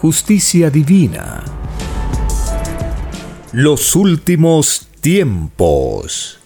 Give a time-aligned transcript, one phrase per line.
[0.00, 1.44] justicia divina.
[3.52, 6.40] Los últimos tiempos.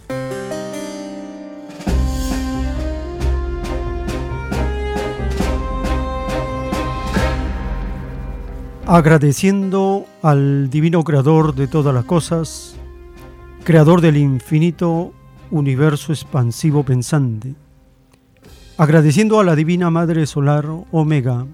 [8.86, 12.74] Agradeciendo al Divino Creador de todas las cosas,
[13.62, 15.12] Creador del infinito
[15.52, 17.54] universo expansivo pensante,
[18.78, 21.46] agradeciendo a la Divina Madre Solar Omega,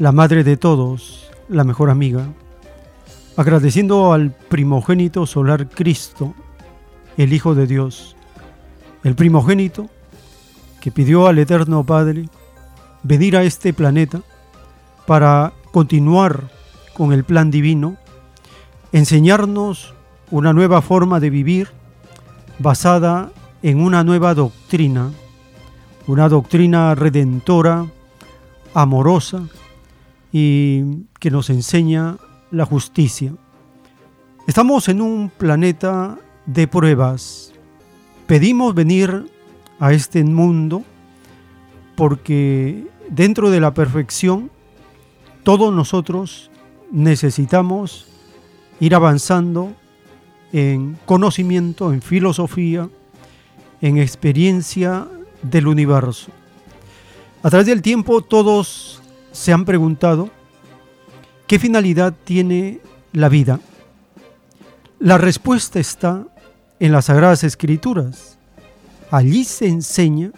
[0.00, 2.26] la madre de todos, la mejor amiga,
[3.36, 6.32] agradeciendo al primogénito solar Cristo,
[7.18, 8.16] el Hijo de Dios,
[9.04, 9.90] el primogénito
[10.80, 12.30] que pidió al Eterno Padre
[13.02, 14.22] venir a este planeta
[15.06, 16.48] para continuar
[16.94, 17.98] con el plan divino,
[18.92, 19.92] enseñarnos
[20.30, 21.68] una nueva forma de vivir
[22.58, 23.32] basada
[23.62, 25.10] en una nueva doctrina,
[26.06, 27.84] una doctrina redentora,
[28.72, 29.42] amorosa,
[30.32, 32.16] y que nos enseña
[32.50, 33.32] la justicia.
[34.46, 37.52] Estamos en un planeta de pruebas.
[38.26, 39.30] Pedimos venir
[39.78, 40.84] a este mundo
[41.96, 44.50] porque dentro de la perfección
[45.42, 46.50] todos nosotros
[46.90, 48.06] necesitamos
[48.80, 49.74] ir avanzando
[50.52, 52.88] en conocimiento, en filosofía,
[53.80, 55.06] en experiencia
[55.42, 56.30] del universo.
[57.42, 59.00] A través del tiempo todos
[59.32, 60.30] se han preguntado
[61.46, 62.80] qué finalidad tiene
[63.12, 63.60] la vida.
[64.98, 66.26] La respuesta está
[66.78, 68.38] en las Sagradas Escrituras.
[69.10, 70.30] Allí se enseña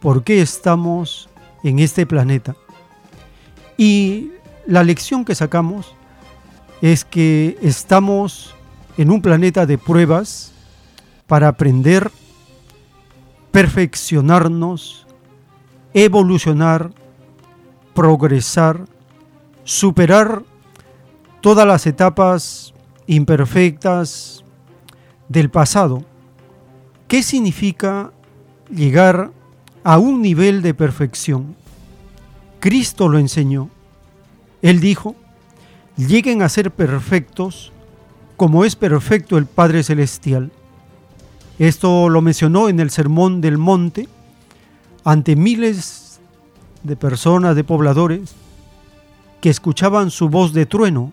[0.00, 1.28] por qué estamos
[1.62, 2.56] en este planeta.
[3.76, 4.30] Y
[4.66, 5.94] la lección que sacamos
[6.80, 8.54] es que estamos
[8.96, 10.52] en un planeta de pruebas
[11.26, 12.10] para aprender,
[13.50, 15.06] perfeccionarnos,
[15.94, 16.90] evolucionar
[17.94, 18.84] progresar,
[19.64, 20.42] superar
[21.40, 22.74] todas las etapas
[23.06, 24.44] imperfectas
[25.28, 26.04] del pasado.
[27.08, 28.12] ¿Qué significa
[28.70, 29.30] llegar
[29.84, 31.56] a un nivel de perfección?
[32.60, 33.68] Cristo lo enseñó.
[34.62, 35.16] Él dijo,
[35.96, 37.72] lleguen a ser perfectos
[38.36, 40.52] como es perfecto el Padre Celestial.
[41.58, 44.08] Esto lo mencionó en el Sermón del Monte
[45.04, 46.01] ante miles
[46.82, 48.34] de personas, de pobladores,
[49.40, 51.12] que escuchaban su voz de trueno.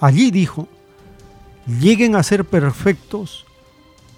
[0.00, 0.68] Allí dijo,
[1.66, 3.44] lleguen a ser perfectos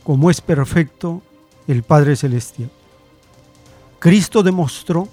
[0.05, 1.22] como es perfecto
[1.66, 2.71] el Padre Celestial.
[3.99, 5.09] Cristo demostró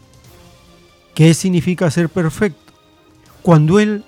[1.14, 2.74] qué significa ser perfecto
[3.42, 4.04] cuando Él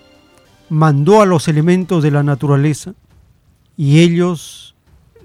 [0.70, 2.94] mandó a los elementos de la naturaleza
[3.78, 4.76] y ellos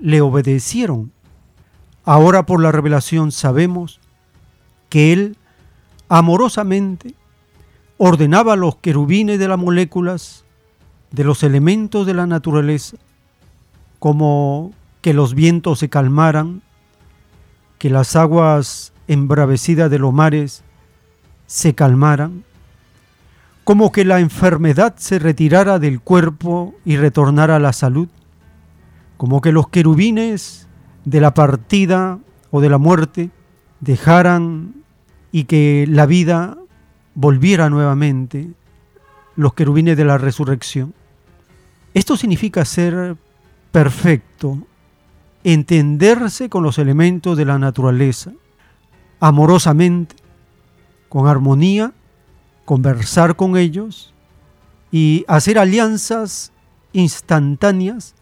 [0.00, 1.12] le obedecieron.
[2.04, 4.00] Ahora por la revelación sabemos
[4.88, 5.36] que Él
[6.08, 7.14] amorosamente
[7.98, 10.44] ordenaba los querubines de las moléculas,
[11.10, 12.96] de los elementos de la naturaleza,
[13.98, 16.62] como que los vientos se calmaran,
[17.78, 20.62] que las aguas embravecidas de los mares
[21.46, 22.44] se calmaran,
[23.64, 28.08] como que la enfermedad se retirara del cuerpo y retornara a la salud,
[29.16, 30.68] como que los querubines
[31.04, 32.18] de la partida
[32.50, 33.30] o de la muerte
[33.80, 34.85] dejaran
[35.36, 36.56] y que la vida
[37.14, 38.48] volviera nuevamente,
[39.34, 40.94] los querubines de la resurrección.
[41.92, 43.18] Esto significa ser
[43.70, 44.66] perfecto,
[45.44, 48.32] entenderse con los elementos de la naturaleza,
[49.20, 50.16] amorosamente,
[51.10, 51.92] con armonía,
[52.64, 54.14] conversar con ellos
[54.90, 56.50] y hacer alianzas
[56.94, 58.14] instantáneas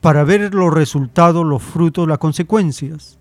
[0.00, 3.16] para ver los resultados, los frutos, las consecuencias.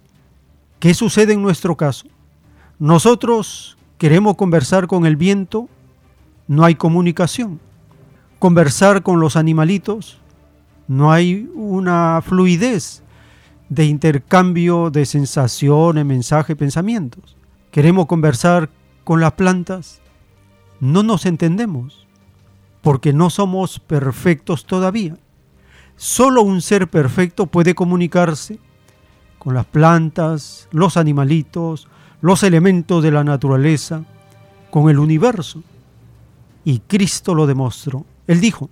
[0.79, 2.07] ¿Qué sucede en nuestro caso?
[2.81, 5.69] Nosotros queremos conversar con el viento
[6.47, 7.59] no hay comunicación.
[8.39, 10.17] Conversar con los animalitos,
[10.87, 13.03] no hay una fluidez
[13.69, 17.37] de intercambio de sensaciones, mensajes, pensamientos.
[17.69, 18.71] Queremos conversar
[19.03, 20.01] con las plantas,
[20.79, 22.07] no nos entendemos,
[22.81, 25.15] porque no somos perfectos todavía.
[25.97, 28.57] Solo un ser perfecto puede comunicarse
[29.37, 31.87] con las plantas, los animalitos,
[32.21, 34.03] los elementos de la naturaleza,
[34.69, 35.63] con el universo.
[36.63, 38.05] Y Cristo lo demostró.
[38.27, 38.69] Él dijo,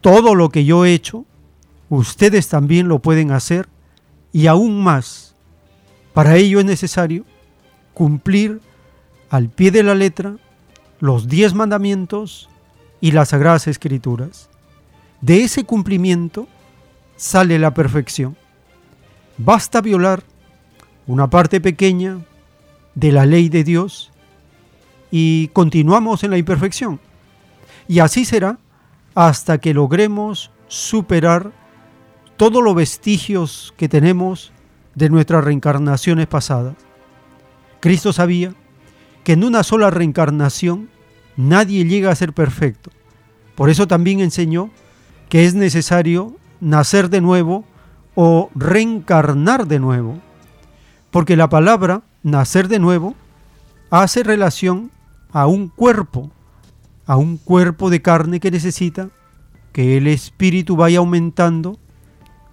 [0.00, 1.24] todo lo que yo he hecho,
[1.88, 3.68] ustedes también lo pueden hacer
[4.32, 5.34] y aún más.
[6.12, 7.24] Para ello es necesario
[7.94, 8.60] cumplir
[9.30, 10.36] al pie de la letra
[11.00, 12.48] los diez mandamientos
[13.00, 14.48] y las sagradas escrituras.
[15.20, 16.48] De ese cumplimiento
[17.16, 18.36] sale la perfección.
[19.38, 20.22] Basta violar
[21.06, 22.18] una parte pequeña
[22.94, 24.12] de la ley de Dios
[25.10, 27.00] y continuamos en la imperfección.
[27.88, 28.58] Y así será
[29.14, 31.52] hasta que logremos superar
[32.36, 34.52] todos los vestigios que tenemos
[34.94, 36.74] de nuestras reencarnaciones pasadas.
[37.80, 38.54] Cristo sabía
[39.22, 40.88] que en una sola reencarnación
[41.36, 42.90] nadie llega a ser perfecto.
[43.54, 44.70] Por eso también enseñó
[45.28, 47.64] que es necesario nacer de nuevo
[48.14, 50.20] o reencarnar de nuevo.
[51.10, 53.14] Porque la palabra nacer de nuevo
[53.90, 54.90] hace relación
[55.30, 56.32] a un cuerpo,
[57.06, 59.10] a un cuerpo de carne que necesita
[59.72, 61.78] que el espíritu vaya aumentando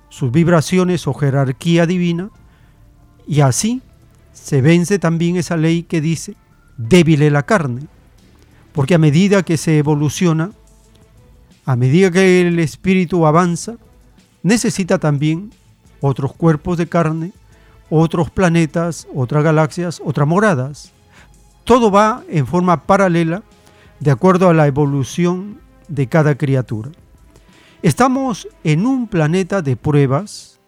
[0.09, 2.29] sus vibraciones o jerarquía divina
[3.25, 3.81] y así
[4.33, 6.35] se vence también esa ley que dice
[6.77, 7.87] débil la carne.
[8.73, 10.51] Porque a medida que se evoluciona,
[11.65, 13.75] a medida que el espíritu avanza,
[14.43, 15.51] necesita también
[15.99, 17.31] otros cuerpos de carne,
[17.91, 20.91] otros planetas, otras galaxias, otras moradas.
[21.65, 23.43] Todo va en forma paralela
[23.99, 26.89] de acuerdo a la evolución de cada criatura.
[27.83, 30.59] Estamos en un planeta de pruebas,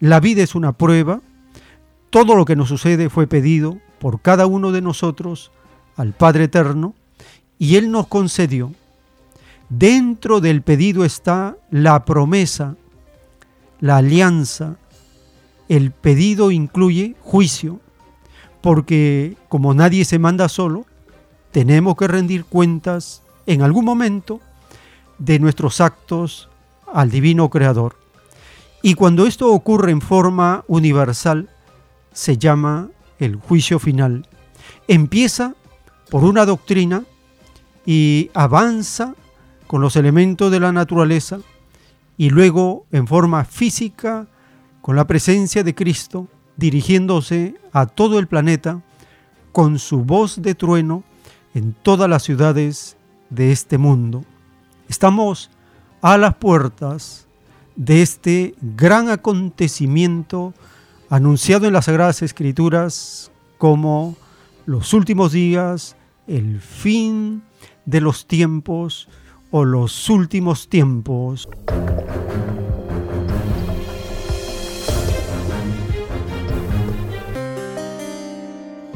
[0.00, 1.20] la vida es una prueba,
[2.10, 5.52] todo lo que nos sucede fue pedido por cada uno de nosotros
[5.96, 6.94] al Padre Eterno
[7.58, 8.72] y Él nos concedió.
[9.68, 12.76] Dentro del pedido está la promesa,
[13.80, 14.76] la alianza.
[15.68, 17.80] El pedido incluye juicio,
[18.60, 20.86] porque como nadie se manda solo,
[21.52, 24.40] tenemos que rendir cuentas en algún momento
[25.18, 26.48] de nuestros actos
[26.92, 27.96] al divino creador.
[28.82, 31.48] Y cuando esto ocurre en forma universal,
[32.12, 34.26] se llama el juicio final.
[34.88, 35.54] Empieza
[36.10, 37.04] por una doctrina
[37.86, 39.14] y avanza
[39.66, 41.40] con los elementos de la naturaleza
[42.16, 44.26] y luego en forma física
[44.84, 46.28] con la presencia de Cristo
[46.58, 48.82] dirigiéndose a todo el planeta
[49.50, 51.04] con su voz de trueno
[51.54, 52.98] en todas las ciudades
[53.30, 54.26] de este mundo.
[54.86, 55.50] Estamos
[56.02, 57.26] a las puertas
[57.76, 60.52] de este gran acontecimiento
[61.08, 64.18] anunciado en las Sagradas Escrituras como
[64.66, 67.42] los últimos días, el fin
[67.86, 69.08] de los tiempos
[69.50, 71.48] o los últimos tiempos.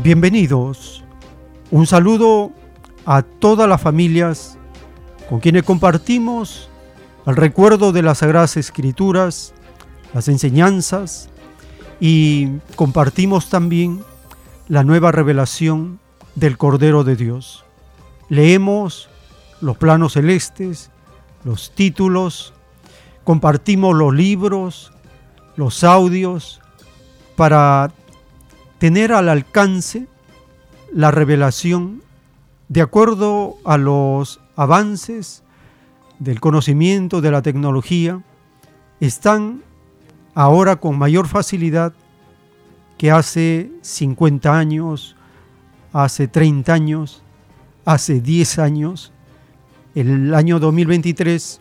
[0.01, 1.03] Bienvenidos.
[1.73, 2.53] Un saludo
[3.05, 4.57] a todas las familias
[5.29, 6.71] con quienes compartimos
[7.27, 9.55] el recuerdo de las Sagradas Escrituras,
[10.15, 11.31] las enseñanzas
[11.99, 14.05] y compartimos también
[14.69, 15.99] la nueva revelación
[16.37, 17.65] del Cordero de Dios.
[18.29, 19.11] Leemos
[19.61, 20.93] los planos celestes,
[21.43, 22.55] los títulos,
[23.25, 24.93] compartimos los libros,
[25.57, 26.61] los audios,
[27.35, 27.91] para
[28.79, 30.07] tener al alcance
[30.93, 32.03] la revelación
[32.69, 35.43] de acuerdo a los avances
[36.19, 38.23] del conocimiento de la tecnología,
[39.01, 39.63] están
[40.35, 41.93] ahora con mayor facilidad
[42.97, 45.17] que hace 50 años,
[45.93, 47.23] hace 30 años,
[47.85, 49.13] hace 10 años.
[49.95, 51.61] El año 2023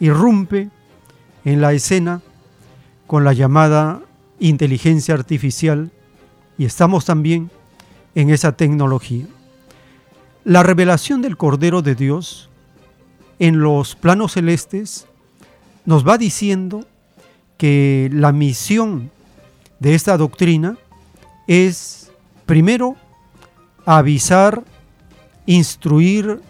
[0.00, 0.70] irrumpe
[1.44, 2.22] en la escena
[3.06, 4.00] con la llamada
[4.38, 5.90] inteligencia artificial
[6.62, 7.50] y estamos también
[8.14, 9.26] en esa tecnología.
[10.44, 12.50] La revelación del Cordero de Dios
[13.40, 15.08] en los planos celestes
[15.86, 16.86] nos va diciendo
[17.58, 19.10] que la misión
[19.80, 20.78] de esta doctrina
[21.48, 22.12] es
[22.46, 22.94] primero
[23.84, 24.62] avisar,
[25.46, 26.42] instruir,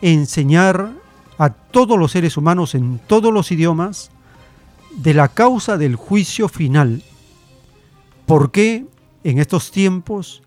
[0.00, 0.92] enseñar
[1.36, 4.10] a todos los seres humanos en todos los idiomas
[4.96, 7.02] de la causa del juicio final.
[8.24, 8.86] ¿Por qué
[9.30, 10.42] en estos tiempos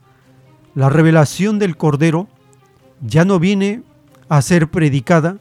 [0.73, 2.27] la revelación del Cordero
[3.01, 3.83] ya no viene
[4.27, 5.37] a ser predicada,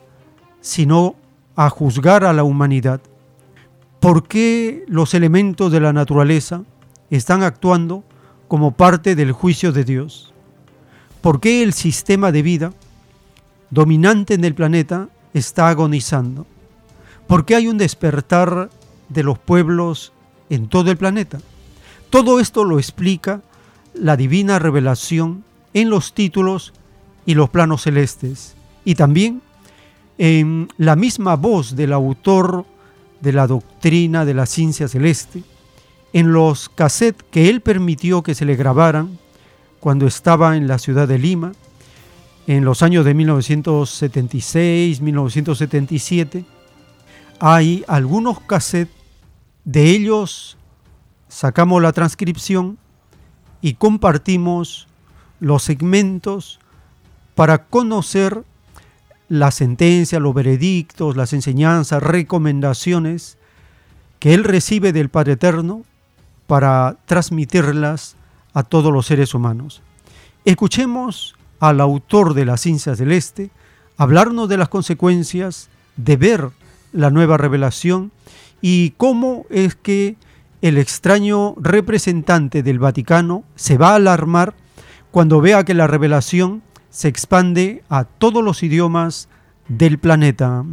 [0.60, 1.14] sino
[1.56, 3.00] a juzgar a la humanidad.
[3.98, 6.64] ¿Por qué los elementos de la naturaleza
[7.10, 8.04] están actuando
[8.48, 10.34] como parte del juicio de Dios?
[11.20, 12.72] ¿Por qué el sistema de vida
[13.70, 16.46] dominante en el planeta está agonizando?
[17.26, 18.70] ¿Por qué hay un despertar
[19.08, 20.12] de los pueblos
[20.48, 21.38] en todo el planeta?
[22.10, 23.40] Todo esto lo explica
[23.94, 26.72] la divina revelación en los títulos
[27.24, 28.56] y los planos celestes.
[28.84, 29.42] Y también
[30.18, 32.66] en la misma voz del autor
[33.20, 35.44] de la doctrina de la ciencia celeste,
[36.12, 39.18] en los cassettes que él permitió que se le grabaran
[39.78, 41.52] cuando estaba en la ciudad de Lima,
[42.46, 46.44] en los años de 1976, 1977,
[47.38, 48.94] hay algunos cassettes,
[49.64, 50.56] de ellos
[51.30, 52.76] sacamos la transcripción
[53.62, 54.88] y compartimos
[55.38, 56.60] los segmentos
[57.34, 58.44] para conocer
[59.28, 63.38] la sentencia, los veredictos, las enseñanzas, recomendaciones
[64.18, 65.84] que Él recibe del Padre Eterno
[66.46, 68.16] para transmitirlas
[68.52, 69.82] a todos los seres humanos.
[70.44, 73.50] Escuchemos al autor de la ciencia celeste
[73.96, 76.50] hablarnos de las consecuencias de ver
[76.92, 78.10] la nueva revelación
[78.60, 80.16] y cómo es que
[80.62, 84.54] el extraño representante del Vaticano se va a alarmar
[85.10, 89.28] cuando vea que la revelación se expande a todos los idiomas
[89.68, 90.64] del planeta.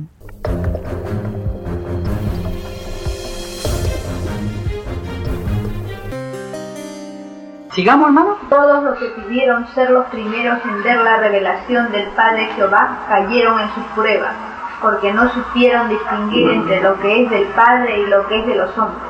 [7.77, 8.37] Sigamos, hermano.
[8.49, 13.59] Todos los que pidieron ser los primeros en ver la revelación del Padre Jehová cayeron
[13.59, 14.33] en sus pruebas,
[14.81, 18.55] porque no supieron distinguir entre lo que es del Padre y lo que es de
[18.55, 19.01] los hombres.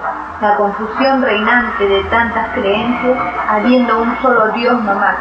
[0.42, 3.18] La confusión reinante de tantas creencias,
[3.50, 5.16] habiendo un solo Dios nomás,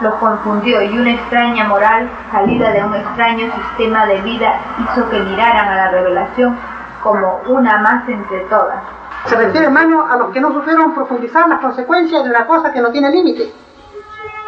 [0.00, 5.18] los confundió y una extraña moral, salida de un extraño sistema de vida, hizo que
[5.20, 6.56] miraran a la revelación
[7.02, 8.78] como una más entre todas.
[9.26, 12.80] Se refiere, hermano, a los que no supieron profundizar las consecuencias de una cosa que
[12.80, 13.52] no tiene límite.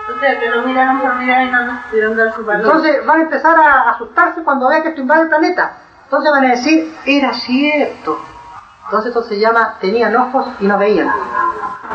[0.09, 2.67] O sea, que lo miraron por mirar y no nos pudieron dar su valor.
[2.67, 5.79] Entonces van a empezar a asustarse cuando vean que esto invade el planeta.
[6.05, 8.19] Entonces van a decir, era cierto.
[8.85, 11.09] Entonces esto se llama, tenían ojos y no veían.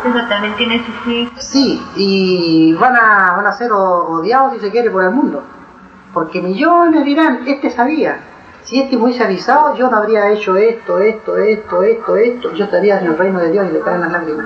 [0.06, 1.32] Eso también tiene su sí.
[1.38, 5.44] Sí, y van a, van a ser odiados si se quiere por el mundo.
[6.14, 8.20] Porque millones dirán, este sabía.
[8.68, 12.52] Si este hubiese avisado, yo no habría hecho esto, esto, esto, esto, esto.
[12.52, 14.46] Yo estaría en el reino de Dios y le caen las lágrimas.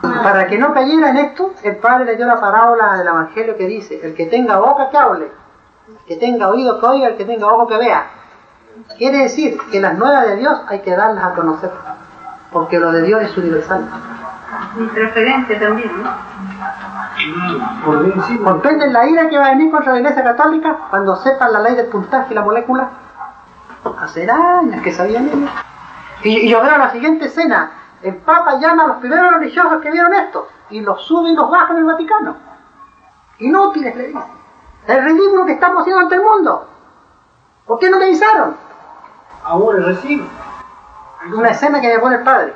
[0.00, 3.66] Para que no cayera en esto, el Padre le dio la parábola del Evangelio que
[3.66, 5.26] dice, el que tenga boca que hable,
[5.86, 8.06] el que tenga oído que oiga, el que tenga ojo que vea.
[8.96, 11.70] Quiere decir que las nuevas de Dios hay que darlas a conocer,
[12.52, 13.86] porque lo de Dios es universal.
[14.76, 16.10] Mi preferencia también, ¿no?
[18.44, 21.74] ¿Comprenden la ira que va a venir contra la Iglesia Católica cuando sepan la ley
[21.74, 23.01] del puntaje y la molécula?
[23.84, 25.50] Hace años que sabían ellos.
[26.22, 27.72] Y, y yo veo la siguiente escena.
[28.02, 31.50] El Papa llama a los primeros religiosos que vieron esto y los sube y los
[31.50, 32.36] baja en el Vaticano.
[33.38, 34.24] Inútiles, le dice.
[34.86, 36.66] El ridículo que estamos haciendo ante el mundo.
[37.66, 38.56] ¿Por qué no me avisaron?
[39.44, 40.28] Ahora recién.
[41.32, 42.54] Una escena que me pone el padre.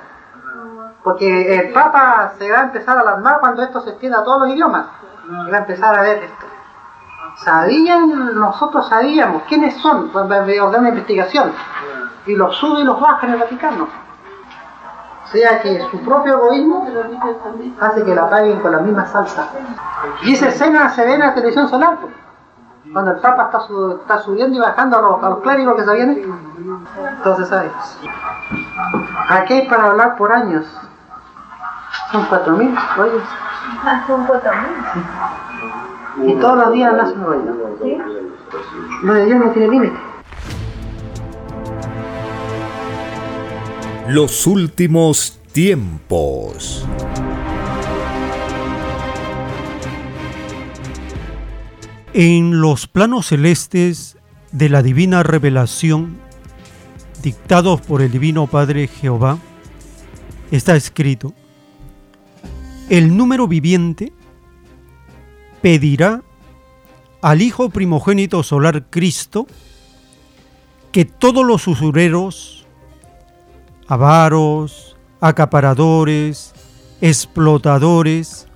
[1.04, 4.42] Porque el Papa se va a empezar a alarmar cuando esto se extienda a todos
[4.42, 4.86] los idiomas.
[5.46, 6.46] Y va a empezar a ver esto.
[7.36, 11.52] Sabían, nosotros sabíamos quiénes son, pues, ordenar una investigación.
[12.26, 13.84] Y los sube y los baja en el Vaticano.
[15.24, 16.86] O sea que su propio egoísmo
[17.80, 19.48] hace que la paguen con la misma salsa.
[20.22, 21.98] Y esa escena se ve en la televisión solar.
[22.00, 22.12] pues.
[22.92, 25.84] Cuando el Papa está, su- está subiendo y bajando a los, a los clérigos que
[25.84, 26.38] se vienen.
[27.18, 27.72] Entonces, ¿sabes?
[29.28, 30.64] Aquí hay para hablar por años.
[32.12, 33.22] Son cuatro mil rollos.
[33.84, 35.04] Hace un cuatro mil.
[36.24, 37.76] Y todos los días nace un rollo.
[37.82, 37.96] ¿Sí?
[39.02, 39.96] Lo de Dios no tiene límite.
[44.08, 46.86] Los últimos tiempos.
[52.14, 54.16] En los planos celestes
[54.52, 56.16] de la divina revelación,
[57.22, 59.38] dictados por el Divino Padre Jehová,
[60.50, 61.34] está escrito,
[62.88, 64.12] el número viviente
[65.66, 66.22] pedirá
[67.22, 69.48] al Hijo primogénito solar Cristo
[70.92, 72.64] que todos los usureros,
[73.88, 76.52] avaros, acaparadores,
[77.00, 78.46] explotadores,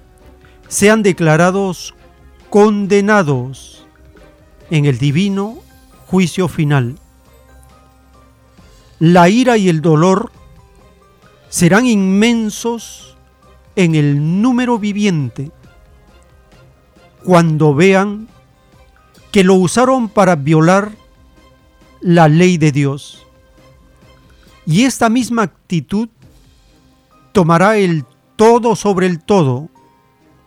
[0.69, 1.97] sean declarados
[2.49, 3.85] condenados
[4.71, 5.59] en el divino
[6.07, 6.97] juicio final.
[9.01, 10.31] La ira y el dolor
[11.49, 13.17] serán inmensos
[13.75, 15.51] en el número viviente
[17.25, 18.29] cuando vean
[19.31, 20.93] que lo usaron para violar
[22.01, 23.27] la ley de Dios.
[24.67, 26.09] Y esta misma actitud
[27.33, 28.05] tomará el
[28.37, 29.69] todo sobre el todo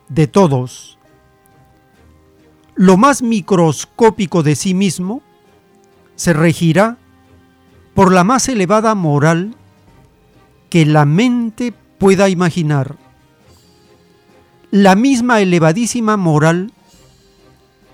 [0.10, 0.98] de todos.
[2.76, 5.22] Lo más microscópico de sí mismo
[6.16, 6.98] se regirá
[7.94, 9.56] por la más elevada moral
[10.70, 12.98] que la mente pueda imaginar.
[14.76, 16.72] La misma elevadísima moral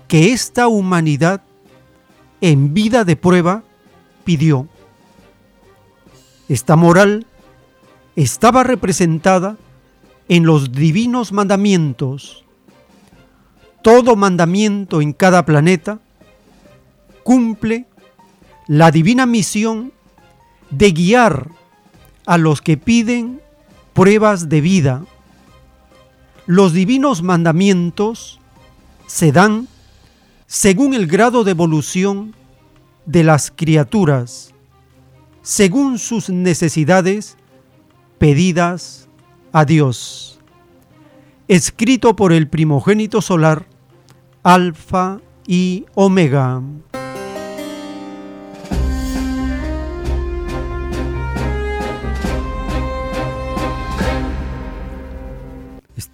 [0.08, 1.42] que esta humanidad
[2.40, 3.64] en vida de prueba
[4.24, 4.66] pidió.
[6.48, 7.26] Esta moral
[8.16, 9.58] estaba representada
[10.30, 12.46] en los divinos mandamientos.
[13.82, 16.00] Todo mandamiento en cada planeta
[17.24, 17.84] cumple
[18.68, 19.92] la divina misión
[20.70, 21.50] de guiar
[22.24, 23.42] a los que piden
[23.92, 25.04] pruebas de vida.
[26.52, 28.40] Los divinos mandamientos
[29.06, 29.68] se dan
[30.48, 32.34] según el grado de evolución
[33.06, 34.52] de las criaturas,
[35.42, 37.36] según sus necesidades
[38.18, 39.08] pedidas
[39.52, 40.40] a Dios.
[41.46, 43.66] Escrito por el primogénito solar,
[44.42, 46.60] Alfa y Omega.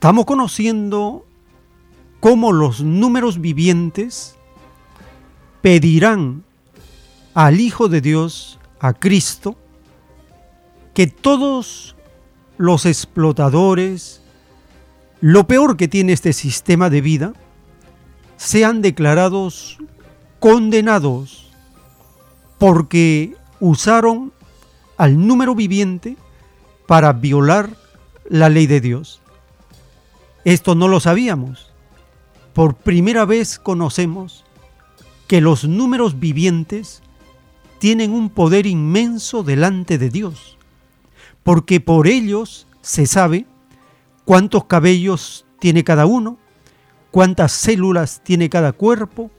[0.07, 1.27] Estamos conociendo
[2.21, 4.37] cómo los números vivientes
[5.63, 6.45] pedirán
[7.35, 9.57] al Hijo de Dios, a Cristo,
[10.95, 11.97] que todos
[12.57, 14.23] los explotadores,
[15.21, 17.33] lo peor que tiene este sistema de vida,
[18.37, 19.77] sean declarados
[20.39, 21.51] condenados
[22.59, 24.33] porque usaron
[24.99, 26.17] al número viviente
[26.87, 27.77] para violar
[28.31, 29.21] la ley de Dios.
[30.47, 31.73] Esto no lo sabíamos.
[32.53, 34.45] Por primera vez conocemos
[35.27, 37.03] que los números vivientes
[37.81, 40.57] tienen un poder inmenso delante de Dios,
[41.43, 43.45] porque por ellos se sabe
[44.25, 46.39] cuántos cabellos tiene cada uno,
[47.11, 49.33] cuántas células tiene cada cuerpo,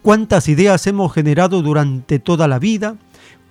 [0.00, 2.94] cuántas ideas hemos generado durante toda la vida,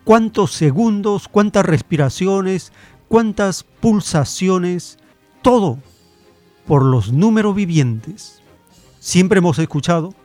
[0.06, 2.72] cuántos segundos, cuántas respiraciones,
[3.10, 4.98] cuántas pulsaciones,
[5.42, 5.78] todo
[6.72, 8.42] por los números vivientes.
[9.02, 10.16] Siempre hemos escuchado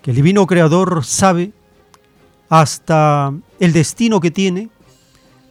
[0.00, 1.52] que el divino creador sabe
[2.48, 4.70] hasta el destino que tiene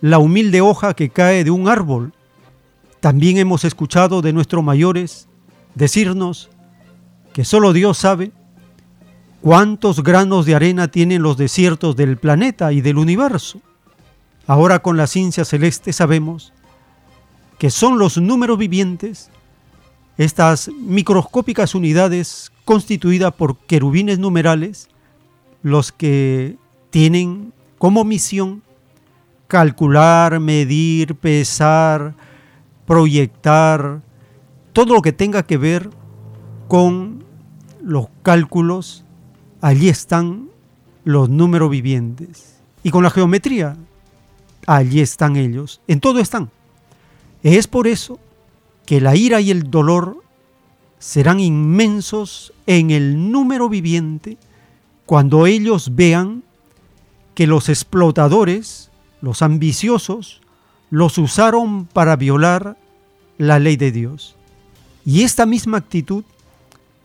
[0.01, 2.13] la humilde hoja que cae de un árbol.
[2.99, 5.27] También hemos escuchado de nuestros mayores
[5.75, 6.49] decirnos
[7.31, 8.31] que solo Dios sabe
[9.41, 13.61] cuántos granos de arena tienen los desiertos del planeta y del universo.
[14.47, 16.53] Ahora con la ciencia celeste sabemos
[17.59, 19.29] que son los números vivientes
[20.17, 24.89] estas microscópicas unidades constituidas por querubines numerales,
[25.61, 26.57] los que
[26.89, 28.63] tienen como misión
[29.47, 32.15] calcular, medir, pesar,
[32.85, 34.01] proyectar,
[34.73, 35.89] todo lo que tenga que ver
[36.67, 37.23] con
[37.81, 39.05] los cálculos,
[39.61, 40.49] allí están
[41.03, 42.57] los números vivientes.
[42.83, 43.77] Y con la geometría,
[44.65, 46.49] allí están ellos, en todo están.
[47.43, 48.19] Es por eso
[48.87, 50.23] que la ira y el dolor
[50.97, 54.37] serán inmensos en el número viviente
[55.05, 56.41] cuando ellos vean
[57.35, 58.89] que los explotadores,
[59.21, 60.41] los ambiciosos,
[60.89, 62.77] los usaron para violar
[63.37, 64.37] la ley de Dios.
[65.05, 66.23] Y esta misma actitud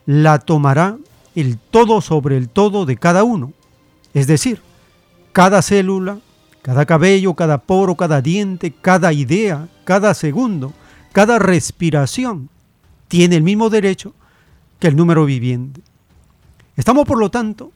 [0.07, 0.99] la tomará
[1.35, 3.53] el todo sobre el todo de cada uno.
[4.15, 4.63] Es decir,
[5.33, 6.21] cada célula,
[6.63, 10.73] cada cabello, cada poro, cada diente, cada idea, cada segundo,
[11.13, 12.49] cada respiración
[13.09, 14.15] tiene el mismo derecho
[14.79, 15.83] que el número viviente.
[16.77, 17.71] Estamos, por lo tanto,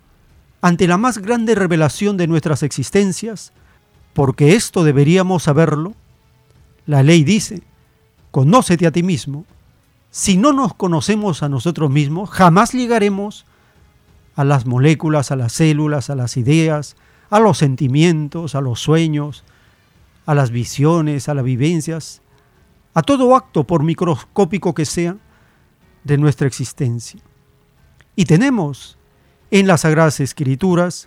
[0.60, 3.52] ante la más grande revelación de nuestras existencias,
[4.14, 5.94] porque esto deberíamos saberlo.
[6.86, 7.62] La ley dice,
[8.30, 9.44] conócete a ti mismo.
[10.10, 13.44] Si no nos conocemos a nosotros mismos, jamás llegaremos
[14.34, 16.96] a las moléculas, a las células, a las ideas,
[17.30, 19.44] a los sentimientos, a los sueños,
[20.24, 22.22] a las visiones, a las vivencias,
[22.96, 25.18] a todo acto, por microscópico que sea,
[26.02, 27.20] de nuestra existencia.
[28.14, 28.96] Y tenemos
[29.50, 31.06] en las Sagradas Escrituras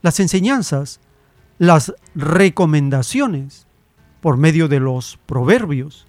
[0.00, 1.00] las enseñanzas,
[1.58, 3.66] las recomendaciones
[4.20, 6.06] por medio de los proverbios.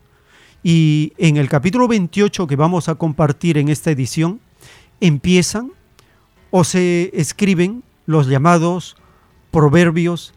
[0.61, 4.39] Y en el capítulo 28 que vamos a compartir en esta edición,
[5.01, 5.71] empiezan
[6.51, 8.95] o se escriben los llamados
[9.49, 10.35] proverbios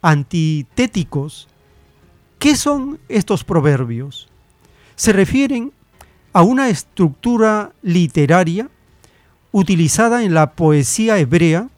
[0.00, 1.48] antitéticos.
[2.38, 4.27] ¿Qué son estos proverbios?
[4.98, 5.72] Se refieren
[6.32, 8.68] a una estructura literaria
[9.52, 11.70] utilizada en la poesía hebrea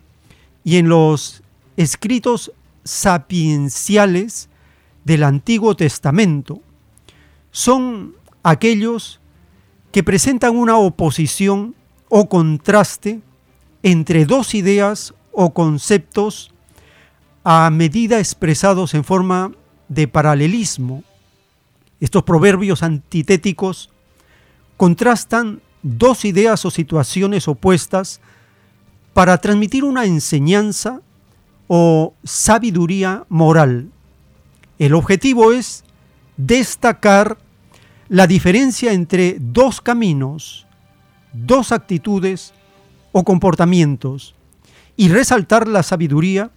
[0.64, 1.42] y en los
[1.76, 2.50] escritos
[2.82, 4.48] sapienciales
[5.04, 6.62] del Antiguo Testamento.
[7.50, 9.20] Son aquellos
[9.92, 11.74] que presentan una oposición
[12.08, 13.20] o contraste
[13.82, 16.52] entre dos ideas o conceptos
[17.44, 19.52] a medida expresados en forma
[19.88, 21.04] de paralelismo.
[22.00, 23.90] Estos proverbios antitéticos
[24.76, 28.20] contrastan dos ideas o situaciones opuestas
[29.12, 31.00] para transmitir una enseñanza
[31.68, 33.90] o sabiduría moral.
[34.78, 35.84] El objetivo es
[36.36, 37.38] destacar
[38.08, 40.66] la diferencia entre dos caminos,
[41.32, 42.54] dos actitudes
[43.12, 44.34] o comportamientos
[44.96, 46.50] y resaltar la sabiduría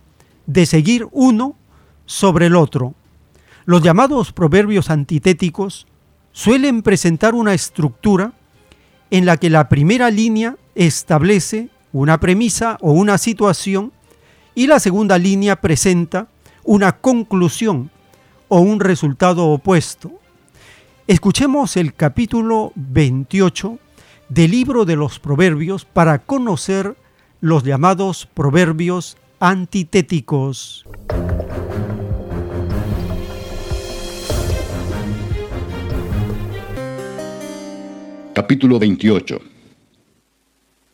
[0.45, 1.56] de seguir uno
[2.06, 2.95] sobre el otro.
[3.65, 5.88] Los llamados proverbios antitéticos
[6.34, 8.34] suelen presentar una estructura
[9.10, 13.93] en la que la primera línea establece una premisa o una situación
[14.56, 16.28] y la segunda línea presenta
[16.63, 17.89] una conclusión
[18.49, 20.12] o un resultado opuesto.
[21.08, 23.80] Escuchemos el capítulo 28
[24.30, 26.97] del libro de los proverbios para conocer
[27.39, 30.86] los llamados proverbios antitéticos.
[38.36, 39.39] Capítulo 28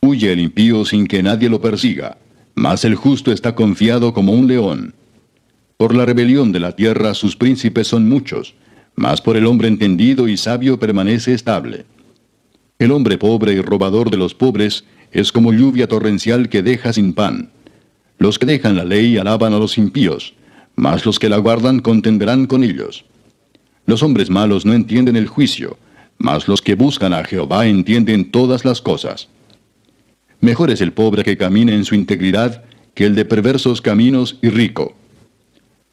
[0.02, 2.18] Huye el impío sin que nadie lo persiga,
[2.54, 4.94] mas el justo está confiado como un león.
[5.78, 8.54] Por la rebelión de la tierra sus príncipes son muchos,
[8.94, 11.86] mas por el hombre entendido y sabio permanece estable.
[12.78, 17.14] El hombre pobre y robador de los pobres es como lluvia torrencial que deja sin
[17.14, 17.52] pan.
[18.18, 20.34] Los que dejan la ley alaban a los impíos,
[20.76, 23.06] mas los que la guardan contenderán con ellos.
[23.86, 25.78] Los hombres malos no entienden el juicio,
[26.20, 29.28] mas los que buscan a Jehová entienden todas las cosas.
[30.40, 32.62] Mejor es el pobre que camina en su integridad
[32.94, 34.94] que el de perversos caminos y rico.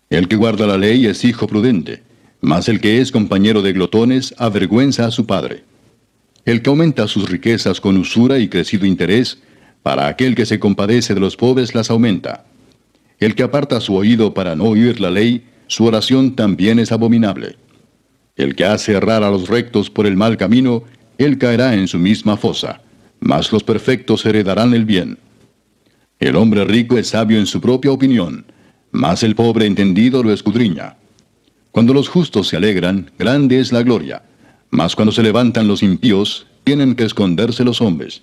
[0.10, 2.04] El que guarda la ley es hijo prudente,
[2.42, 5.64] mas el que es compañero de glotones avergüenza a su padre.
[6.44, 9.40] El que aumenta sus riquezas con usura y crecido interés,
[9.82, 12.46] para aquel que se compadece de los pobres las aumenta.
[13.20, 17.56] El que aparta su oído para no oír la ley, su oración también es abominable.
[18.38, 20.84] El que hace errar a los rectos por el mal camino,
[21.18, 22.82] él caerá en su misma fosa,
[23.20, 25.18] mas los perfectos heredarán el bien.
[26.20, 28.46] El hombre rico es sabio en su propia opinión,
[28.92, 30.98] mas el pobre entendido lo escudriña.
[31.72, 34.24] Cuando los justos se alegran, grande es la gloria,
[34.70, 38.22] mas cuando se levantan los impíos, tienen que esconderse los hombres.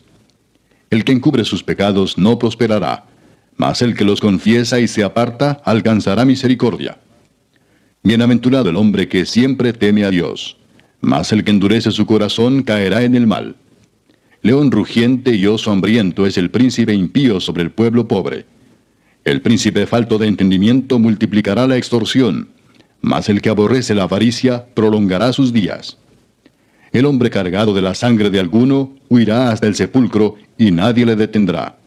[0.91, 3.07] El que encubre sus pecados no prosperará,
[3.57, 6.99] mas el que los confiesa y se aparta alcanzará misericordia.
[8.07, 10.59] Bienaventurado el hombre que siempre teme a Dios,
[11.01, 13.57] mas el que endurece su corazón caerá en el mal.
[14.43, 18.45] León rugiente y oso hambriento es el príncipe impío sobre el pueblo pobre.
[19.25, 22.51] El príncipe falto de entendimiento multiplicará la extorsión,
[23.01, 25.97] mas el que aborrece la avaricia prolongará sus días.
[26.93, 31.17] El hombre cargado de la sangre de alguno huirá hasta el sepulcro y nadie le
[31.17, 31.79] detendrá.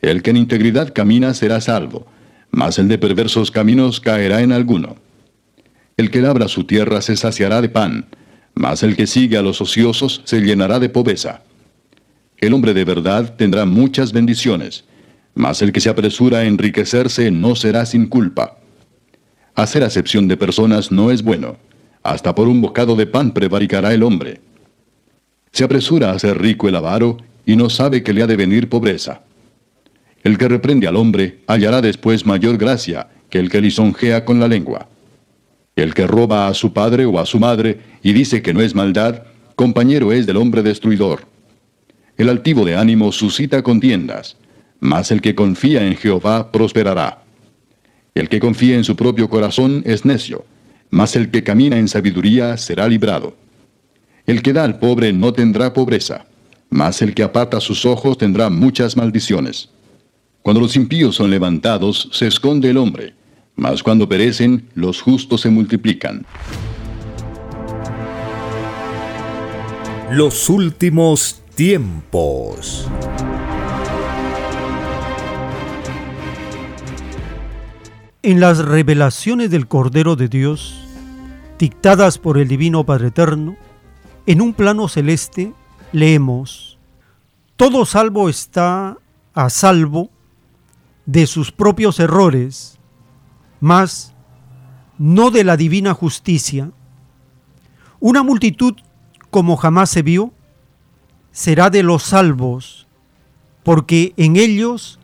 [0.00, 2.06] El que en integridad camina será salvo,
[2.52, 5.09] mas el de perversos caminos caerá en alguno.
[6.00, 8.06] El que labra su tierra se saciará de pan,
[8.54, 11.42] mas el que sigue a los ociosos se llenará de pobreza.
[12.38, 14.86] El hombre de verdad tendrá muchas bendiciones,
[15.34, 18.56] mas el que se apresura a enriquecerse no será sin culpa.
[19.54, 21.58] Hacer acepción de personas no es bueno,
[22.02, 24.40] hasta por un bocado de pan prevaricará el hombre.
[25.52, 28.70] Se apresura a ser rico el avaro y no sabe que le ha de venir
[28.70, 29.20] pobreza.
[30.24, 34.48] El que reprende al hombre hallará después mayor gracia que el que lisonjea con la
[34.48, 34.88] lengua.
[35.80, 38.74] El que roba a su padre o a su madre y dice que no es
[38.74, 39.22] maldad,
[39.56, 41.22] compañero es del hombre destruidor.
[42.18, 44.36] El altivo de ánimo suscita contiendas,
[44.78, 47.22] mas el que confía en Jehová prosperará.
[48.14, 50.44] El que confía en su propio corazón es necio,
[50.90, 53.34] mas el que camina en sabiduría será librado.
[54.26, 56.26] El que da al pobre no tendrá pobreza,
[56.68, 59.70] mas el que aparta sus ojos tendrá muchas maldiciones.
[60.42, 63.14] Cuando los impíos son levantados, se esconde el hombre,
[63.60, 66.24] mas cuando perecen, los justos se multiplican.
[70.10, 72.88] Los últimos tiempos.
[78.22, 80.82] En las revelaciones del Cordero de Dios,
[81.58, 83.56] dictadas por el Divino Padre Eterno,
[84.24, 85.52] en un plano celeste
[85.92, 86.78] leemos,
[87.56, 88.96] todo salvo está
[89.34, 90.08] a salvo
[91.04, 92.79] de sus propios errores,
[93.60, 94.12] mas
[94.98, 96.72] no de la divina justicia.
[98.00, 98.74] Una multitud
[99.30, 100.32] como jamás se vio
[101.32, 102.86] será de los salvos,
[103.62, 104.98] porque en ellos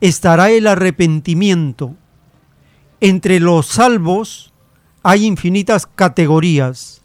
[0.00, 1.94] estará el arrepentimiento.
[3.00, 4.52] Entre los salvos
[5.02, 7.02] hay infinitas categorías,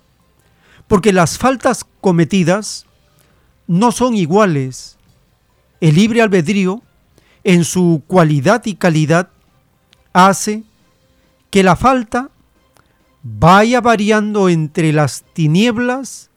[0.87, 2.85] porque las faltas cometidas
[3.67, 4.97] no son iguales.
[5.81, 6.81] El libre albedrío,
[7.43, 9.29] en su cualidad y calidad,
[10.13, 10.63] hace
[11.53, 12.31] que la falta
[13.21, 16.31] vaya variando entre las tinieblas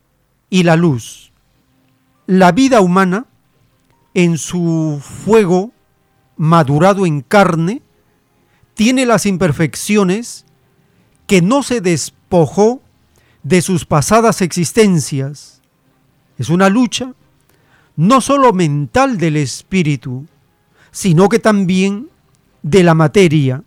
[0.50, 1.32] y la luz.
[2.26, 3.24] La vida humana,
[4.12, 5.72] en su fuego
[6.36, 7.80] madurado en carne,
[8.74, 10.44] tiene las imperfecciones
[11.26, 12.82] que no se despojó
[13.42, 15.62] de sus pasadas existencias.
[16.36, 17.14] Es una lucha
[17.96, 20.26] no solo mental del espíritu,
[20.90, 22.10] sino que también
[22.62, 23.62] de la materia.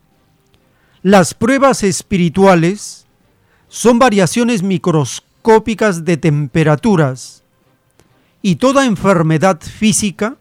[1.01, 3.05] Las pruebas espirituales
[3.69, 7.43] son variaciones microscópicas de temperaturas
[8.41, 10.35] y toda enfermedad física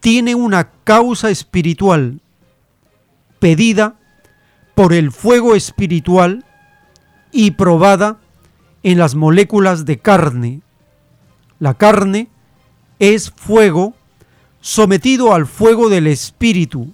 [0.00, 2.20] tiene una causa espiritual
[3.38, 3.94] pedida
[4.74, 6.44] por el fuego espiritual
[7.30, 8.18] y probada
[8.82, 10.60] en las moléculas de carne.
[11.60, 12.28] La carne
[12.98, 13.94] es fuego
[14.60, 16.92] sometido al fuego del espíritu.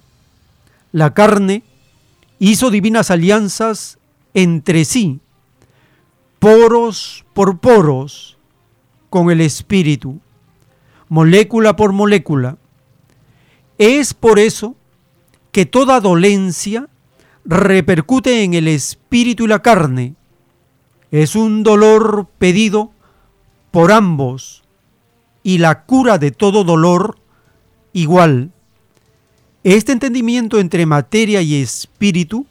[0.91, 1.63] La carne
[2.39, 3.99] hizo divinas alianzas
[4.33, 5.19] entre sí,
[6.39, 8.37] poros por poros,
[9.09, 10.19] con el espíritu,
[11.09, 12.57] molécula por molécula.
[13.77, 14.75] Es por eso
[15.51, 16.87] que toda dolencia
[17.45, 20.15] repercute en el espíritu y la carne.
[21.11, 22.91] Es un dolor pedido
[23.71, 24.63] por ambos
[25.41, 27.17] y la cura de todo dolor
[27.93, 28.51] igual.
[29.63, 32.45] Este entendimiento entre materia y espíritu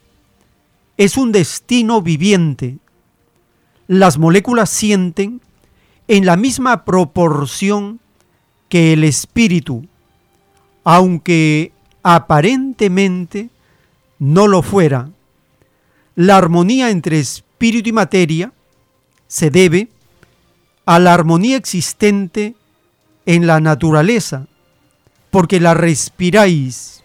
[0.97, 2.79] es un destino viviente.
[3.87, 5.41] Las moléculas sienten
[6.07, 8.01] en la misma proporción
[8.69, 9.87] que el espíritu
[10.91, 13.51] aunque aparentemente
[14.19, 15.11] no lo fuera.
[16.15, 18.55] La armonía entre espíritu y materia
[19.27, 19.91] se debe
[20.87, 22.55] a la armonía existente
[23.27, 24.47] en la naturaleza,
[25.31, 26.98] porque la respiráis.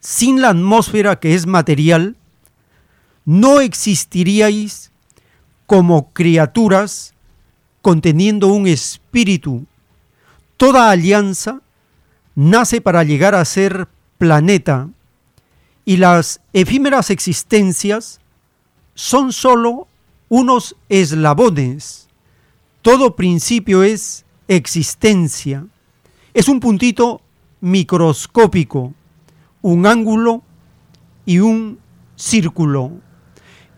[0.00, 2.16] Sin la atmósfera que es material,
[3.24, 4.90] no existiríais
[5.66, 7.14] como criaturas
[7.82, 9.66] conteniendo un espíritu.
[10.56, 11.60] Toda alianza
[12.34, 14.88] nace para llegar a ser planeta
[15.84, 18.20] y las efímeras existencias
[18.94, 19.88] son sólo
[20.28, 22.08] unos eslabones.
[22.82, 25.66] Todo principio es existencia.
[26.34, 27.20] Es un puntito
[27.60, 28.94] microscópico,
[29.62, 30.42] un ángulo
[31.26, 31.78] y un
[32.16, 32.92] círculo,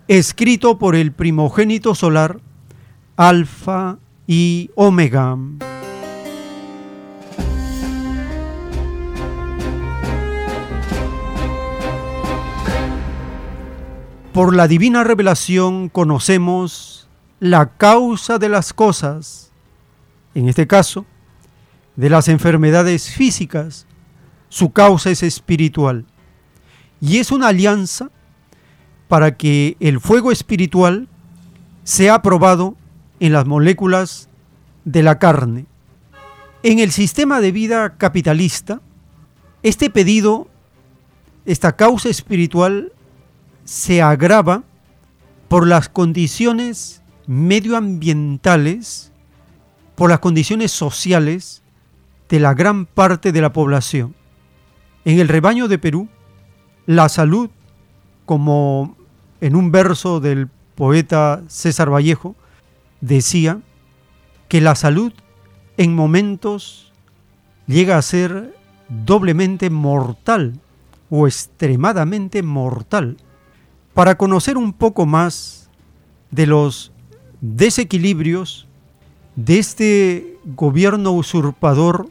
[0.08, 2.40] escrito por el primogénito solar,
[3.16, 5.36] Alfa y Omega.
[14.32, 17.08] Por la divina revelación conocemos
[17.40, 19.50] la causa de las cosas,
[20.34, 21.04] en este caso,
[21.96, 23.86] de las enfermedades físicas,
[24.50, 26.04] su causa es espiritual.
[27.00, 28.10] Y es una alianza
[29.08, 31.08] para que el fuego espiritual
[31.84, 32.76] sea probado
[33.20, 34.28] en las moléculas
[34.84, 35.66] de la carne.
[36.62, 38.82] En el sistema de vida capitalista,
[39.62, 40.48] este pedido,
[41.46, 42.92] esta causa espiritual
[43.64, 44.64] se agrava
[45.48, 49.12] por las condiciones medioambientales,
[49.94, 51.62] por las condiciones sociales
[52.28, 54.19] de la gran parte de la población.
[55.04, 56.08] En el rebaño de Perú,
[56.86, 57.50] la salud,
[58.26, 58.96] como
[59.40, 62.36] en un verso del poeta César Vallejo,
[63.00, 63.60] decía
[64.48, 65.12] que la salud
[65.78, 66.92] en momentos
[67.66, 68.54] llega a ser
[68.88, 70.60] doblemente mortal
[71.08, 73.16] o extremadamente mortal.
[73.94, 75.70] Para conocer un poco más
[76.30, 76.92] de los
[77.40, 78.68] desequilibrios
[79.36, 82.08] de este gobierno usurpador,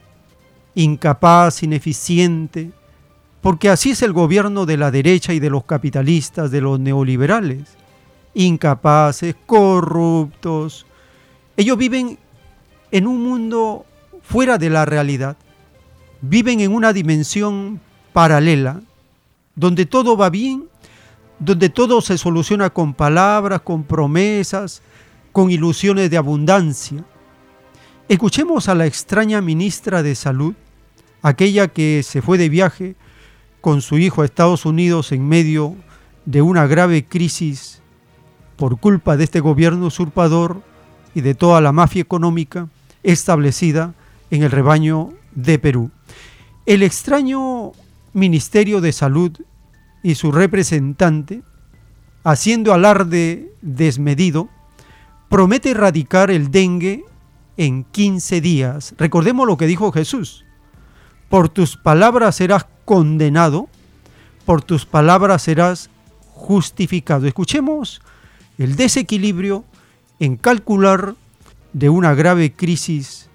[0.73, 2.71] incapaz, ineficiente,
[3.41, 7.77] porque así es el gobierno de la derecha y de los capitalistas, de los neoliberales,
[8.33, 10.85] incapaces, corruptos.
[11.57, 12.17] Ellos viven
[12.91, 13.85] en un mundo
[14.21, 15.37] fuera de la realidad,
[16.21, 17.79] viven en una dimensión
[18.13, 18.81] paralela,
[19.55, 20.69] donde todo va bien
[21.39, 24.81] donde todo se soluciona con palabras, con promesas,
[25.31, 27.03] con ilusiones de abundancia.
[28.09, 30.53] Escuchemos a la extraña ministra de Salud,
[31.21, 32.95] aquella que se fue de viaje
[33.61, 35.75] con su hijo a Estados Unidos en medio
[36.25, 37.81] de una grave crisis
[38.55, 40.61] por culpa de este gobierno usurpador
[41.15, 42.67] y de toda la mafia económica
[43.03, 43.93] establecida
[44.31, 45.91] en el rebaño de Perú.
[46.65, 47.71] El extraño
[48.13, 49.31] Ministerio de Salud
[50.03, 51.41] y su representante,
[52.23, 54.49] haciendo alarde desmedido,
[55.29, 57.05] promete erradicar el dengue
[57.57, 58.93] en 15 días.
[58.97, 60.45] Recordemos lo que dijo Jesús.
[61.29, 63.69] Por tus palabras serás condenado,
[64.45, 65.91] por tus palabras serás
[66.33, 67.27] justificado.
[67.27, 68.01] Escuchemos
[68.57, 69.63] el desequilibrio
[70.19, 71.13] en calcular
[71.71, 73.29] de una grave crisis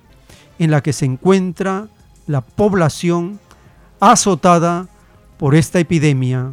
[0.59, 1.87] en la que se encuentra
[2.27, 3.39] la población
[4.01, 4.89] azotada
[5.39, 6.51] por esta epidemia.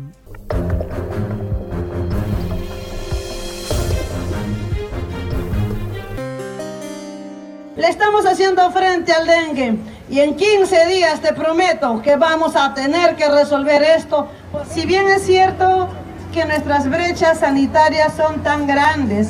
[7.78, 12.74] Le estamos haciendo frente al dengue y en 15 días te prometo que vamos a
[12.74, 14.28] tener que resolver esto.
[14.70, 15.88] Si bien es cierto
[16.34, 19.30] que nuestras brechas sanitarias son tan grandes,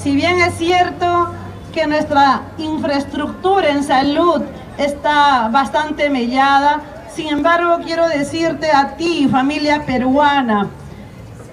[0.00, 1.32] si bien es cierto
[1.72, 4.42] que nuestra infraestructura en salud
[4.78, 6.80] está bastante mellada,
[7.12, 10.68] sin embargo quiero decirte a ti, familia peruana,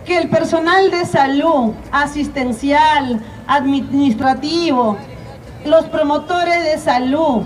[0.06, 4.98] que el personal de salud, asistencial, administrativo,
[5.66, 7.42] los promotores de salud,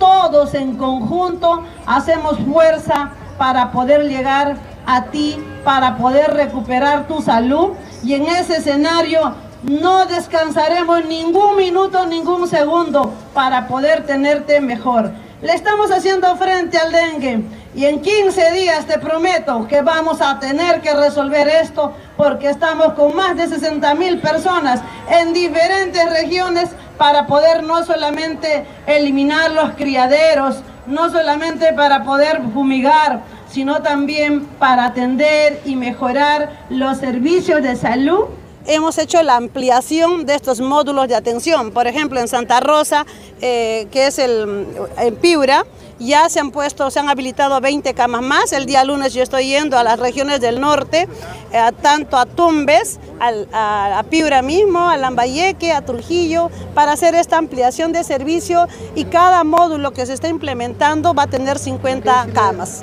[0.00, 7.74] todos en conjunto hacemos fuerza para poder llegar a ti, para poder recuperar tu salud
[8.02, 15.12] y en ese escenario no descansaremos ningún minuto, ningún segundo para poder tenerte mejor.
[15.42, 20.38] Le estamos haciendo frente al dengue y en 15 días te prometo que vamos a
[20.40, 26.70] tener que resolver esto porque estamos con más de 60 mil personas en diferentes regiones
[26.98, 34.86] para poder no solamente eliminar los criaderos, no solamente para poder fumigar, sino también para
[34.86, 38.26] atender y mejorar los servicios de salud
[38.66, 41.72] hemos hecho la ampliación de estos módulos de atención.
[41.72, 43.06] Por ejemplo, en Santa Rosa,
[43.40, 44.66] eh, que es el,
[44.98, 45.64] en Piura,
[46.00, 48.52] ya se han puesto, se han habilitado 20 camas más.
[48.52, 51.08] El día lunes yo estoy yendo a las regiones del norte,
[51.52, 57.36] eh, tanto a Tumbes, a, a, Piura mismo, a Lambayeque, a Trujillo, para hacer esta
[57.36, 62.82] ampliación de servicio y cada módulo que se está implementando va a tener 50 camas.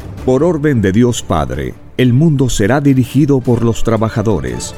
[0.25, 4.75] Por orden de Dios Padre, el mundo será dirigido por los trabajadores.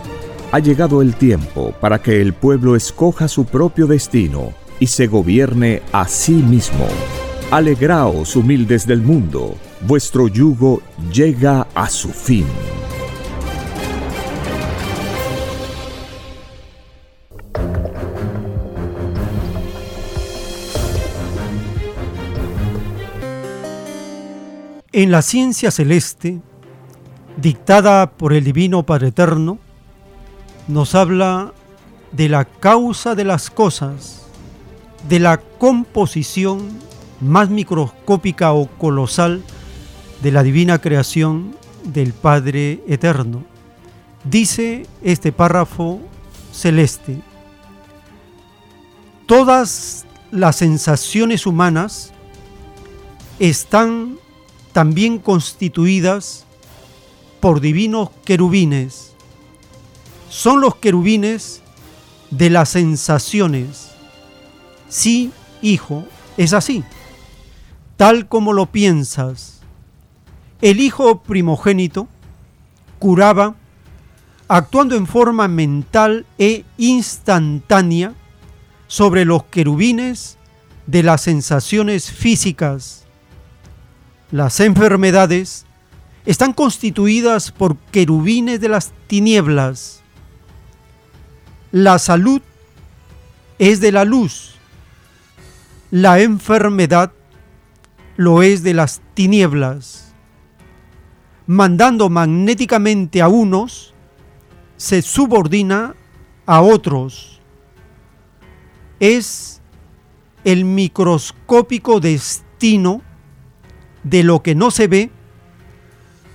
[0.53, 5.81] Ha llegado el tiempo para que el pueblo escoja su propio destino y se gobierne
[5.91, 6.87] a sí mismo.
[7.51, 12.45] Alegraos, humildes del mundo, vuestro yugo llega a su fin.
[24.95, 26.39] En la ciencia celeste,
[27.37, 29.57] dictada por el Divino Padre Eterno,
[30.67, 31.51] nos habla
[32.11, 34.27] de la causa de las cosas,
[35.09, 36.69] de la composición
[37.21, 39.41] más microscópica o colosal
[40.21, 43.43] de la divina creación del Padre Eterno.
[44.25, 46.01] Dice este párrafo
[46.51, 47.19] celeste,
[49.25, 52.13] todas las sensaciones humanas
[53.39, 54.21] están
[54.73, 56.45] también constituidas
[57.39, 59.13] por divinos querubines.
[60.29, 61.61] Son los querubines
[62.31, 63.91] de las sensaciones.
[64.89, 66.05] Sí, hijo,
[66.37, 66.83] es así,
[67.97, 69.61] tal como lo piensas.
[70.61, 72.07] El hijo primogénito
[72.97, 73.55] curaba,
[74.47, 78.13] actuando en forma mental e instantánea
[78.87, 80.37] sobre los querubines
[80.87, 83.02] de las sensaciones físicas
[84.33, 85.67] las enfermedades
[86.25, 90.01] están constituidas por querubines de las tinieblas.
[91.71, 92.41] La salud
[93.59, 94.55] es de la luz.
[95.91, 97.11] La enfermedad
[98.17, 100.15] lo es de las tinieblas.
[101.45, 103.93] Mandando magnéticamente a unos,
[104.77, 105.93] se subordina
[106.47, 107.39] a otros.
[108.99, 109.61] Es
[110.43, 113.03] el microscópico destino
[114.03, 115.09] de lo que no se ve,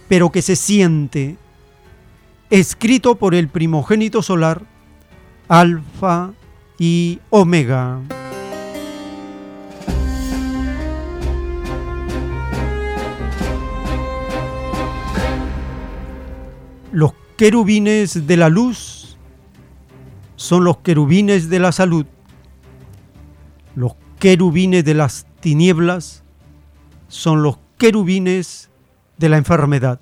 [0.08, 1.36] pero que se siente,
[2.50, 4.62] escrito por el primogénito solar,
[5.48, 6.32] Alfa
[6.78, 8.00] y Omega.
[16.90, 19.18] Los querubines de la luz
[20.36, 22.06] son los querubines de la salud.
[23.74, 26.24] Los querubines de las tinieblas
[27.08, 28.70] son los querubines
[29.16, 30.00] de la enfermedad.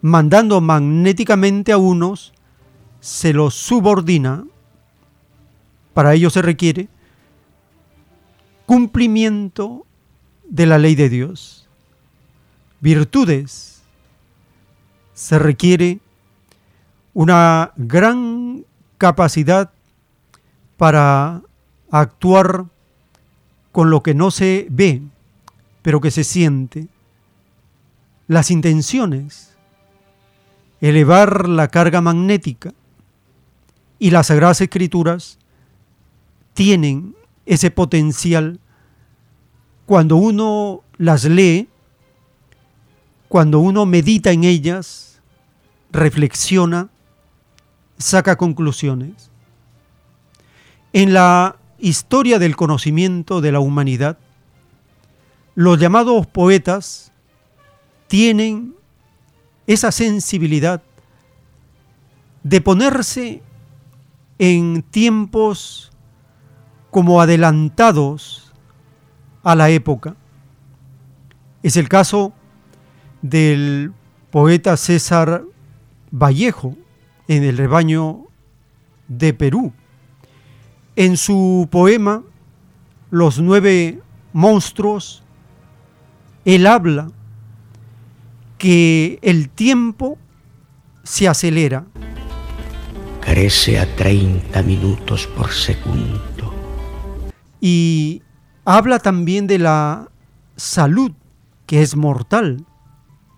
[0.00, 2.32] Mandando magnéticamente a unos,
[3.00, 4.44] se los subordina.
[5.92, 6.88] Para ello se requiere
[8.66, 9.86] cumplimiento
[10.48, 11.68] de la ley de Dios.
[12.80, 13.82] Virtudes.
[15.14, 16.00] Se requiere
[17.12, 18.64] una gran
[18.98, 19.70] capacidad
[20.76, 21.42] para
[21.90, 22.66] actuar
[23.70, 25.02] con lo que no se ve,
[25.84, 26.88] pero que se siente.
[28.26, 29.54] Las intenciones,
[30.80, 32.72] elevar la carga magnética
[33.98, 35.38] y las Sagradas Escrituras
[36.54, 37.14] tienen
[37.44, 38.60] ese potencial
[39.84, 41.68] cuando uno las lee,
[43.28, 45.20] cuando uno medita en ellas,
[45.92, 46.88] reflexiona,
[47.98, 49.30] saca conclusiones.
[50.94, 54.16] En la historia del conocimiento de la humanidad,
[55.54, 57.12] los llamados poetas
[58.08, 58.74] tienen
[59.66, 60.82] esa sensibilidad
[62.42, 63.42] de ponerse
[64.38, 65.92] en tiempos
[66.90, 68.52] como adelantados
[69.42, 70.16] a la época.
[71.62, 72.32] Es el caso
[73.22, 73.92] del
[74.30, 75.44] poeta César
[76.10, 76.76] Vallejo
[77.28, 78.26] en el rebaño
[79.08, 79.72] de Perú.
[80.96, 82.22] En su poema
[83.10, 84.00] Los nueve
[84.32, 85.23] monstruos
[86.44, 87.08] él habla
[88.58, 90.18] que el tiempo
[91.02, 91.86] se acelera.
[93.20, 96.54] Crece a 30 minutos por segundo.
[97.60, 98.22] Y
[98.64, 100.10] habla también de la
[100.56, 101.12] salud,
[101.66, 102.64] que es mortal,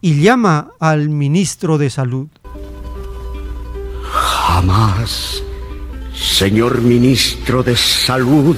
[0.00, 2.28] y llama al ministro de salud.
[4.02, 5.42] Jamás,
[6.12, 8.56] señor ministro de salud,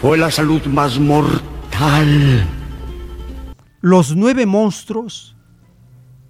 [0.00, 1.53] fue la salud más mortal
[3.80, 5.36] los nueve monstruos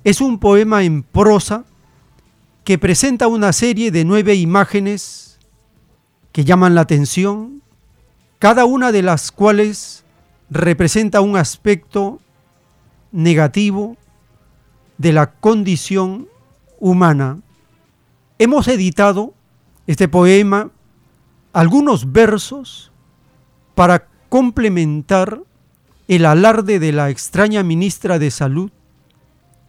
[0.02, 1.64] es un poema en prosa
[2.64, 5.38] que presenta una serie de nueve imágenes
[6.32, 7.62] que llaman la atención,
[8.38, 10.04] cada una de las cuales
[10.48, 12.20] representa un aspecto
[13.12, 13.96] negativo
[14.96, 16.26] de la condición
[16.80, 17.38] humana.
[18.38, 19.34] Hemos editado
[19.86, 20.70] este poema,
[21.52, 22.90] algunos versos,
[23.74, 25.44] para complementar
[26.08, 28.72] el alarde de la extraña ministra de Salud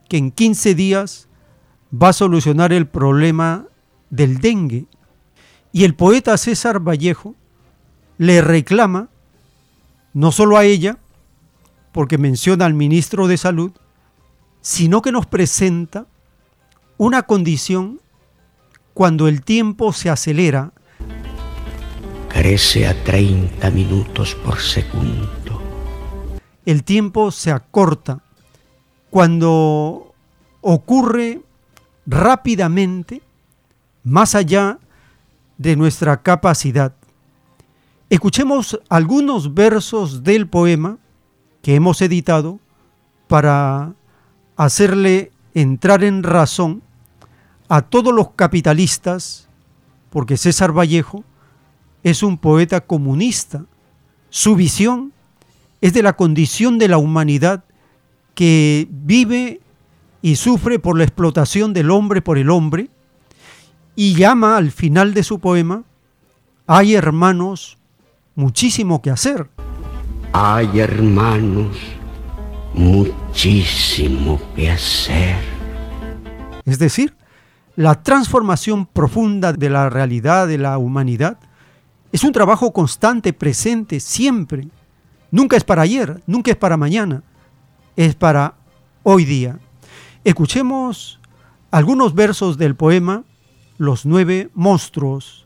[0.10, 1.28] que en 15 días
[1.94, 3.68] va a solucionar el problema
[4.10, 4.88] del dengue.
[5.72, 7.36] Y el poeta César Vallejo
[8.18, 9.10] le reclama,
[10.16, 10.98] no solo a ella,
[11.92, 13.72] porque menciona al ministro de Salud,
[14.62, 16.08] sino que nos presenta
[16.98, 18.02] una condición
[18.96, 20.74] cuando el tiempo se acelera.
[22.36, 25.66] Crece a 30 minutos por segundo
[26.66, 28.22] el tiempo se acorta
[29.10, 30.14] cuando
[30.62, 31.42] ocurre
[32.06, 33.22] rápidamente
[34.04, 34.80] más allá
[35.58, 36.94] de nuestra capacidad.
[38.10, 40.98] Escuchemos algunos versos del poema
[41.62, 42.60] que hemos editado
[43.28, 43.94] para
[44.56, 46.82] hacerle entrar en razón
[47.68, 49.50] a todos los capitalistas,
[50.10, 51.24] porque César Vallejo
[52.06, 53.66] es un poeta comunista.
[54.30, 55.12] Su visión
[55.82, 57.66] es de la condición de la humanidad
[58.36, 59.60] que vive
[60.22, 62.90] y sufre por la explotación del hombre por el hombre
[63.96, 65.84] y llama al final de su poema,
[66.68, 67.80] hay hermanos,
[68.36, 69.50] muchísimo que hacer.
[70.32, 71.76] Hay hermanos,
[72.76, 75.38] muchísimo que hacer.
[76.66, 77.16] Es decir,
[77.76, 81.40] la transformación profunda de la realidad de la humanidad
[82.16, 84.70] es un trabajo constante, presente, siempre.
[85.32, 87.24] Nunca es para ayer, nunca es para mañana,
[87.98, 88.56] es para
[89.04, 89.60] hoy día.
[90.24, 91.20] Escuchemos
[91.72, 93.26] algunos versos del poema
[93.78, 95.46] Los nueve monstruos.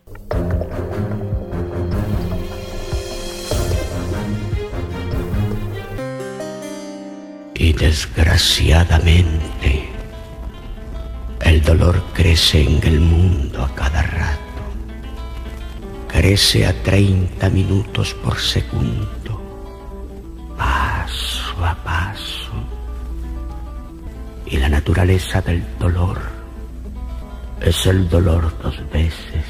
[7.56, 9.90] Y desgraciadamente,
[11.42, 14.49] el dolor crece en el mundo a cada rato.
[16.10, 19.40] Crece a 30 minutos por segundo,
[20.58, 22.52] paso a paso.
[24.46, 26.20] Y la naturaleza del dolor
[27.62, 29.46] es el dolor dos veces.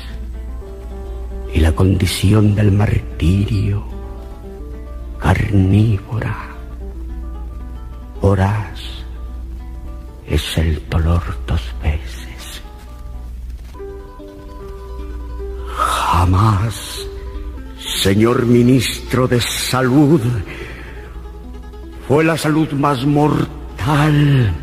[1.54, 3.84] Y la condición del martirio
[5.18, 6.50] carnívora
[8.22, 8.80] voraz
[10.28, 11.99] es el dolor dos veces.
[16.30, 17.08] Jamás,
[18.04, 20.22] señor ministro de salud,
[22.08, 24.54] fue la salud más mortal.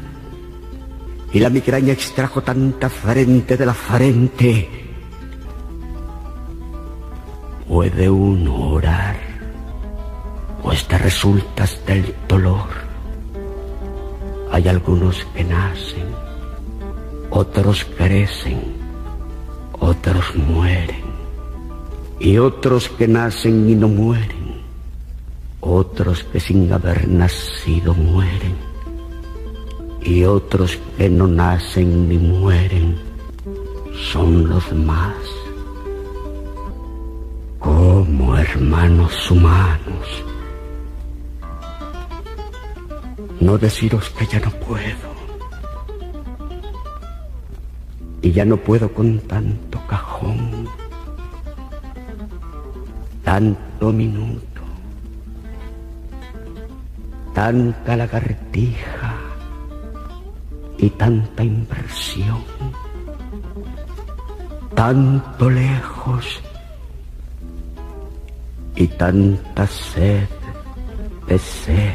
[1.33, 4.71] Y la migraña extrajo tanta frente de la frente.
[7.67, 9.17] Puede uno orar,
[10.63, 12.87] pues te resultas del dolor
[14.53, 16.07] hay algunos que nacen,
[17.29, 18.63] otros crecen,
[19.73, 21.06] otros mueren,
[22.19, 24.63] y otros que nacen y no mueren,
[25.61, 28.55] otros que sin haber nacido mueren,
[30.03, 32.97] y otros que no nacen ni mueren,
[34.13, 35.17] son los más.
[37.59, 40.25] Como hermanos humanos.
[43.41, 45.17] No deciros que ya no puedo.
[48.23, 50.69] Y ya no puedo con tanto cajón,
[53.27, 54.63] tanto minuto,
[57.35, 59.15] tanta lagartija
[60.79, 62.45] y tanta inversión,
[64.77, 66.41] tanto lejos
[68.77, 70.29] y tanta sed
[71.27, 71.95] de sed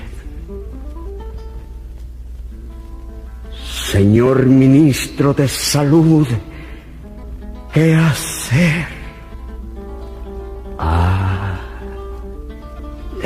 [3.92, 6.28] Señor ministro de Salud,
[7.74, 9.01] ¿qué hacer?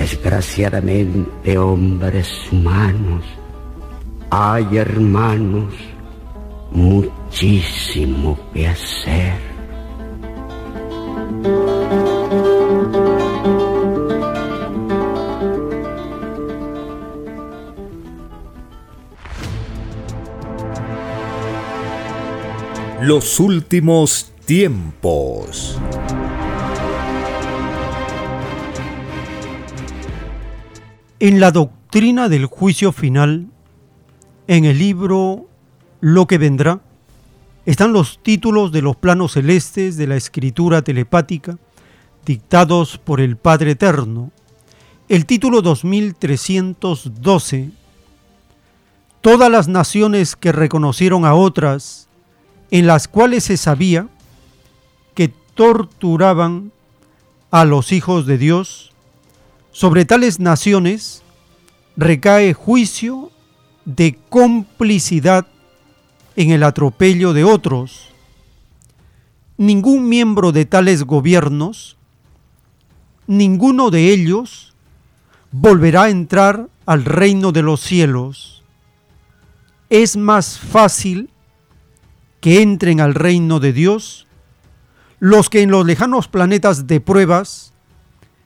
[0.05, 3.25] Desgraciadamente hombres humanos,
[4.29, 5.73] hay hermanos,
[6.69, 9.33] muchísimo que hacer.
[23.01, 25.79] Los últimos tiempos.
[31.19, 33.47] En la doctrina del juicio final,
[34.47, 35.47] en el libro
[36.01, 36.81] Lo que vendrá,
[37.65, 41.57] están los títulos de los planos celestes de la escritura telepática
[42.25, 44.31] dictados por el Padre Eterno.
[45.07, 47.69] El título 2312.
[49.21, 52.09] Todas las naciones que reconocieron a otras
[52.71, 54.09] en las cuales se sabía
[55.13, 56.73] que torturaban
[57.51, 58.91] a los hijos de Dios,
[59.75, 61.21] sobre tales naciones
[61.97, 63.29] recae juicio
[63.83, 65.47] de complicidad
[66.37, 68.07] en el atropello de otros.
[69.57, 71.97] Ningún miembro de tales gobiernos,
[73.27, 74.73] ninguno de ellos,
[75.51, 78.63] volverá a entrar al reino de los cielos.
[79.89, 81.29] Es más fácil
[82.39, 84.25] que entren al reino de Dios
[85.19, 87.73] los que en los lejanos planetas de pruebas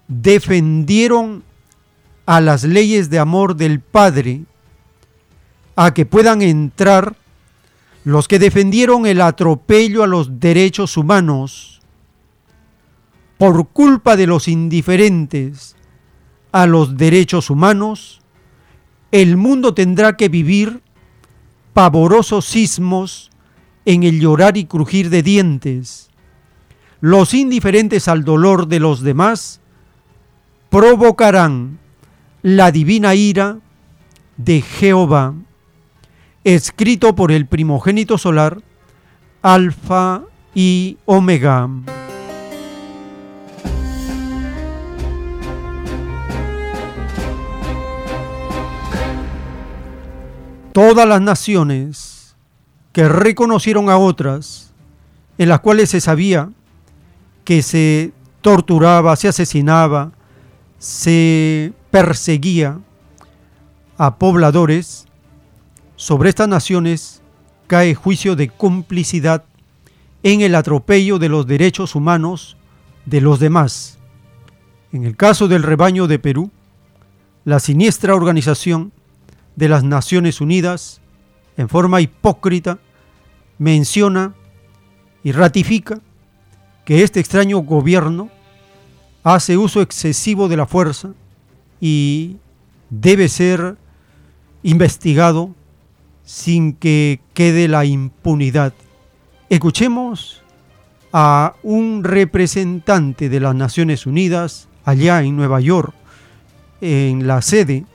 [0.09, 1.43] defendieron
[2.25, 4.41] a las leyes de amor del Padre,
[5.77, 7.15] a que puedan entrar
[8.03, 11.79] los que defendieron el atropello a los derechos humanos,
[13.37, 15.77] por culpa de los indiferentes
[16.51, 18.19] a los derechos humanos,
[19.11, 20.81] el mundo tendrá que vivir
[21.73, 23.29] pavorosos sismos
[23.85, 26.09] en el llorar y crujir de dientes.
[26.99, 29.58] Los indiferentes al dolor de los demás
[30.69, 31.79] provocarán
[32.41, 33.57] la divina ira
[34.37, 35.33] de Jehová,
[36.43, 38.61] escrito por el primogénito solar,
[39.41, 40.21] Alfa
[40.53, 41.69] y Omega.
[50.71, 52.35] Todas las naciones
[52.93, 54.71] que reconocieron a otras
[55.37, 56.49] en las cuales se sabía
[57.43, 60.11] que se torturaba, se asesinaba,
[60.79, 62.79] se perseguía
[63.97, 65.05] a pobladores,
[65.97, 67.21] sobre estas naciones
[67.67, 69.43] cae juicio de complicidad
[70.23, 72.57] en el atropello de los derechos humanos
[73.05, 73.99] de los demás.
[74.91, 76.49] En el caso del rebaño de Perú,
[77.43, 78.91] la siniestra organización
[79.55, 81.01] de las Naciones Unidas,
[81.57, 82.79] en forma hipócrita,
[83.57, 84.33] menciona
[85.23, 85.99] y ratifica
[86.85, 88.29] que este extraño gobierno
[89.23, 91.09] hace uso excesivo de la fuerza
[91.79, 92.37] y
[92.89, 93.77] debe ser
[94.63, 95.55] investigado
[96.23, 98.73] sin que quede la impunidad.
[99.49, 100.43] Escuchemos
[101.11, 105.93] a un representante de las Naciones Unidas allá en Nueva York,
[106.81, 107.85] en la sede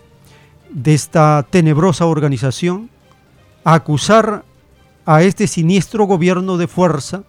[0.71, 2.91] de esta tenebrosa organización,
[3.63, 4.45] acusar
[5.07, 7.23] a este siniestro gobierno de fuerza,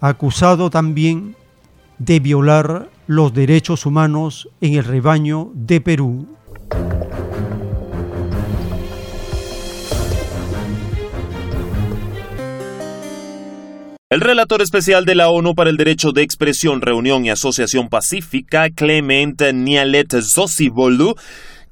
[0.00, 1.34] acusado también
[1.98, 6.28] de violar los derechos humanos en el rebaño de Perú.
[14.10, 18.68] El relator especial de la ONU para el Derecho de Expresión, Reunión y Asociación Pacífica,
[18.70, 21.16] Clement Nialet Zosibolu,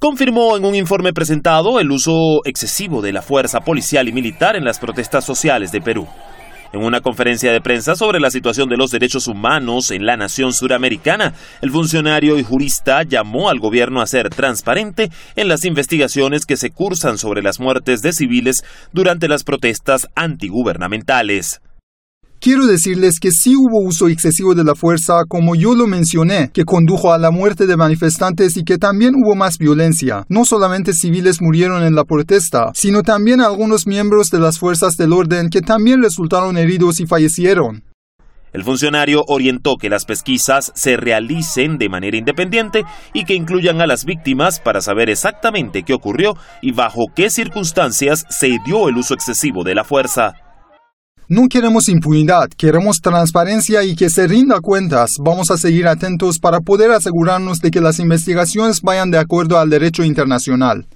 [0.00, 4.64] confirmó en un informe presentado el uso excesivo de la fuerza policial y militar en
[4.64, 6.08] las protestas sociales de Perú.
[6.72, 10.52] En una conferencia de prensa sobre la situación de los derechos humanos en la nación
[10.52, 16.58] suramericana, el funcionario y jurista llamó al gobierno a ser transparente en las investigaciones que
[16.58, 21.62] se cursan sobre las muertes de civiles durante las protestas antigubernamentales.
[22.40, 26.64] Quiero decirles que sí hubo uso excesivo de la fuerza, como yo lo mencioné, que
[26.64, 30.24] condujo a la muerte de manifestantes y que también hubo más violencia.
[30.28, 35.14] No solamente civiles murieron en la protesta, sino también algunos miembros de las fuerzas del
[35.14, 37.82] orden que también resultaron heridos y fallecieron.
[38.52, 43.88] El funcionario orientó que las pesquisas se realicen de manera independiente y que incluyan a
[43.88, 49.14] las víctimas para saber exactamente qué ocurrió y bajo qué circunstancias se dio el uso
[49.14, 50.34] excesivo de la fuerza.
[51.30, 55.10] No queremos impunidad, queremos transparencia y que se rinda cuentas.
[55.20, 59.68] Vamos a seguir atentos para poder asegurarnos de que las investigaciones vayan de acuerdo al
[59.68, 60.86] derecho internacional.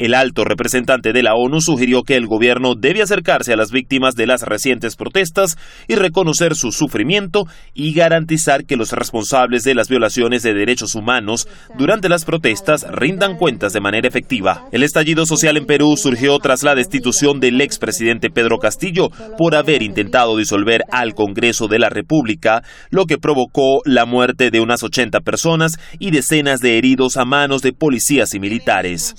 [0.00, 4.14] El alto representante de la ONU sugirió que el gobierno debe acercarse a las víctimas
[4.14, 7.44] de las recientes protestas y reconocer su sufrimiento
[7.74, 13.36] y garantizar que los responsables de las violaciones de derechos humanos durante las protestas rindan
[13.36, 14.64] cuentas de manera efectiva.
[14.72, 19.82] El estallido social en Perú surgió tras la destitución del expresidente Pedro Castillo por haber
[19.82, 25.20] intentado disolver al Congreso de la República, lo que provocó la muerte de unas 80
[25.20, 29.14] personas y decenas de heridos a manos de policías y militares.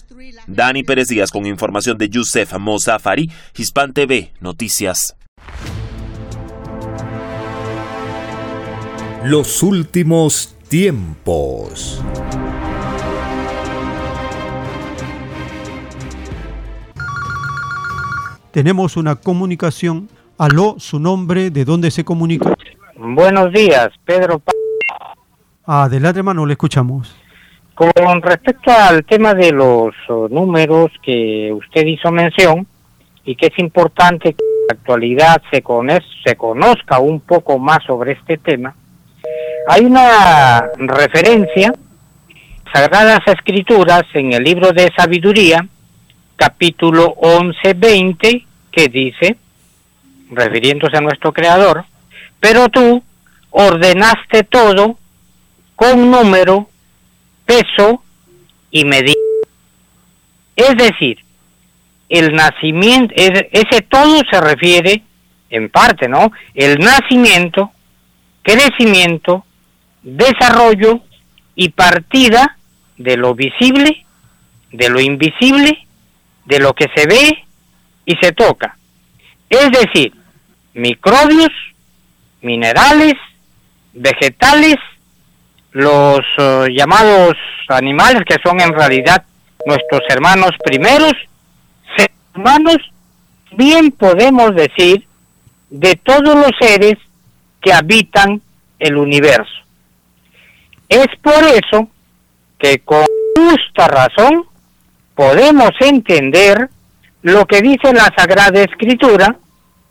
[0.48, 5.16] Dani Pérez Díaz con información de Youssef Mozafari, Hispan TV, Noticias.
[9.24, 12.02] Los últimos tiempos.
[18.52, 20.10] Tenemos una comunicación.
[20.38, 22.56] Aló, su nombre, ¿de dónde se comunica?
[22.98, 24.42] Buenos días, Pedro.
[25.64, 27.16] Adelante, hermano, le escuchamos.
[27.74, 32.68] Con respecto al tema de los oh, números que usted hizo mención
[33.26, 35.64] y que es importante que en la actualidad se,
[36.26, 38.76] se conozca un poco más sobre este tema,
[39.68, 41.74] hay una referencia,
[42.74, 45.66] Sagradas Escrituras, en el libro de Sabiduría,
[46.36, 49.38] capítulo 11-20, que dice,
[50.32, 51.86] refiriéndose a nuestro Creador,
[52.40, 53.04] pero tú
[53.52, 54.98] ordenaste todo
[55.76, 56.71] con número
[58.72, 59.14] y medida.
[60.56, 61.20] Es decir,
[62.10, 65.04] el nacimiento, ese todo se refiere,
[65.50, 66.32] en parte, ¿no?
[66.54, 67.72] El nacimiento,
[68.42, 69.46] crecimiento,
[70.02, 71.02] desarrollo
[71.56, 72.58] y partida
[72.98, 74.06] de lo visible,
[74.72, 75.86] de lo invisible,
[76.46, 77.44] de lo que se ve
[78.06, 78.78] y se toca.
[79.50, 80.14] Es decir,
[80.74, 81.52] microbios,
[82.42, 83.16] minerales,
[83.94, 84.78] vegetales
[85.72, 87.36] los eh, llamados
[87.70, 89.24] animales que son en realidad
[89.66, 91.14] nuestros hermanos primeros,
[91.96, 92.78] seres humanos,
[93.54, 95.06] bien podemos decir
[95.70, 96.96] de todos los seres
[97.62, 98.42] que habitan
[98.80, 99.54] el universo.
[100.90, 101.88] Es por eso
[102.58, 103.06] que con
[103.36, 104.46] justa razón
[105.16, 106.70] podemos entender
[107.22, 109.38] lo que dice la Sagrada Escritura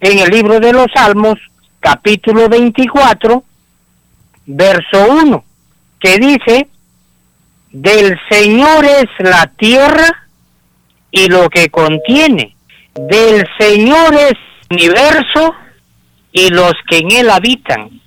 [0.00, 1.38] en el libro de los Salmos,
[1.80, 3.44] capítulo 24,
[4.46, 5.44] verso 1
[6.01, 6.68] que dice,
[7.70, 10.26] del Señor es la tierra
[11.11, 12.57] y lo que contiene,
[12.94, 14.32] del Señor es
[14.70, 15.55] el universo
[16.32, 18.01] y los que en él habitan.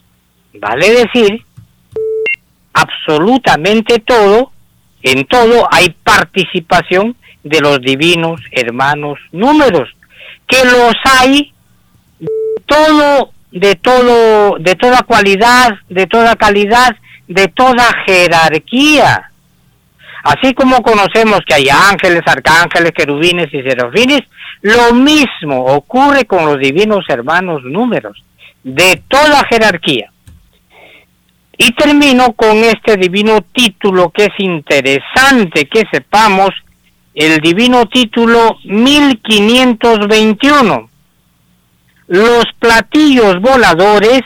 [0.53, 1.45] Vale decir,
[2.73, 4.51] absolutamente todo,
[5.01, 9.89] en todo hay participación de los divinos hermanos números,
[10.47, 11.53] que los hay
[12.65, 16.95] todo de todo de toda cualidad, de toda calidad,
[17.27, 19.29] de toda jerarquía.
[20.23, 24.21] Así como conocemos que hay ángeles, arcángeles, querubines y serafines,
[24.61, 28.23] lo mismo ocurre con los divinos hermanos números,
[28.63, 30.09] de toda jerarquía.
[31.57, 36.51] Y termino con este divino título que es interesante que sepamos,
[37.13, 40.89] el divino título 1521.
[42.07, 44.21] Los platillos voladores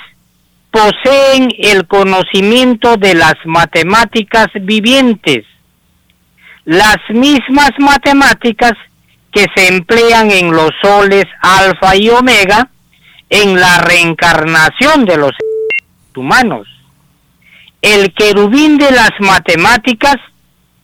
[0.78, 5.46] poseen el conocimiento de las matemáticas vivientes
[6.68, 8.74] las mismas matemáticas
[9.32, 12.70] que se emplean en los soles alfa y omega
[13.30, 15.32] en la reencarnación de los
[16.14, 16.68] humanos.
[17.82, 20.18] El querubín de las matemáticas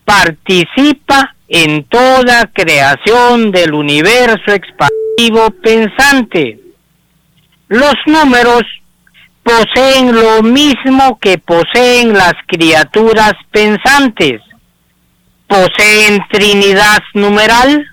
[0.06, 6.60] participa en toda creación del universo expansivo pensante.
[7.68, 8.62] Los números
[9.44, 14.40] poseen lo mismo que poseen las criaturas pensantes.
[15.46, 17.86] Poseen Trinidad numeral,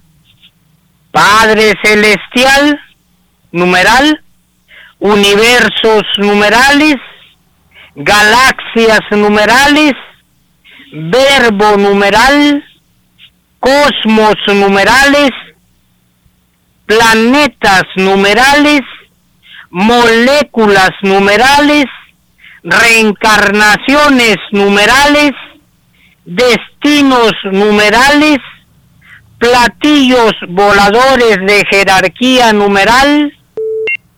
[1.12, 2.80] Padre Celestial
[3.52, 4.24] numeral,
[5.00, 6.96] universos numerales,
[7.96, 9.94] galaxias numerales,
[10.94, 12.64] verbo numeral,
[13.60, 15.32] cosmos numerales,
[16.86, 18.82] planetas numerales,
[19.72, 21.86] moléculas numerales,
[22.62, 25.32] reencarnaciones numerales,
[26.26, 28.38] destinos numerales,
[29.40, 33.34] platillos voladores de jerarquía numeral,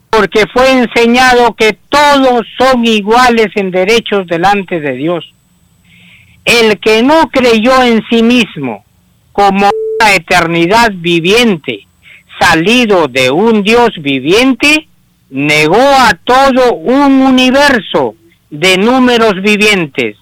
[0.10, 5.34] porque fue enseñado que todos son iguales en derechos delante de Dios.
[6.46, 8.84] El que no creyó en sí mismo
[9.32, 11.88] como una eternidad viviente,
[12.40, 14.88] salido de un Dios viviente,
[15.30, 18.16] negó a todo un universo
[18.50, 20.18] de números vivientes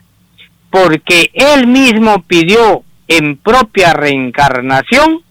[0.71, 5.21] porque él mismo pidió en propia reencarnación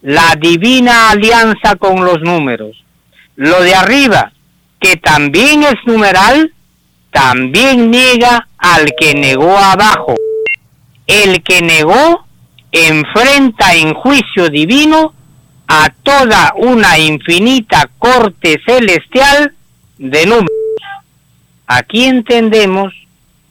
[0.00, 2.82] la divina alianza con los números.
[3.36, 4.32] Lo de arriba,
[4.80, 6.52] que también es numeral,
[7.12, 10.14] también niega al que negó abajo.
[11.06, 12.24] El que negó
[12.72, 15.14] enfrenta en juicio divino
[15.68, 19.52] a toda una infinita corte celestial
[19.98, 20.48] de números.
[21.66, 22.94] Aquí entendemos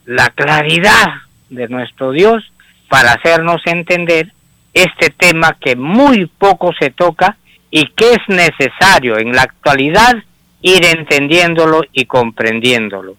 [0.05, 1.05] la claridad
[1.49, 2.43] de nuestro Dios
[2.89, 4.33] para hacernos entender
[4.73, 7.37] este tema que muy poco se toca
[7.69, 10.15] y que es necesario en la actualidad
[10.61, 13.15] ir entendiéndolo y comprendiéndolo.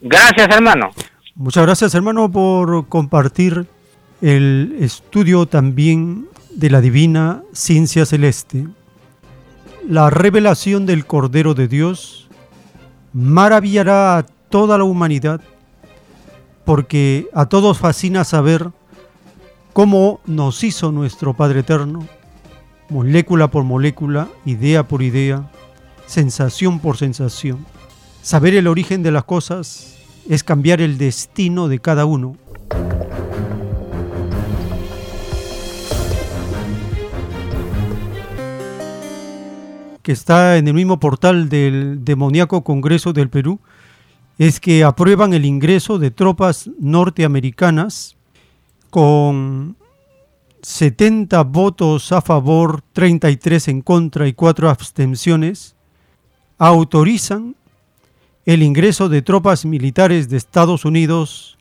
[0.00, 0.90] Gracias, hermano.
[1.34, 3.64] Muchas gracias, hermano, por compartir
[4.20, 8.66] el estudio también de la divina ciencia celeste.
[9.88, 12.28] La revelación del Cordero de Dios
[13.12, 15.40] maravillará a toda la humanidad
[16.64, 18.70] porque a todos fascina saber
[19.72, 22.06] cómo nos hizo nuestro Padre Eterno,
[22.88, 25.50] molécula por molécula, idea por idea,
[26.06, 27.66] sensación por sensación.
[28.22, 29.96] Saber el origen de las cosas
[30.28, 32.36] es cambiar el destino de cada uno.
[40.02, 43.60] Que está en el mismo portal del demoníaco Congreso del Perú,
[44.38, 48.16] es que aprueban el ingreso de tropas norteamericanas
[48.90, 49.76] con
[50.62, 55.74] 70 votos a favor, 33 en contra y 4 abstenciones,
[56.58, 57.56] autorizan
[58.44, 61.58] el ingreso de tropas militares de Estados Unidos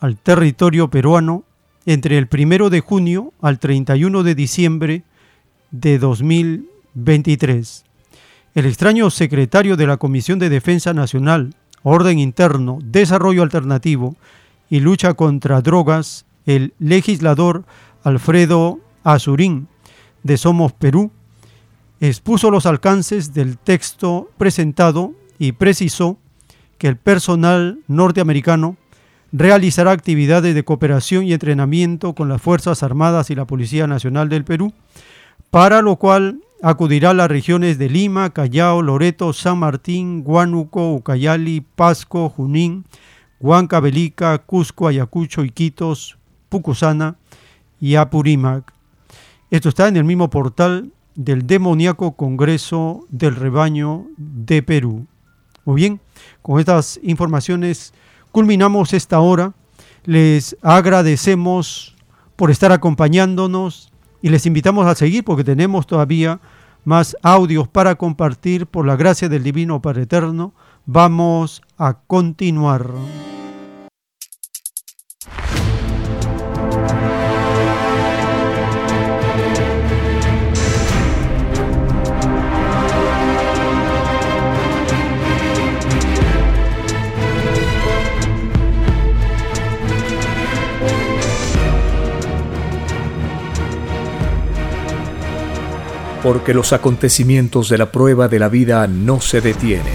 [0.00, 1.44] al territorio peruano
[1.86, 5.04] entre el 1 de junio al 31 de diciembre
[5.70, 5.98] de
[6.94, 7.84] 2023.
[8.54, 14.16] El extraño secretario de la Comisión de Defensa Nacional, orden interno, desarrollo alternativo
[14.70, 17.64] y lucha contra drogas, el legislador
[18.02, 19.68] Alfredo Azurín
[20.22, 21.10] de Somos Perú
[22.00, 26.18] expuso los alcances del texto presentado y precisó
[26.78, 28.76] que el personal norteamericano
[29.32, 34.44] realizará actividades de cooperación y entrenamiento con las Fuerzas Armadas y la Policía Nacional del
[34.44, 34.72] Perú,
[35.50, 41.60] para lo cual acudirá a las regiones de Lima, Callao, Loreto, San Martín, Huánuco, Ucayali,
[41.60, 42.86] Pasco, Junín,
[43.38, 46.16] Huancavelica, Cusco, Ayacucho, Iquitos,
[46.48, 47.16] Pucusana
[47.78, 48.72] y Apurímac.
[49.50, 55.06] Esto está en el mismo portal del demoníaco Congreso del Rebaño de Perú.
[55.66, 56.00] Muy bien,
[56.40, 57.92] con estas informaciones
[58.32, 59.52] culminamos esta hora.
[60.04, 61.94] Les agradecemos
[62.36, 63.92] por estar acompañándonos
[64.24, 66.40] y les invitamos a seguir porque tenemos todavía
[66.82, 70.54] más audios para compartir por la gracia del Divino Padre Eterno.
[70.86, 72.88] Vamos a continuar.
[96.24, 99.92] Porque los acontecimientos de la prueba de la vida no se detienen.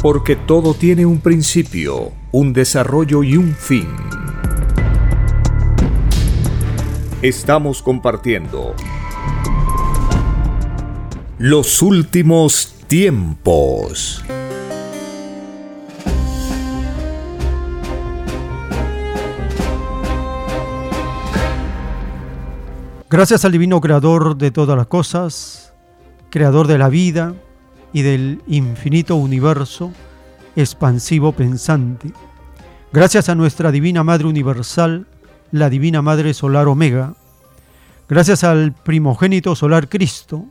[0.00, 3.88] Porque todo tiene un principio, un desarrollo y un fin.
[7.22, 8.76] Estamos compartiendo
[11.38, 14.22] los últimos tiempos.
[23.14, 25.72] Gracias al divino creador de todas las cosas,
[26.30, 27.32] creador de la vida
[27.92, 29.92] y del infinito universo
[30.56, 32.10] expansivo pensante.
[32.92, 35.06] Gracias a nuestra divina Madre Universal,
[35.52, 37.14] la divina Madre Solar Omega.
[38.08, 40.46] Gracias al primogénito solar Cristo,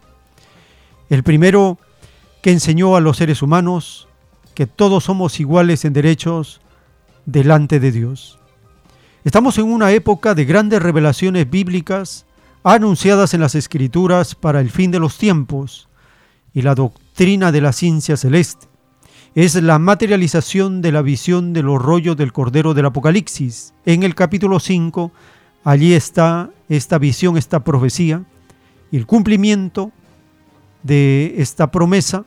[1.10, 1.80] el primero
[2.42, 4.08] que enseñó a los seres humanos
[4.56, 6.62] que todos somos iguales en derechos
[7.26, 8.40] delante de Dios.
[9.26, 12.26] Estamos en una época de grandes revelaciones bíblicas
[12.64, 15.90] anunciadas en las escrituras para el fin de los tiempos
[16.54, 18.68] y la doctrina de la ciencia celeste.
[19.36, 23.74] Es la materialización de la visión de los rollos del Cordero del Apocalipsis.
[23.86, 25.12] En el capítulo 5,
[25.64, 28.24] allí está esta visión, esta profecía,
[28.92, 29.92] y el cumplimiento
[30.84, 32.26] de esta promesa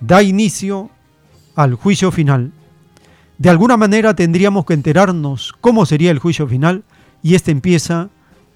[0.00, 0.90] da inicio
[1.56, 2.52] al juicio final.
[3.38, 6.84] De alguna manera tendríamos que enterarnos cómo sería el juicio final
[7.22, 8.10] y este empieza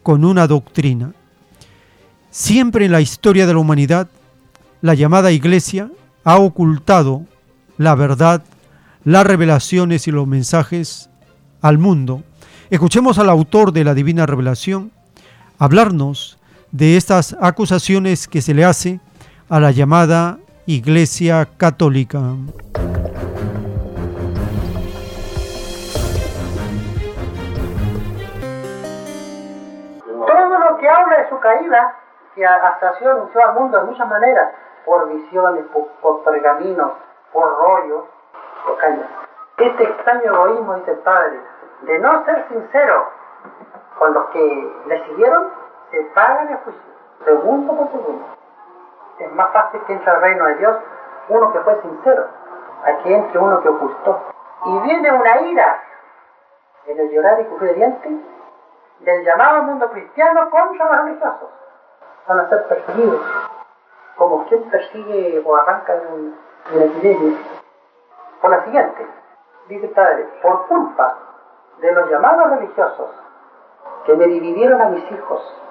[0.09, 1.13] con una doctrina.
[2.31, 4.09] Siempre en la historia de la humanidad,
[4.81, 5.91] la llamada iglesia
[6.25, 7.27] ha ocultado
[7.77, 8.43] la verdad,
[9.05, 11.11] las revelaciones y los mensajes
[11.61, 12.23] al mundo.
[12.71, 14.93] Escuchemos al autor de la divina revelación
[15.59, 16.39] hablarnos
[16.73, 19.01] de estas acusaciones que se le hace
[19.51, 22.35] a la llamada Iglesia Católica.
[31.49, 31.95] Caída,
[32.35, 34.53] que hasta se anunció al mundo de muchas maneras,
[34.85, 35.65] por visiones,
[36.03, 36.93] por, pergaminos,
[37.33, 38.05] por rollos,
[38.65, 39.09] por cañas.
[39.57, 41.41] Este extraño egoísmo, dice el Padre,
[41.83, 43.09] de no ser sincero
[43.99, 45.51] con los que le siguieron,
[45.91, 46.83] se pagan el juicio,
[47.25, 48.25] segundo por segundo.
[49.19, 50.77] Es más fácil que entre al reino de Dios
[51.29, 52.27] uno que fue sincero,
[52.85, 54.23] a que entre uno que ocultó.
[54.65, 55.83] Y viene una ira
[56.87, 58.13] en el llorar y de dientes
[59.01, 61.49] del llamado mundo cristiano contra los religiosos.
[62.27, 63.21] Van a ser perseguidos,
[64.17, 66.35] como quien persigue o arranca de un,
[66.71, 67.39] epidemia.
[68.41, 69.07] Por la siguiente,
[69.69, 71.17] dice el Padre, por culpa
[71.81, 73.11] de los llamados religiosos
[74.05, 75.63] que me dividieron a mis hijos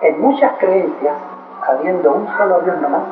[0.00, 1.16] en muchas creencias,
[1.66, 3.02] habiendo un solo Dios nomás,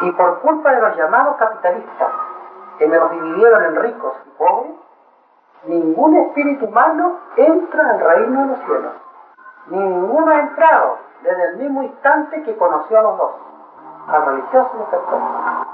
[0.00, 2.08] y por culpa de los llamados capitalistas
[2.78, 4.83] que me los dividieron en ricos y pobres,
[5.66, 8.92] ningún espíritu humano entra al reino de los cielos.
[9.66, 13.30] Ninguno ha entrado desde el mismo instante que conoció a los dos,
[14.08, 15.66] al religioso y al católico.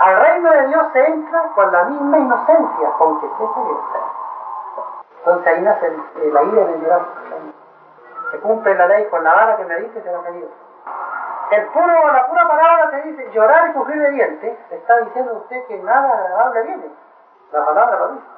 [0.00, 3.80] Al reino de Dios se entra con la misma inocencia con que se salió.
[5.18, 5.96] Entonces ahí nace
[6.32, 7.02] la ira de llorar.
[8.30, 10.48] Se cumple la ley con la vara que me dice se que digo.
[11.50, 15.64] El puro, la pura palabra que dice llorar y sufrir de dientes, está diciendo usted
[15.66, 16.90] que nada agradable viene.
[17.52, 18.33] La palabra lo dice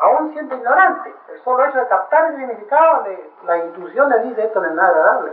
[0.00, 1.14] aún siendo ignorante.
[1.32, 4.74] El solo hecho de captar el significado, de, la intuición le dice esto no es
[4.74, 5.32] nada agradable.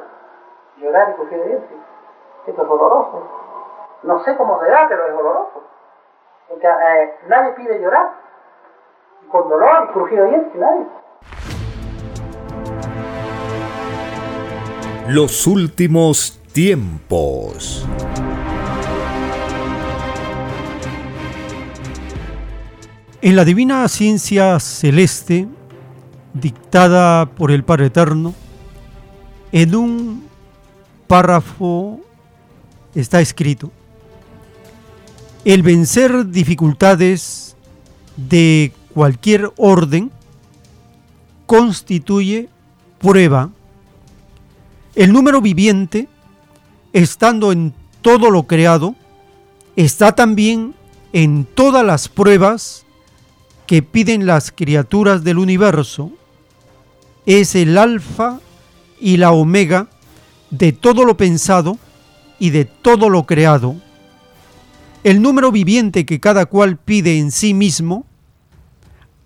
[0.78, 1.78] Llorar y crujir de dientes.
[2.48, 3.28] Esto es doloroso.
[4.04, 5.64] No sé cómo será, pero es doloroso.
[6.48, 8.12] Porque eh, nadie pide llorar.
[9.30, 10.88] Con dolor y crujido de dientes, nadie.
[15.10, 17.88] Los últimos tiempos.
[23.22, 25.45] En la divina ciencia celeste,
[26.34, 28.34] dictada por el Padre Eterno,
[29.51, 30.24] en un
[31.05, 31.99] párrafo
[32.95, 33.74] está escrito,
[35.43, 37.57] el vencer dificultades
[38.15, 40.11] de cualquier orden
[41.45, 42.47] constituye
[42.99, 43.49] prueba.
[44.95, 46.07] El número viviente,
[46.93, 48.95] estando en todo lo creado,
[49.76, 50.74] está también
[51.11, 52.86] en todas las pruebas
[53.70, 56.11] que piden las criaturas del universo,
[57.28, 58.39] es el alfa
[58.99, 59.89] y la omega
[60.49, 61.78] de todo lo pensado
[62.39, 63.76] y de todo lo creado.
[65.03, 68.07] El número viviente que cada cual pide en sí mismo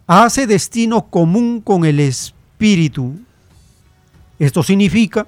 [0.07, 3.13] hace destino común con el espíritu.
[4.39, 5.25] Esto significa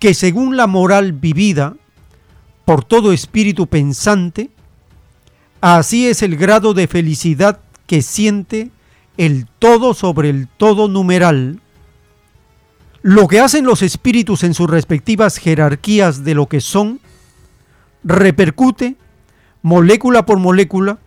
[0.00, 1.76] que según la moral vivida
[2.64, 4.50] por todo espíritu pensante,
[5.60, 8.70] así es el grado de felicidad que siente
[9.16, 11.60] el todo sobre el todo numeral.
[13.02, 17.00] Lo que hacen los espíritus en sus respectivas jerarquías de lo que son,
[18.04, 18.96] repercute
[19.62, 20.98] molécula por molécula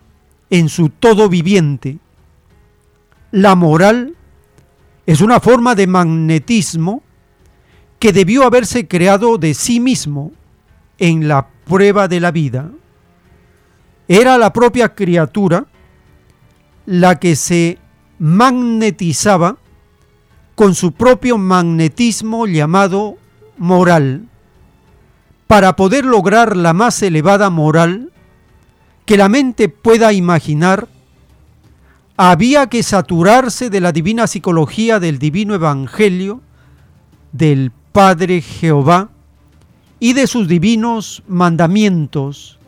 [0.50, 1.98] en su todo viviente.
[3.30, 4.14] La moral
[5.06, 7.02] es una forma de magnetismo
[7.98, 10.32] que debió haberse creado de sí mismo
[10.98, 12.70] en la prueba de la vida.
[14.08, 15.66] Era la propia criatura
[16.86, 17.78] la que se
[18.18, 19.56] magnetizaba
[20.54, 23.18] con su propio magnetismo llamado
[23.58, 24.28] moral.
[25.46, 28.10] Para poder lograr la más elevada moral
[29.04, 30.88] que la mente pueda imaginar,
[32.16, 36.40] había que saturarse de la divina psicología del divino evangelio
[37.32, 39.10] del Padre Jehová
[40.00, 42.58] y de sus divinos mandamientos.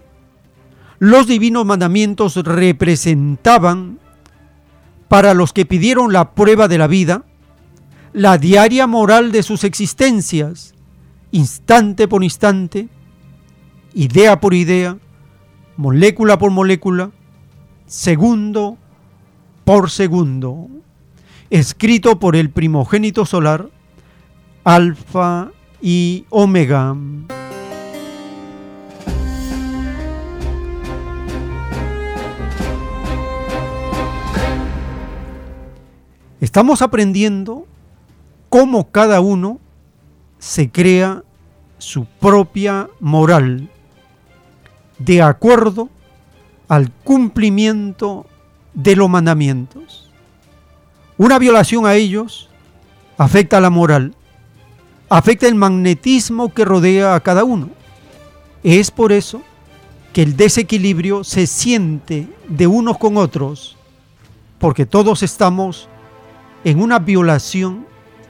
[0.99, 3.99] Los divinos mandamientos representaban
[5.09, 7.25] para los que pidieron la prueba de la vida
[8.13, 10.75] la diaria moral de sus existencias,
[11.31, 12.89] instante por instante,
[13.95, 14.99] idea por idea,
[15.77, 17.11] molécula por molécula,
[17.87, 18.77] segundo
[19.65, 20.69] por segundo,
[21.51, 23.69] escrito por el primogénito solar,
[24.65, 26.97] Alfa y Omega.
[36.41, 37.67] Estamos aprendiendo
[38.49, 39.59] cómo cada uno
[40.39, 41.25] se crea
[41.79, 43.69] su propia moral
[44.99, 45.89] de acuerdo
[46.69, 48.27] al cumplimiento
[48.73, 50.11] de los mandamientos.
[51.17, 52.49] Una violación a ellos
[53.17, 54.15] afecta a la moral,
[55.09, 57.71] afecta el magnetismo que rodea a cada uno.
[58.63, 59.43] Es por eso
[60.13, 63.77] que el desequilibrio se siente de unos con otros,
[64.61, 65.89] porque todos estamos
[66.65, 67.87] en una violación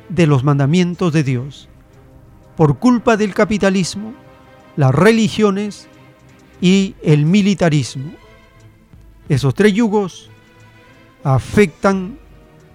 [0.08, 1.68] de los mandamientos de Dios.
[2.56, 4.14] Por culpa del capitalismo,
[4.76, 5.88] las religiones
[6.60, 8.12] y el militarismo.
[9.28, 10.30] Esos tres yugos
[11.24, 12.18] afectan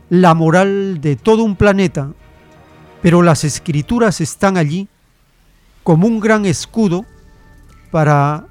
[0.10, 2.12] la moral de todo un planeta,
[3.02, 4.88] pero las escrituras están allí
[5.84, 7.06] como un gran escudo
[7.92, 8.48] para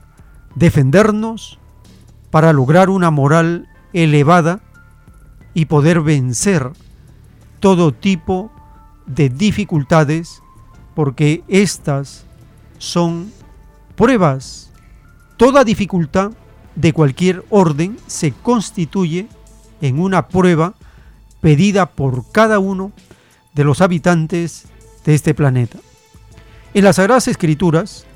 [0.54, 1.58] defendernos,
[2.30, 4.60] para lograr una moral elevada
[5.54, 6.72] y poder vencer
[7.62, 8.50] todo tipo
[9.06, 10.42] de dificultades,
[10.96, 12.26] porque estas
[12.78, 13.32] son
[13.94, 14.72] pruebas.
[15.36, 16.32] Toda dificultad
[16.74, 19.28] de cualquier orden se constituye
[19.80, 20.74] en una prueba
[21.40, 22.90] pedida por cada uno
[23.54, 24.64] de los habitantes
[25.04, 25.78] de este planeta.
[26.74, 28.06] En las Sagradas Escrituras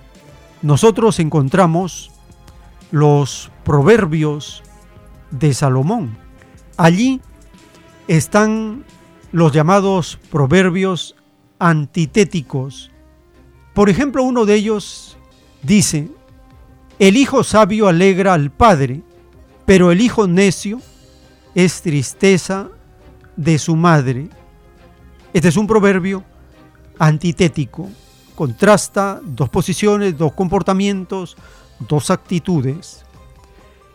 [0.61, 2.11] nosotros encontramos
[2.91, 4.65] los proverbios
[5.31, 6.17] de Salomón.
[6.77, 7.21] Allí
[8.09, 8.85] están
[9.37, 11.15] los llamados proverbios
[11.59, 12.91] antitéticos.
[13.75, 15.19] Por ejemplo, uno de ellos
[15.63, 16.09] dice,
[16.99, 19.03] el hijo sabio alegra al padre,
[19.67, 20.81] pero el hijo necio
[21.55, 22.69] es tristeza
[23.37, 24.31] de su madre.
[25.35, 26.25] Este es un proverbio
[26.99, 27.91] antitético.
[28.37, 31.37] Contrasta dos posiciones, dos comportamientos,
[31.81, 33.05] dos actitudes.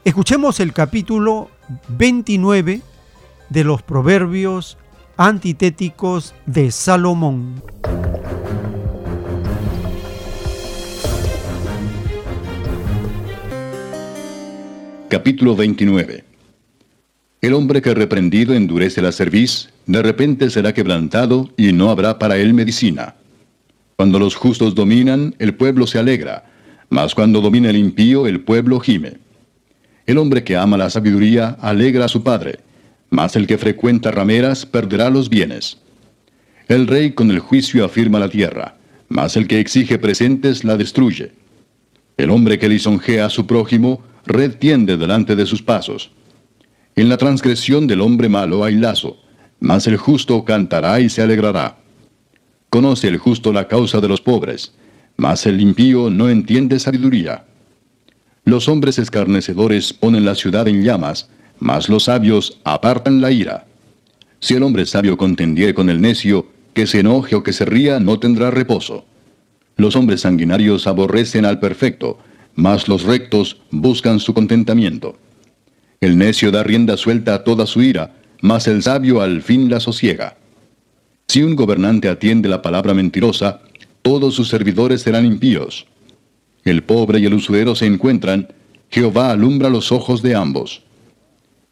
[0.05, 1.49] Escuchemos el capítulo
[1.87, 2.83] 29
[3.49, 4.77] de los proverbios
[5.17, 7.61] antitéticos de Salomón.
[15.09, 16.23] Capítulo 29
[17.41, 22.37] El hombre que reprendido endurece la cerviz, de repente será quebrantado y no habrá para
[22.37, 23.15] él medicina.
[23.97, 26.45] Cuando los justos dominan, el pueblo se alegra,
[26.89, 29.17] mas cuando domina el impío, el pueblo gime.
[30.05, 32.59] El hombre que ama la sabiduría alegra a su padre,
[33.11, 35.77] mas el que frecuenta rameras perderá los bienes.
[36.67, 38.77] El rey con el juicio afirma la tierra,
[39.09, 41.33] mas el que exige presentes la destruye.
[42.17, 46.11] El hombre que lisonjea a su prójimo, red tiende delante de sus pasos.
[46.95, 49.17] En la transgresión del hombre malo hay lazo,
[49.59, 51.77] mas el justo cantará y se alegrará.
[52.69, 54.73] Conoce el justo la causa de los pobres,
[55.17, 57.45] mas el impío no entiende sabiduría.
[58.45, 61.29] Los hombres escarnecedores ponen la ciudad en llamas,
[61.61, 63.65] mas los sabios apartan la ira.
[64.39, 67.99] Si el hombre sabio contendiere con el necio, que se enoje o que se ría,
[67.99, 69.05] no tendrá reposo.
[69.77, 72.17] Los hombres sanguinarios aborrecen al perfecto,
[72.55, 75.17] mas los rectos buscan su contentamiento.
[76.01, 79.79] El necio da rienda suelta a toda su ira, mas el sabio al fin la
[79.79, 80.37] sosiega.
[81.27, 83.61] Si un gobernante atiende la palabra mentirosa,
[84.01, 85.85] todos sus servidores serán impíos.
[86.63, 88.47] El pobre y el usurero se encuentran,
[88.89, 90.83] Jehová alumbra los ojos de ambos.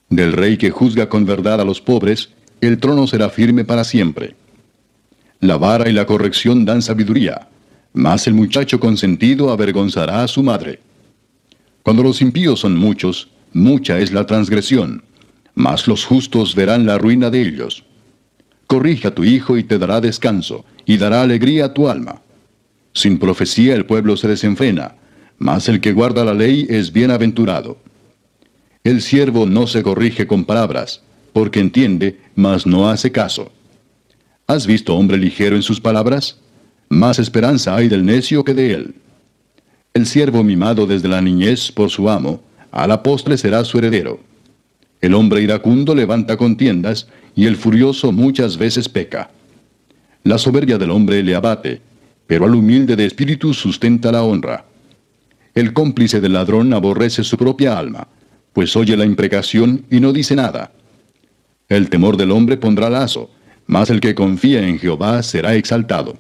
[0.10, 2.30] Del rey que juzga con verdad a los pobres,
[2.62, 4.36] el trono será firme para siempre.
[5.40, 7.48] La vara y la corrección dan sabiduría,
[7.94, 10.80] mas el muchacho consentido avergonzará a su madre.
[11.84, 15.04] Cuando los impíos son muchos, mucha es la transgresión,
[15.56, 17.86] mas los justos verán la ruina de ellos.
[18.68, 22.22] Corrige a tu hijo y te dará descanso, y dará alegría a tu alma.
[22.94, 24.96] Sin profecía el pueblo se desenfrena,
[25.38, 27.78] mas el que guarda la ley es bienaventurado.
[28.84, 31.02] El siervo no se corrige con palabras,
[31.34, 33.52] porque entiende, mas no hace caso.
[34.48, 36.38] ¿Has visto hombre ligero en sus palabras?
[36.88, 38.96] Más esperanza hay del necio que de él.
[39.94, 44.22] El siervo mimado desde la niñez por su amo, a la postre será su heredero.
[45.02, 49.30] El hombre iracundo levanta contiendas, y el furioso muchas veces peca.
[50.24, 51.82] La soberbia del hombre le abate,
[52.28, 54.66] pero al humilde de espíritu sustenta la honra.
[55.54, 58.08] El cómplice del ladrón aborrece su propia alma,
[58.54, 60.72] pues oye la imprecación y no dice nada.
[61.68, 63.30] El temor del hombre pondrá lazo,
[63.68, 66.18] mas el que confía en Jehová será exaltado.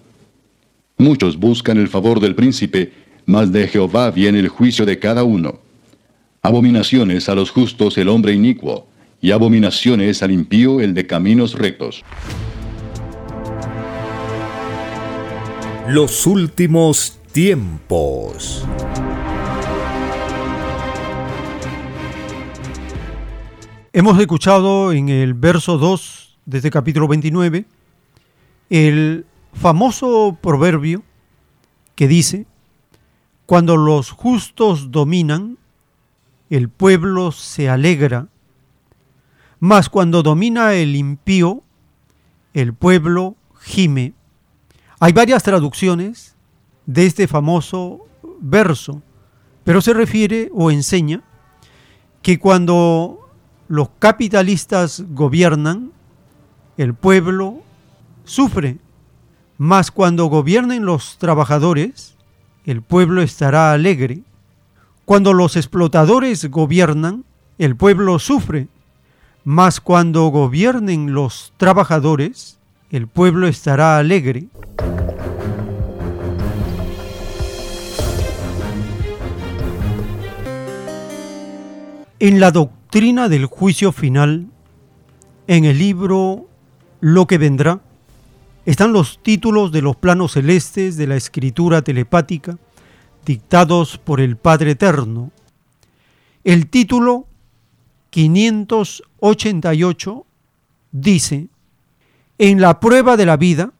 [0.97, 2.91] Muchos buscan el favor del príncipe,
[3.25, 5.59] mas de Jehová viene el juicio de cada uno.
[6.41, 8.87] Abominaciones a los justos el hombre inicuo,
[9.21, 12.03] y abominaciones al impío el de caminos rectos.
[15.87, 18.63] Los últimos tiempos.
[23.91, 27.65] Hemos escuchado en el verso 2 de este capítulo 29
[28.69, 31.01] el famoso proverbio
[31.95, 32.45] que dice,
[33.47, 35.57] cuando los justos dominan,
[36.51, 38.27] el pueblo se alegra,
[39.59, 41.63] mas cuando domina el impío,
[42.53, 44.13] el pueblo gime.
[44.99, 46.35] Hay varias traducciones
[46.85, 48.05] de este famoso
[48.39, 49.01] verso,
[49.63, 51.23] pero se refiere o enseña
[52.21, 53.28] que cuando
[53.69, 55.91] los capitalistas gobiernan,
[56.75, 57.61] el pueblo
[58.25, 58.77] sufre,
[59.59, 62.15] mas cuando gobiernen los trabajadores,
[62.65, 64.21] el pueblo estará alegre.
[65.05, 67.25] Cuando los explotadores gobiernan,
[67.59, 68.67] el pueblo sufre,
[69.43, 72.57] mas cuando gobiernen los trabajadores,
[72.89, 74.47] el pueblo estará alegre.
[82.17, 84.47] En la doctrina doctrina del juicio final,
[85.45, 86.47] en el libro
[87.01, 87.81] Lo que vendrá,
[88.65, 92.57] están los títulos de los planos celestes de la escritura telepática
[93.27, 95.29] dictados por el Padre Eterno.
[96.43, 97.27] El título
[98.09, 100.25] 588
[100.91, 101.47] dice,
[102.39, 103.71] en la prueba de la vida,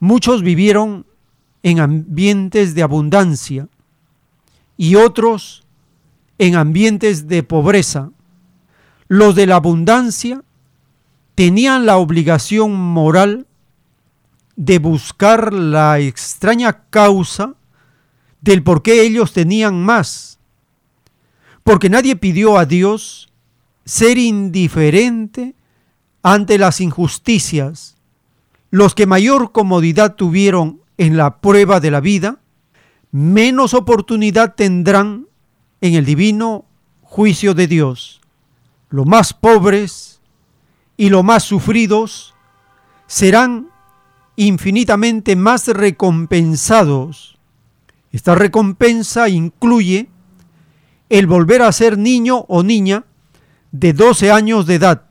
[0.00, 1.04] muchos vivieron
[1.62, 3.68] en ambientes de abundancia
[4.78, 5.64] y otros
[6.38, 8.10] en ambientes de pobreza.
[9.08, 10.42] Los de la abundancia
[11.34, 13.46] tenían la obligación moral
[14.56, 17.54] de buscar la extraña causa
[18.40, 20.38] del por qué ellos tenían más.
[21.62, 23.32] Porque nadie pidió a Dios
[23.84, 25.54] ser indiferente
[26.22, 27.96] ante las injusticias.
[28.70, 32.38] Los que mayor comodidad tuvieron en la prueba de la vida,
[33.10, 35.26] menos oportunidad tendrán
[35.80, 36.64] en el divino
[37.02, 38.20] juicio de Dios.
[38.94, 40.20] Los más pobres
[40.96, 42.32] y los más sufridos
[43.08, 43.66] serán
[44.36, 47.36] infinitamente más recompensados.
[48.12, 50.08] Esta recompensa incluye
[51.08, 53.04] el volver a ser niño o niña
[53.72, 55.06] de 12 años de edad,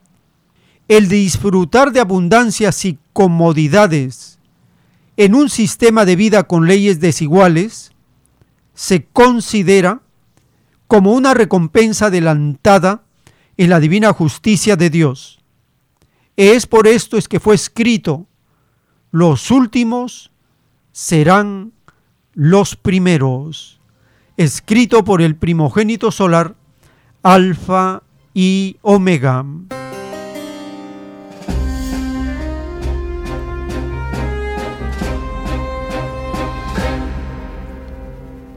[0.87, 4.39] el disfrutar de abundancias y comodidades
[5.17, 7.91] en un sistema de vida con leyes desiguales,
[8.75, 10.03] se considera
[10.87, 13.02] como una recompensa adelantada
[13.57, 15.39] en la divina justicia de Dios.
[16.35, 18.27] Es por esto es que fue escrito,
[19.11, 20.31] los últimos
[20.91, 21.73] serán
[22.33, 23.79] los primeros,
[24.37, 26.55] escrito por el primogénito solar,
[27.21, 28.01] Alfa
[28.33, 29.45] y Omega.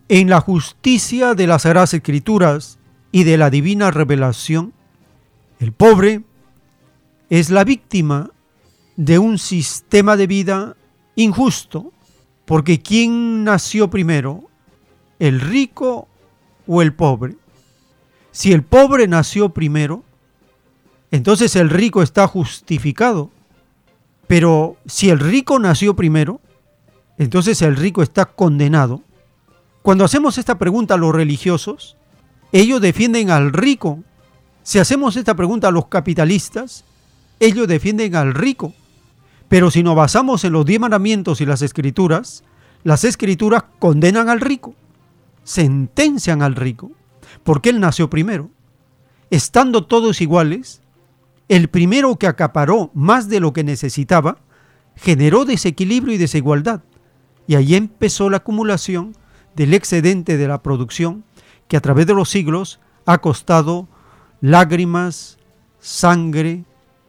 [0.09, 2.79] En la justicia de las Sagradas Escrituras
[3.11, 4.73] y de la divina revelación,
[5.59, 6.23] el pobre
[7.31, 8.31] es la víctima
[8.97, 10.77] de un sistema de vida
[11.17, 11.93] injusto,
[12.45, 14.45] porque ¿quién nació primero?
[15.19, 16.09] ¿El rico
[16.67, 17.37] o el pobre?
[18.31, 20.05] Si el pobre nació primero,
[21.11, 23.31] entonces el rico está justificado.
[24.27, 26.41] Pero si el rico nació primero,
[27.17, 29.03] entonces el rico está condenado.
[29.83, 31.97] Cuando hacemos esta pregunta a los religiosos,
[32.53, 34.01] ellos defienden al rico.
[34.67, 36.83] Si hacemos esta pregunta a los capitalistas,
[37.39, 38.75] ellos defienden al rico.
[39.49, 42.43] Pero si nos basamos en los diez mandamientos y las escrituras,
[42.83, 44.75] las escrituras condenan al rico,
[45.45, 46.91] sentencian al rico,
[47.45, 48.51] porque él nació primero.
[49.31, 50.83] Estando todos iguales,
[51.47, 54.39] el primero que acaparó más de lo que necesitaba,
[54.97, 56.83] generó desequilibrio y desigualdad.
[57.47, 59.17] Y ahí empezó la acumulación
[59.55, 61.23] del excedente de la producción
[61.69, 63.87] que a través de los siglos ha costado
[64.41, 65.39] lágrimas,
[65.81, 66.65] sangre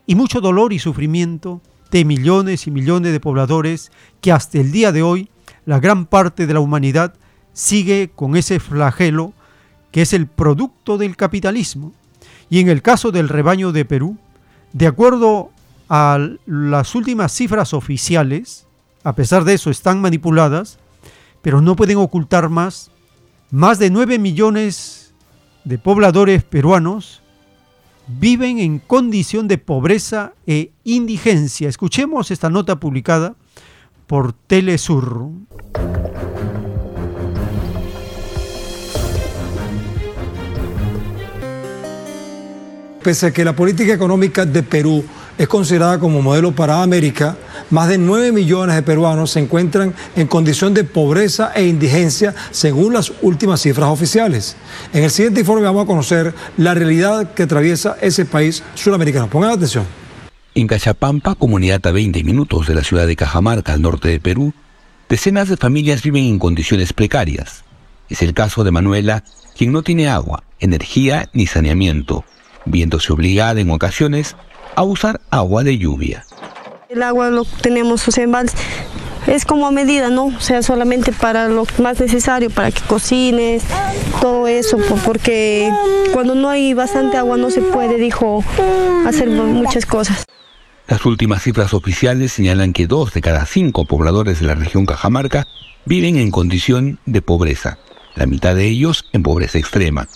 [0.06, 1.60] y mucho dolor y sufrimiento
[1.90, 3.90] de millones y millones de pobladores
[4.20, 5.30] que hasta el día de hoy
[5.66, 7.14] la gran parte de la humanidad
[7.52, 9.32] sigue con ese flagelo
[9.90, 11.92] que es el producto del capitalismo.
[12.50, 14.16] Y en el caso del rebaño de Perú,
[14.72, 15.50] de acuerdo
[15.88, 18.66] a las últimas cifras oficiales,
[19.02, 20.78] a pesar de eso están manipuladas,
[21.42, 22.90] pero no pueden ocultar más,
[23.50, 24.97] más de 9 millones
[25.68, 27.20] de pobladores peruanos
[28.06, 31.68] viven en condición de pobreza e indigencia.
[31.68, 33.34] Escuchemos esta nota publicada
[34.06, 35.28] por Telesur.
[43.02, 45.04] Pese a que la política económica de Perú
[45.36, 47.36] es considerada como modelo para América,
[47.70, 52.94] más de 9 millones de peruanos se encuentran en condición de pobreza e indigencia según
[52.94, 54.56] las últimas cifras oficiales.
[54.92, 59.28] En el siguiente informe vamos a conocer la realidad que atraviesa ese país sudamericano.
[59.28, 59.84] Pongan atención.
[60.54, 64.52] En Cachapampa, comunidad a 20 minutos de la ciudad de Cajamarca, al norte de Perú,
[65.08, 67.64] decenas de familias viven en condiciones precarias.
[68.08, 69.22] Es el caso de Manuela,
[69.56, 72.24] quien no tiene agua, energía ni saneamiento,
[72.64, 74.36] viéndose obligada en ocasiones
[74.74, 76.24] a usar agua de lluvia.
[76.88, 78.32] El agua lo tenemos sea, en
[79.26, 80.26] es como a medida, ¿no?
[80.26, 83.62] O sea, solamente para lo más necesario, para que cocines,
[84.22, 85.70] todo eso, porque
[86.14, 88.42] cuando no hay bastante agua no se puede, dijo,
[89.06, 90.24] hacer muchas cosas.
[90.86, 95.46] Las últimas cifras oficiales señalan que dos de cada cinco pobladores de la región Cajamarca
[95.84, 97.76] viven en condición de pobreza,
[98.14, 100.08] la mitad de ellos en pobreza extrema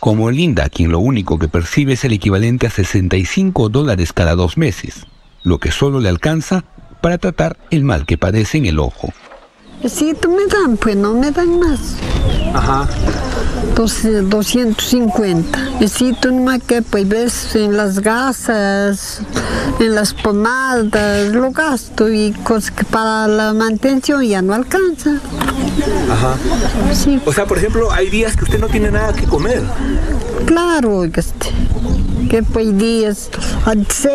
[0.00, 4.56] como Linda, quien lo único que percibe es el equivalente a 65 dólares cada dos
[4.56, 5.06] meses,
[5.42, 6.64] lo que solo le alcanza
[7.00, 9.12] para tratar el mal que padece en el ojo.
[9.86, 11.96] Sí, tú me dan, pues no me dan más.
[12.54, 12.86] Ajá.
[13.74, 15.58] 250.
[15.80, 19.22] Y si tú no que pues ves en las gasas,
[19.78, 25.12] en las pomadas, lo gasto y cosas que para la mantención ya no alcanza.
[26.10, 26.36] Ajá.
[26.92, 27.18] Sí.
[27.24, 29.62] O sea, por ejemplo, hay días que usted no tiene nada que comer.
[30.46, 31.48] Claro, este,
[32.28, 33.30] que pues días,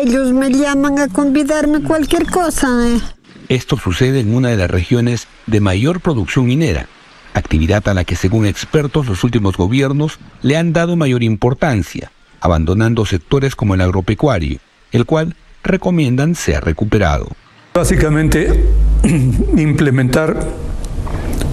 [0.02, 2.68] ellos me llaman a convidarme cualquier cosa.
[2.88, 3.00] Eh.
[3.48, 6.88] Esto sucede en una de las regiones de mayor producción minera,
[7.34, 12.10] actividad a la que según expertos los últimos gobiernos le han dado mayor importancia,
[12.40, 14.58] abandonando sectores como el agropecuario,
[14.92, 17.28] el cual recomiendan sea recuperado.
[17.74, 18.64] Básicamente,
[19.56, 20.46] implementar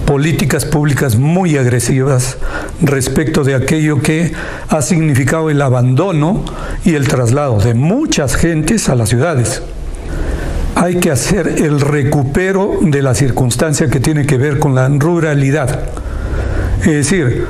[0.06, 2.38] políticas públicas muy agresivas
[2.80, 4.32] respecto de aquello que
[4.68, 6.44] ha significado el abandono
[6.84, 9.62] y el traslado de muchas gentes a las ciudades
[10.74, 15.80] hay que hacer el recupero de la circunstancia que tiene que ver con la ruralidad.
[16.80, 17.46] Es decir,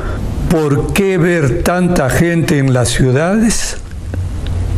[0.50, 3.78] ¿por qué ver tanta gente en las ciudades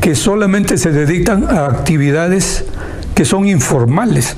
[0.01, 2.65] que solamente se dedican a actividades
[3.15, 4.36] que son informales?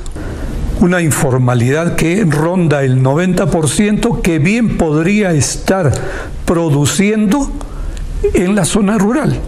[0.80, 5.92] Una informalidad que ronda el 90% que bien podría estar
[6.44, 7.50] produciendo
[8.32, 9.40] en la zona rural.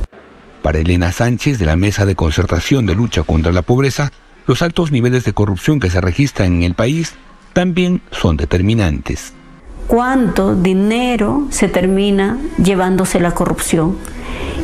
[0.62, 4.10] Para Elena Sánchez de la Mesa de Concertación de Lucha contra la Pobreza,
[4.48, 7.14] los altos niveles de corrupción que se registran en el país
[7.52, 9.32] también son determinantes.
[9.90, 13.96] ¿Cuánto dinero se termina llevándose la corrupción?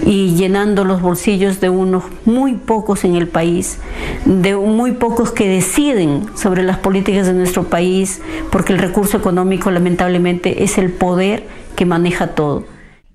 [0.05, 3.79] y llenando los bolsillos de unos muy pocos en el país,
[4.25, 8.21] de muy pocos que deciden sobre las políticas de nuestro país,
[8.53, 12.65] porque el recurso económico lamentablemente es el poder que maneja todo.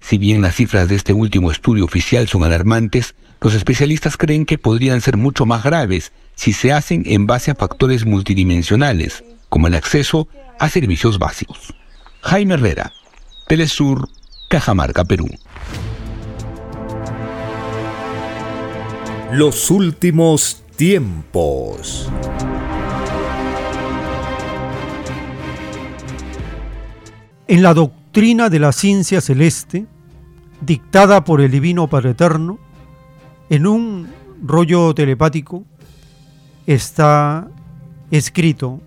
[0.01, 4.57] Si bien las cifras de este último estudio oficial son alarmantes, los especialistas creen que
[4.57, 9.75] podrían ser mucho más graves si se hacen en base a factores multidimensionales, como el
[9.75, 10.27] acceso
[10.59, 11.73] a servicios básicos.
[12.23, 12.93] Jaime Herrera,
[13.47, 14.07] Telesur,
[14.47, 15.27] Cajamarca, Perú.
[19.31, 22.09] Los últimos tiempos.
[27.47, 29.87] En la doctrina de la ciencia celeste,
[30.61, 32.59] dictada por el Divino Padre Eterno,
[33.49, 34.07] en un
[34.43, 35.63] rollo telepático
[36.67, 37.47] está
[38.11, 38.79] escrito,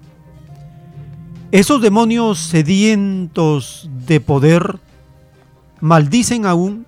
[1.54, 4.80] esos demonios sedientos de poder
[5.78, 6.84] maldicen aún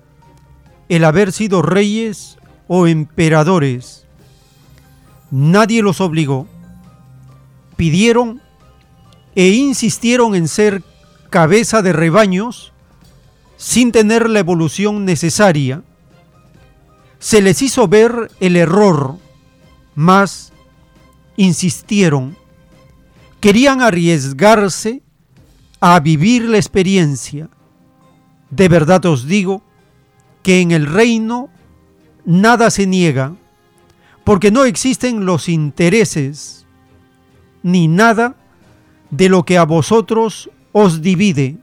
[0.89, 2.37] el haber sido reyes
[2.67, 4.05] o emperadores.
[5.31, 6.47] Nadie los obligó.
[7.77, 8.41] Pidieron
[9.35, 10.83] e insistieron en ser
[11.29, 12.73] cabeza de rebaños
[13.55, 15.81] sin tener la evolución necesaria.
[17.19, 19.15] Se les hizo ver el error,
[19.95, 20.51] mas
[21.37, 22.35] insistieron.
[23.39, 25.03] Querían arriesgarse
[25.79, 27.49] a vivir la experiencia.
[28.49, 29.61] De verdad os digo
[30.41, 31.49] que en el reino
[32.25, 33.35] nada se niega,
[34.23, 36.65] porque no existen los intereses
[37.63, 38.35] ni nada
[39.09, 41.57] de lo que a vosotros os divide.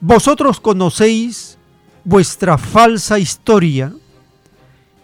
[0.00, 1.58] Vosotros conocéis
[2.04, 3.94] vuestra falsa historia,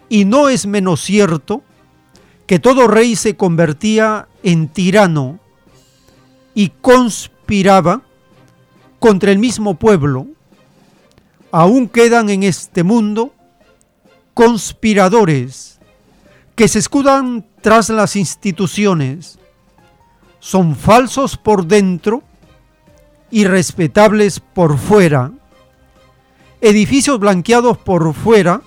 [0.09, 1.63] y no es menos cierto
[2.45, 5.39] que todo rey se convertía en tirano
[6.53, 8.01] y conspiraba
[8.99, 10.27] contra el mismo pueblo.
[11.51, 13.33] Aún quedan en este mundo
[14.33, 15.79] conspiradores
[16.55, 19.39] que se escudan tras las instituciones.
[20.39, 22.23] Son falsos por dentro
[23.31, 25.31] y respetables por fuera.
[26.61, 28.61] Edificios blanqueados por fuera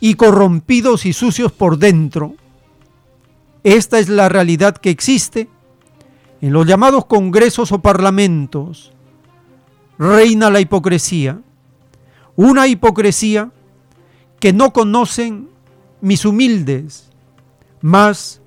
[0.00, 2.34] y corrompidos y sucios por dentro.
[3.64, 5.48] Esta es la realidad que existe
[6.40, 8.92] en los llamados congresos o parlamentos.
[9.98, 11.40] Reina la hipocresía.
[12.36, 13.50] Una hipocresía
[14.38, 15.48] que no conocen
[16.00, 17.10] mis humildes,
[17.80, 18.40] mas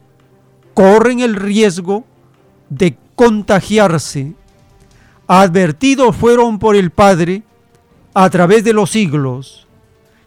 [0.73, 2.05] corren el riesgo
[2.69, 4.33] de contagiarse
[5.33, 7.43] advertidos fueron por el Padre
[8.13, 9.65] a través de los siglos,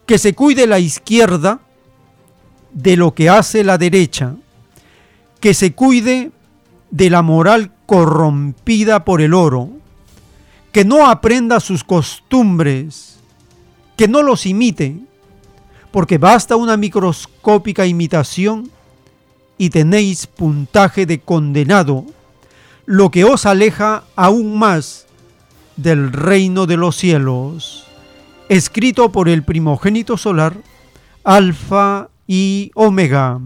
[0.07, 1.59] que se cuide la izquierda
[2.73, 4.35] de lo que hace la derecha,
[5.45, 6.31] que se cuide
[6.89, 9.69] de la moral corrompida por el oro,
[10.71, 13.19] que no aprenda sus costumbres,
[13.95, 14.97] que no los imite,
[15.91, 18.71] porque basta una microscópica imitación
[19.59, 22.07] y tenéis puntaje de condenado
[22.87, 25.05] lo que os aleja aún más
[25.75, 27.85] del reino de los cielos.
[28.49, 30.57] Escrito por el primogénito solar,
[31.23, 33.39] Alfa y Omega.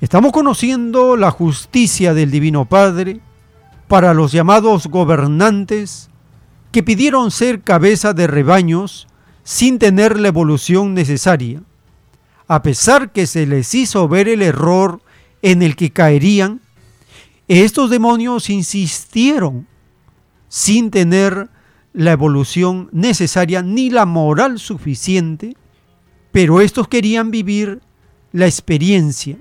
[0.00, 3.20] Estamos conociendo la justicia del Divino Padre
[3.86, 6.08] para los llamados gobernantes
[6.72, 9.08] que pidieron ser cabeza de rebaños
[9.42, 11.62] sin tener la evolución necesaria,
[12.48, 15.02] a pesar que se les hizo ver el error
[15.42, 16.62] en el que caerían,
[17.46, 19.66] estos demonios insistieron
[20.48, 21.50] sin tener
[21.92, 25.58] la evolución necesaria ni la moral suficiente,
[26.32, 27.82] pero estos querían vivir
[28.32, 29.36] la experiencia.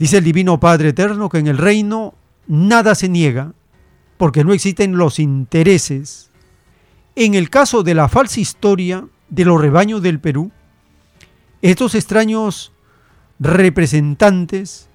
[0.00, 2.14] Dice el Divino Padre Eterno que en el reino
[2.46, 3.52] nada se niega,
[4.16, 6.30] porque no existen los intereses
[7.16, 10.50] en el caso de la falsa historia de los rebaños del Perú,
[11.60, 12.72] estos extraños
[13.38, 14.88] representantes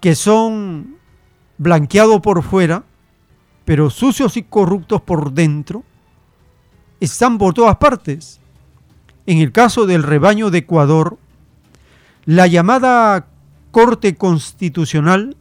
[0.00, 0.98] que son
[1.56, 2.84] blanqueados por fuera,
[3.64, 5.82] pero sucios y corruptos por dentro,
[7.00, 8.38] están por todas partes.
[9.26, 11.18] En el caso del rebaño de Ecuador,
[12.24, 13.26] la llamada
[13.70, 15.36] Corte Constitucional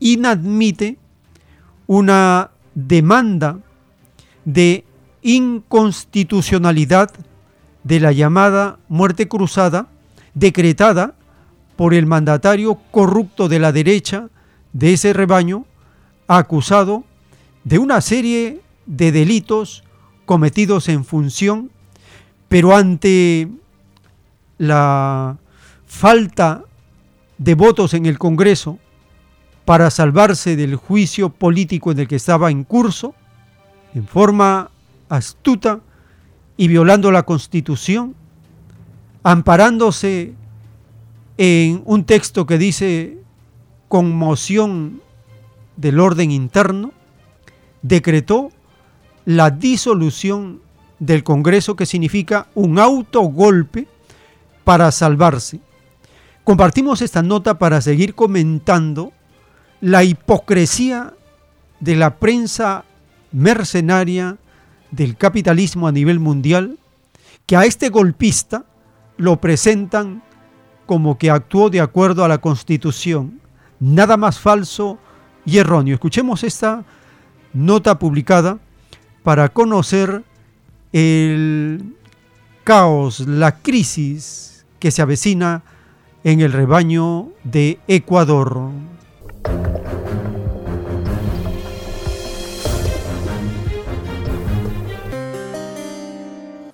[0.00, 0.98] inadmite
[1.86, 3.60] una demanda
[4.44, 4.84] de
[5.22, 7.10] inconstitucionalidad
[7.84, 9.88] de la llamada muerte cruzada
[10.34, 11.14] decretada
[11.76, 14.28] por el mandatario corrupto de la derecha
[14.72, 15.64] de ese rebaño,
[16.26, 17.04] acusado
[17.64, 19.84] de una serie de delitos
[20.26, 21.70] cometidos en función,
[22.48, 23.48] pero ante
[24.58, 25.36] la
[25.86, 26.64] falta
[27.38, 28.78] de votos en el Congreso
[29.64, 33.14] para salvarse del juicio político en el que estaba en curso,
[33.94, 34.70] en forma
[35.08, 35.80] astuta
[36.56, 38.14] y violando la constitución,
[39.22, 40.34] amparándose
[41.36, 43.18] en un texto que dice
[43.88, 45.00] conmoción
[45.76, 46.92] del orden interno,
[47.82, 48.50] decretó
[49.24, 50.60] la disolución
[50.98, 53.86] del Congreso que significa un autogolpe
[54.64, 55.60] para salvarse.
[56.48, 59.12] Compartimos esta nota para seguir comentando
[59.82, 61.12] la hipocresía
[61.78, 62.86] de la prensa
[63.32, 64.38] mercenaria
[64.90, 66.78] del capitalismo a nivel mundial,
[67.44, 68.64] que a este golpista
[69.18, 70.22] lo presentan
[70.86, 73.42] como que actuó de acuerdo a la constitución.
[73.78, 74.98] Nada más falso
[75.44, 75.96] y erróneo.
[75.96, 76.82] Escuchemos esta
[77.52, 78.58] nota publicada
[79.22, 80.24] para conocer
[80.94, 81.94] el
[82.64, 85.62] caos, la crisis que se avecina
[86.28, 88.68] en el rebaño de Ecuador.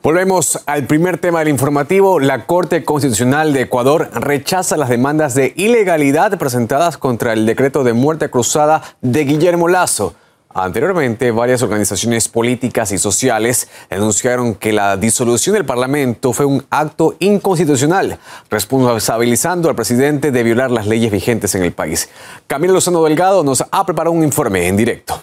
[0.02, 2.18] Volvemos al primer tema del informativo.
[2.18, 7.92] La Corte Constitucional de Ecuador rechaza las demandas de ilegalidad presentadas contra el decreto de
[7.92, 10.16] muerte cruzada de Guillermo Lazo.
[10.56, 17.16] Anteriormente, varias organizaciones políticas y sociales denunciaron que la disolución del Parlamento fue un acto
[17.18, 18.20] inconstitucional,
[18.50, 22.08] responsabilizando al presidente de violar las leyes vigentes en el país.
[22.46, 25.20] Camila Lozano Delgado nos ha preparado un informe en directo.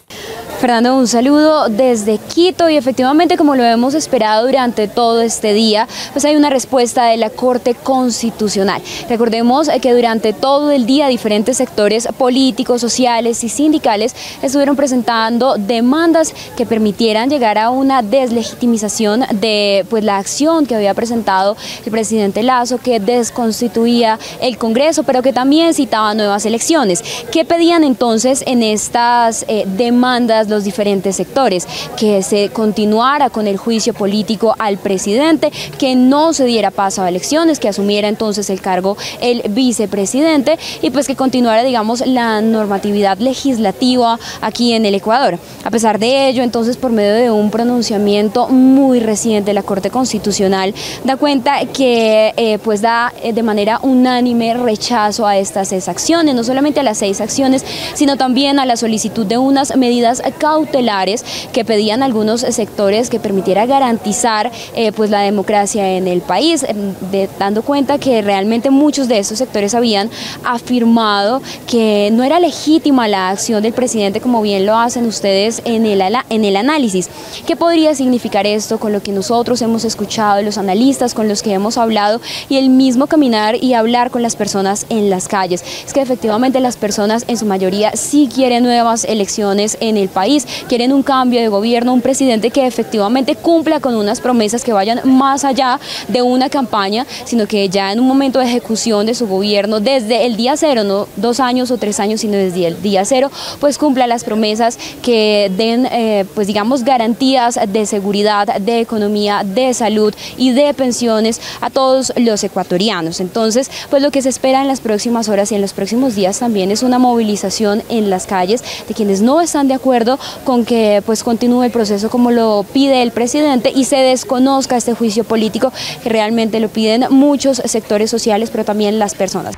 [0.61, 5.87] Fernando, un saludo desde Quito y efectivamente como lo hemos esperado durante todo este día,
[6.13, 8.79] pues hay una respuesta de la Corte Constitucional.
[9.09, 16.31] Recordemos que durante todo el día diferentes sectores políticos, sociales y sindicales estuvieron presentando demandas
[16.55, 22.43] que permitieran llegar a una deslegitimización de pues, la acción que había presentado el presidente
[22.43, 27.03] Lazo, que desconstituía el Congreso, pero que también citaba nuevas elecciones.
[27.31, 31.67] ¿Qué pedían entonces en estas eh, demandas los diferentes sectores,
[31.97, 37.09] que se continuara con el juicio político al presidente, que no se diera paso a
[37.09, 43.17] elecciones, que asumiera entonces el cargo el vicepresidente y pues que continuara, digamos, la normatividad
[43.17, 45.39] legislativa aquí en el Ecuador.
[45.63, 50.73] A pesar de ello, entonces, por medio de un pronunciamiento muy reciente, la Corte Constitucional
[51.03, 56.35] da cuenta que eh, pues da eh, de manera unánime rechazo a estas seis acciones,
[56.35, 57.63] no solamente a las seis acciones,
[57.93, 61.23] sino también a la solicitud de unas medidas cautelares
[61.53, 66.95] que pedían algunos sectores que permitiera garantizar eh, pues la democracia en el país, em,
[67.37, 70.09] dando cuenta que realmente muchos de esos sectores habían
[70.43, 75.85] afirmado que no era legítima la acción del presidente como bien lo hacen ustedes en
[75.85, 77.07] el, en el análisis.
[77.45, 81.53] ¿Qué podría significar esto con lo que nosotros hemos escuchado, los analistas con los que
[81.53, 82.19] hemos hablado
[82.49, 85.63] y el mismo caminar y hablar con las personas en las calles?
[85.85, 90.30] Es que efectivamente las personas en su mayoría sí quieren nuevas elecciones en el país
[90.67, 95.01] quieren un cambio de gobierno, un presidente que efectivamente cumpla con unas promesas que vayan
[95.03, 99.27] más allá de una campaña, sino que ya en un momento de ejecución de su
[99.27, 103.05] gobierno, desde el día cero, no dos años o tres años, sino desde el día
[103.05, 109.43] cero, pues cumpla las promesas que den, eh, pues digamos, garantías de seguridad, de economía,
[109.43, 113.19] de salud y de pensiones a todos los ecuatorianos.
[113.19, 116.39] Entonces, pues lo que se espera en las próximas horas y en los próximos días
[116.39, 120.10] también es una movilización en las calles de quienes no están de acuerdo
[120.43, 124.93] con que pues continúe el proceso como lo pide el presidente y se desconozca este
[124.93, 125.71] juicio político
[126.03, 129.55] que realmente lo piden muchos sectores sociales, pero también las personas.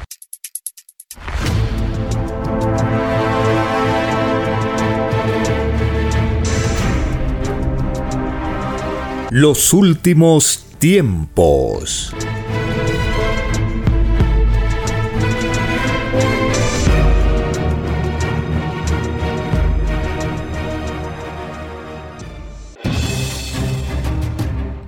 [9.30, 12.14] Los últimos tiempos.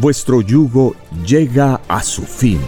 [0.00, 0.94] vuestro yugo
[1.26, 2.60] llega a su fin.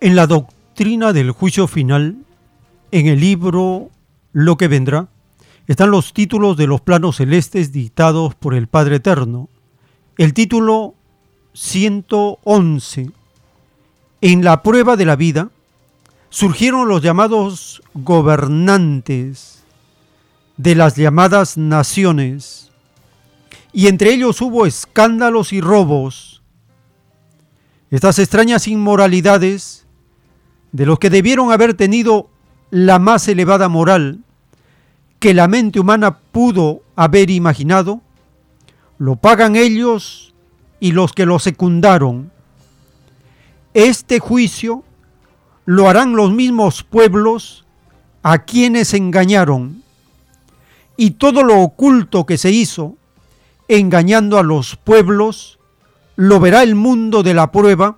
[0.00, 2.16] En la doctrina del juicio final,
[2.90, 3.90] en el libro
[4.32, 5.08] Lo que vendrá,
[5.66, 9.48] están los títulos de los planos celestes dictados por el Padre Eterno.
[10.18, 10.94] El título
[11.54, 13.21] 111
[14.24, 15.50] En la prueba de la vida
[16.30, 19.64] surgieron los llamados gobernantes
[20.56, 22.70] de las llamadas naciones,
[23.72, 26.40] y entre ellos hubo escándalos y robos.
[27.90, 29.86] Estas extrañas inmoralidades,
[30.70, 32.30] de los que debieron haber tenido
[32.70, 34.20] la más elevada moral
[35.18, 38.00] que la mente humana pudo haber imaginado,
[38.98, 40.32] lo pagan ellos
[40.78, 42.31] y los que lo secundaron.
[43.74, 44.84] Este juicio
[45.64, 47.64] lo harán los mismos pueblos
[48.22, 49.82] a quienes engañaron,
[50.96, 52.96] y todo lo oculto que se hizo
[53.68, 55.58] engañando a los pueblos,
[56.16, 57.96] lo verá el mundo de la prueba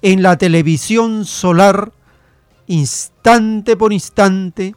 [0.00, 1.92] en la televisión solar,
[2.66, 4.74] instante por instante,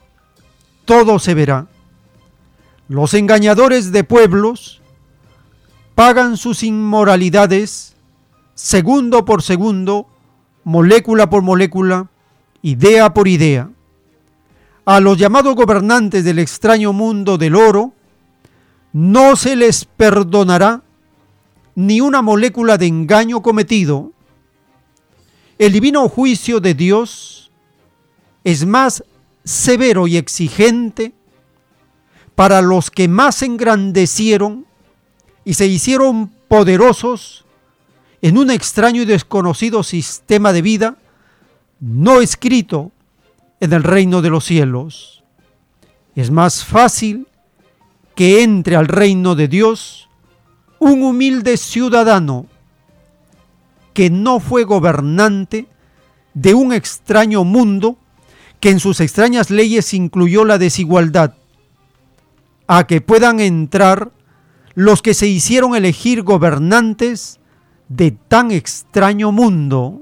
[0.84, 1.68] todo se verá.
[2.90, 4.82] Los engañadores de pueblos
[5.96, 7.96] pagan sus inmoralidades
[8.54, 10.08] segundo por segundo,
[10.66, 12.10] molécula por molécula,
[12.62, 13.70] idea por idea.
[14.84, 17.94] A los llamados gobernantes del extraño mundo del oro,
[18.92, 20.82] no se les perdonará
[21.76, 24.12] ni una molécula de engaño cometido.
[25.58, 27.52] El divino juicio de Dios
[28.44, 29.04] es más
[29.44, 31.14] severo y exigente
[32.34, 34.66] para los que más engrandecieron
[35.46, 37.45] y se hicieron poderosos
[38.22, 40.98] en un extraño y desconocido sistema de vida
[41.80, 42.92] no escrito
[43.60, 45.24] en el reino de los cielos.
[46.16, 47.28] Es más fácil
[48.16, 50.10] que entre al reino de Dios
[50.80, 52.48] un humilde ciudadano
[53.94, 55.68] que no fue gobernante
[56.34, 57.98] de un extraño mundo
[58.60, 61.36] que en sus extrañas leyes incluyó la desigualdad,
[62.68, 64.12] a que puedan entrar
[64.74, 67.40] los que se hicieron elegir gobernantes
[67.90, 70.02] de tan extraño mundo,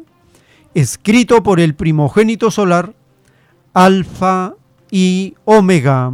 [0.74, 2.94] escrito por el primogénito solar,
[3.74, 4.54] Alfa
[4.90, 6.12] y Omega.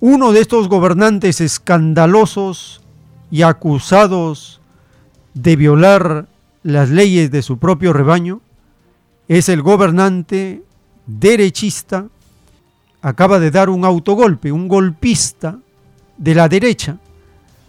[0.00, 2.80] Uno de estos gobernantes escandalosos
[3.32, 4.60] y acusados
[5.34, 6.28] de violar
[6.62, 8.40] las leyes de su propio rebaño
[9.26, 10.62] es el gobernante
[11.08, 12.06] derechista,
[13.00, 15.58] acaba de dar un autogolpe, un golpista
[16.18, 16.98] de la derecha,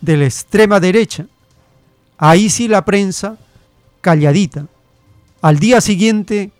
[0.02, 1.26] de la extrema derecha.
[2.18, 3.38] Ahí sí la prensa
[4.02, 4.68] calladita.
[5.42, 6.52] Al día siguiente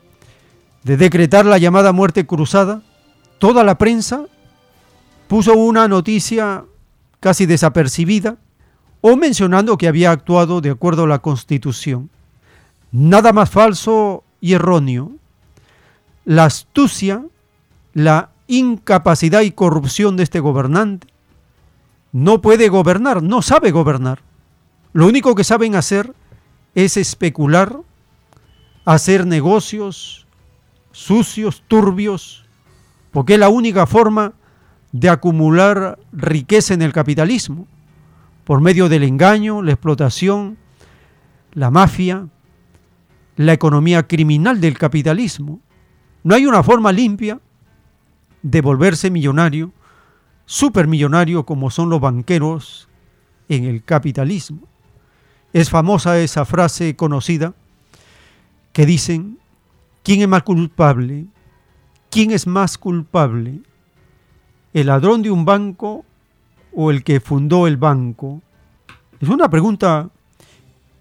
[0.84, 2.82] de decretar la llamada muerte cruzada,
[3.38, 4.24] toda la prensa
[5.28, 6.64] puso una noticia
[7.20, 8.38] casi desapercibida
[9.02, 12.10] o mencionando que había actuado de acuerdo a la Constitución.
[12.92, 15.12] Nada más falso y erróneo.
[16.26, 17.26] La astucia,
[17.94, 21.08] la incapacidad y corrupción de este gobernante
[22.12, 24.20] no puede gobernar, no sabe gobernar.
[24.94, 26.14] Lo único que saben hacer
[26.74, 27.80] es especular,
[28.86, 30.28] hacer negocios
[30.92, 32.46] sucios, turbios,
[33.12, 34.34] porque es la única forma
[34.92, 37.68] de acumular riqueza en el capitalismo,
[38.44, 40.58] por medio del engaño, la explotación,
[41.54, 42.28] la mafia,
[43.36, 45.60] la economía criminal del capitalismo.
[46.24, 47.40] No hay una forma limpia
[48.42, 49.72] de volverse millonario,
[50.46, 52.88] supermillonario como son los banqueros
[53.48, 54.62] en el capitalismo.
[55.54, 57.54] Es famosa esa frase conocida
[58.74, 59.40] que dicen,
[60.04, 61.26] ¿quién es más culpable?
[62.10, 63.62] ¿Quién es más culpable?
[64.74, 66.06] el ladrón de un banco
[66.74, 68.42] o el que fundó el banco?
[69.20, 70.10] Es una pregunta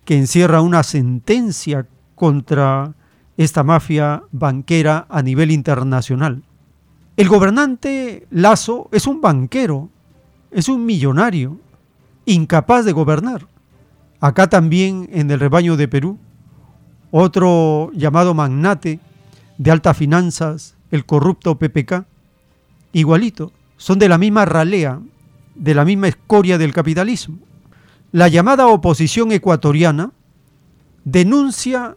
[0.04, 2.94] que encierra una sentencia contra
[3.38, 6.42] esta mafia banquera a nivel internacional.
[7.16, 9.88] El gobernante Lazo es un banquero,
[10.50, 11.58] es un millonario,
[12.26, 13.46] incapaz de gobernar.
[14.20, 16.18] Acá también en el rebaño de Perú,
[17.12, 18.98] otro llamado magnate
[19.56, 22.06] de altas finanzas, el corrupto PPK,
[22.92, 25.00] igualito, son de la misma ralea,
[25.54, 27.38] de la misma escoria del capitalismo.
[28.10, 30.10] La llamada oposición ecuatoriana
[31.04, 31.96] denuncia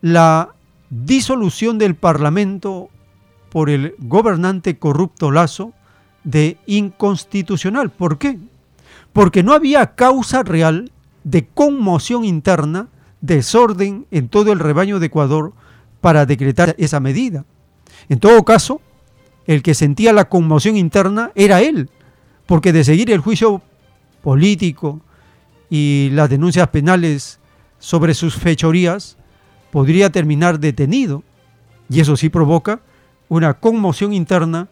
[0.00, 0.55] la
[0.90, 2.88] disolución del Parlamento
[3.50, 5.72] por el gobernante corrupto Lazo
[6.24, 7.90] de inconstitucional.
[7.90, 8.38] ¿Por qué?
[9.12, 10.90] Porque no había causa real
[11.24, 12.88] de conmoción interna,
[13.20, 15.52] desorden en todo el rebaño de Ecuador
[16.00, 17.44] para decretar esa medida.
[18.08, 18.80] En todo caso,
[19.46, 21.90] el que sentía la conmoción interna era él,
[22.46, 23.62] porque de seguir el juicio
[24.22, 25.00] político
[25.70, 27.40] y las denuncias penales
[27.78, 29.16] sobre sus fechorías,
[29.76, 31.22] podría terminar detenido.
[31.90, 32.80] Y eso sí provoca
[33.28, 34.68] una conmoción interna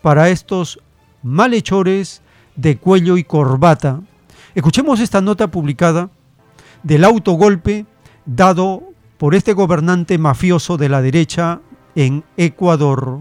[0.00, 0.80] para estos
[1.22, 2.22] malhechores
[2.54, 4.00] de cuello y corbata.
[4.54, 6.08] Escuchemos esta nota publicada
[6.82, 7.84] del autogolpe
[8.24, 8.82] dado
[9.18, 11.60] por este gobernante mafioso de la derecha
[11.94, 13.18] en Ecuador.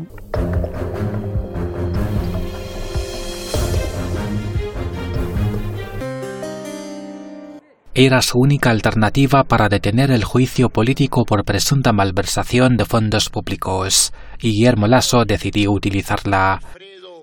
[7.98, 14.12] Era su única alternativa para detener el juicio político por presunta malversación de fondos públicos,
[14.42, 16.60] y Guillermo Lasso decidió utilizarla.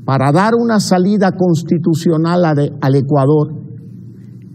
[0.03, 2.43] Para dar una salida constitucional
[2.81, 3.53] al Ecuador,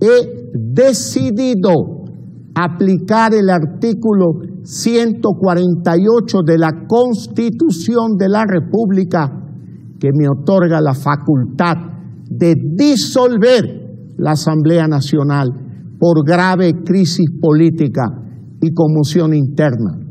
[0.02, 1.74] he decidido
[2.56, 9.30] aplicar el artículo 148 de la Constitución de la República
[10.00, 11.76] que me otorga la facultad
[12.28, 15.67] de disolver la Asamblea Nacional
[16.00, 18.04] por grave crisis política
[18.62, 20.08] y conmoción interna.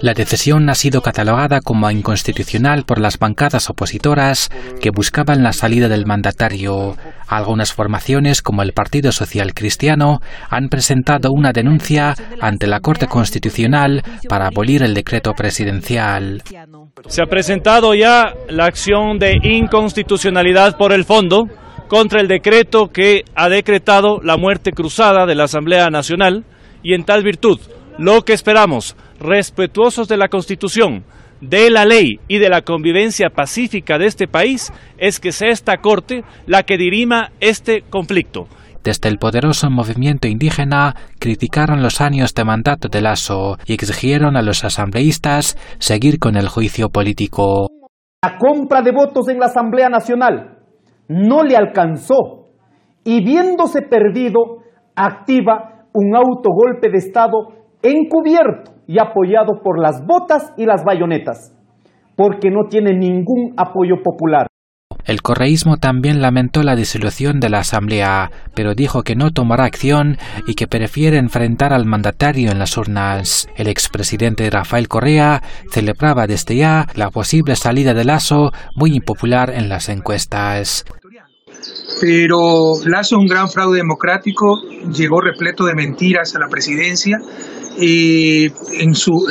[0.00, 4.50] La decisión ha sido catalogada como inconstitucional por las bancadas opositoras
[4.80, 6.96] que buscaban la salida del mandatario.
[7.26, 10.20] Algunas formaciones, como el Partido Social Cristiano,
[10.50, 16.42] han presentado una denuncia ante la Corte Constitucional para abolir el decreto presidencial.
[17.06, 21.44] Se ha presentado ya la acción de inconstitucionalidad por el fondo
[21.88, 26.44] contra el decreto que ha decretado la muerte cruzada de la Asamblea Nacional
[26.82, 27.60] y en tal virtud
[27.98, 31.04] lo que esperamos, respetuosos de la Constitución,
[31.40, 35.76] de la ley y de la convivencia pacífica de este país, es que sea esta
[35.76, 38.48] Corte la que dirima este conflicto.
[38.82, 44.42] Desde el poderoso movimiento indígena criticaron los años de mandato de Lasso y exigieron a
[44.42, 47.68] los asambleístas seguir con el juicio político.
[48.22, 50.53] La compra de votos en la Asamblea Nacional
[51.08, 52.46] no le alcanzó
[53.04, 54.62] y viéndose perdido,
[54.96, 57.48] activa un autogolpe de Estado
[57.82, 61.56] encubierto y apoyado por las botas y las bayonetas,
[62.16, 64.46] porque no tiene ningún apoyo popular.
[65.04, 70.16] El correísmo también lamentó la disolución de la Asamblea, pero dijo que no tomará acción
[70.46, 73.48] y que prefiere enfrentar al mandatario en las urnas.
[73.56, 79.68] El expresidente Rafael Correa celebraba desde ya la posible salida de Lazo, muy impopular en
[79.68, 80.84] las encuestas.
[82.00, 84.60] Pero Lazo, un gran fraude democrático,
[84.90, 87.18] llegó repleto de mentiras a la presidencia
[87.76, 89.26] en su,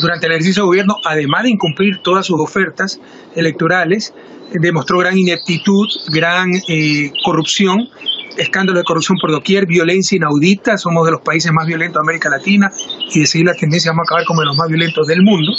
[0.00, 3.00] durante el ejercicio de gobierno, además de incumplir todas sus ofertas
[3.34, 4.14] electorales,
[4.52, 7.88] demostró gran ineptitud, gran eh, corrupción,
[8.36, 12.28] escándalo de corrupción por doquier, violencia inaudita, somos de los países más violentos de América
[12.30, 12.70] Latina
[13.12, 15.52] y de seguir la tendencia vamos a acabar como de los más violentos del mundo.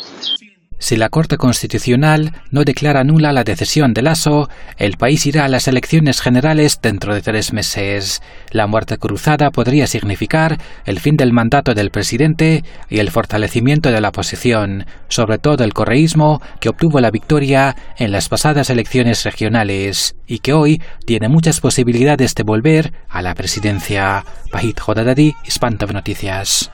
[0.80, 5.49] Si la Corte Constitucional no declara nula la decisión de Lasso, el país irá a
[5.49, 8.22] las elecciones generales dentro de tres meses.
[8.51, 13.99] La muerte cruzada podría significar el fin del mandato del presidente y el fortalecimiento de
[13.99, 20.15] la oposición, sobre todo el correísmo, que obtuvo la victoria en las pasadas elecciones regionales
[20.26, 24.23] y que hoy tiene muchas posibilidades de volver a la presidencia.
[24.49, 26.72] Pahit Jodadadi, Espanto Noticias.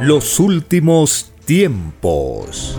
[0.00, 2.76] Los últimos tiempos.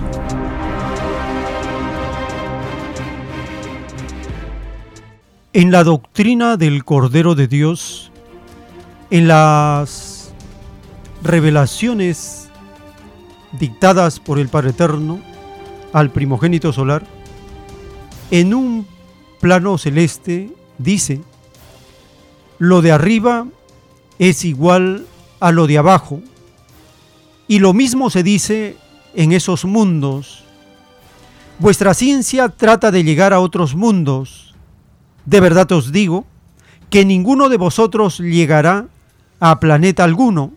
[5.51, 8.11] En la doctrina del Cordero de Dios,
[9.09, 10.31] en las
[11.23, 12.49] revelaciones
[13.59, 15.19] dictadas por el Padre Eterno
[15.93, 17.03] al primogénito solar,
[18.29, 18.85] en un
[19.41, 21.21] plano celeste dice,
[22.59, 23.47] lo de arriba
[24.19, 25.07] es igual
[25.39, 26.21] a lo de abajo,
[27.47, 28.77] y lo mismo se dice
[29.15, 30.43] en esos mundos.
[31.59, 34.53] Vuestra ciencia trata de llegar a otros mundos.
[35.25, 36.25] De verdad os digo
[36.89, 38.87] que ninguno de vosotros llegará
[39.39, 40.53] a planeta alguno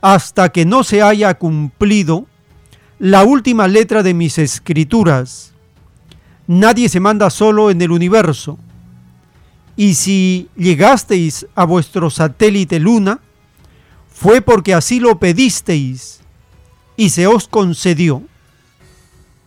[0.00, 2.26] hasta que no se haya cumplido
[2.98, 5.52] la última letra de mis escrituras.
[6.46, 8.58] Nadie se manda solo en el universo.
[9.76, 13.20] Y si llegasteis a vuestro satélite luna,
[14.20, 16.18] fue porque así lo pedisteis
[16.96, 18.24] y se os concedió.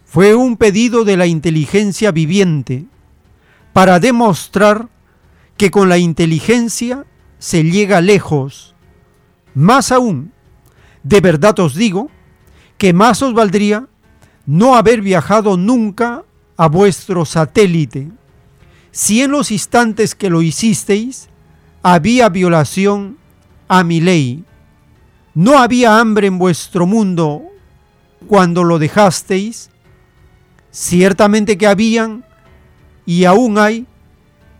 [0.06, 2.86] Fue un pedido de la inteligencia viviente
[3.74, 4.88] para demostrar
[5.58, 7.06] que con la inteligencia
[7.38, 8.74] se llega lejos.
[9.54, 10.32] Más aún,
[11.04, 12.10] de verdad os digo
[12.78, 13.90] que más os valdría
[14.46, 16.24] no haber viajado nunca
[16.56, 18.10] a vuestro satélite,
[18.92, 21.28] si en los instantes que lo hicisteis
[21.84, 23.18] había violación
[23.68, 24.46] a mi ley.
[25.34, 27.44] ¿No había hambre en vuestro mundo
[28.28, 29.70] cuando lo dejasteis?
[30.72, 32.26] Ciertamente que habían
[33.06, 33.88] y aún hay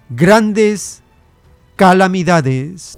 [0.10, 1.04] grandes
[1.76, 2.98] calamidades.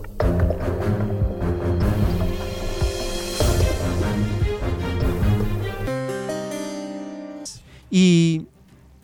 [7.90, 8.46] Y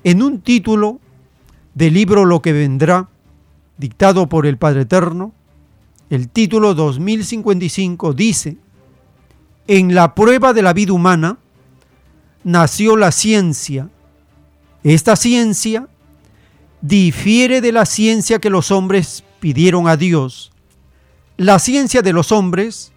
[0.03, 0.99] en un título
[1.73, 3.09] del libro Lo que vendrá,
[3.77, 5.33] dictado por el Padre Eterno,
[6.09, 8.57] el título 2055 dice,
[9.67, 11.37] en la prueba de la vida humana
[12.43, 13.89] nació la ciencia.
[14.83, 15.87] Esta ciencia
[16.81, 20.51] difiere de la ciencia que los hombres pidieron a Dios.
[21.37, 22.91] La ciencia de los hombres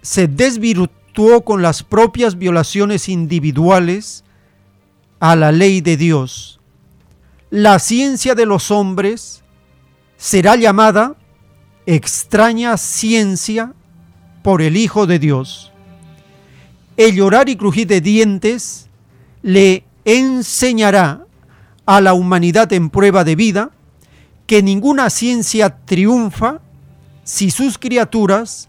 [0.00, 4.24] se desvirtuó con las propias violaciones individuales
[5.18, 6.60] a la ley de Dios.
[7.50, 9.42] La ciencia de los hombres
[10.16, 11.16] será llamada
[11.94, 13.72] extraña ciencia
[14.42, 15.72] por el Hijo de Dios.
[16.96, 18.88] El llorar y crujir de dientes
[19.42, 21.26] le enseñará
[21.86, 23.70] a la humanidad en prueba de vida
[24.46, 26.60] que ninguna ciencia triunfa
[27.24, 28.68] si sus criaturas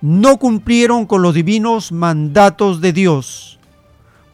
[0.00, 3.58] no cumplieron con los divinos mandatos de Dios,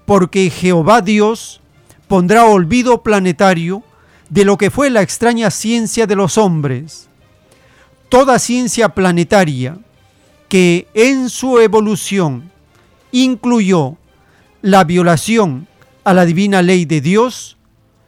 [0.06, 1.60] porque Jehová Dios
[2.06, 3.82] pondrá olvido planetario
[4.30, 7.07] de lo que fue la extraña ciencia de los hombres.
[8.08, 9.78] Toda ciencia planetaria
[10.48, 12.50] que en su evolución
[13.12, 13.96] incluyó
[14.62, 15.68] la violación
[16.04, 17.58] a la divina ley de Dios,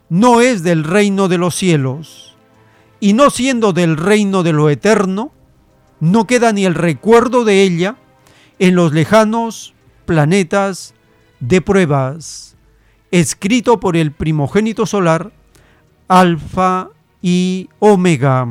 [0.08, 2.34] no es del reino de los cielos,
[2.98, 5.32] y no siendo del reino de lo eterno,
[6.00, 7.96] no queda ni el recuerdo de ella
[8.58, 9.74] en los lejanos
[10.06, 10.94] planetas
[11.40, 12.56] de pruebas,
[13.10, 15.30] escrito por el primogénito solar,
[16.08, 16.88] Alfa
[17.20, 18.46] y Omega.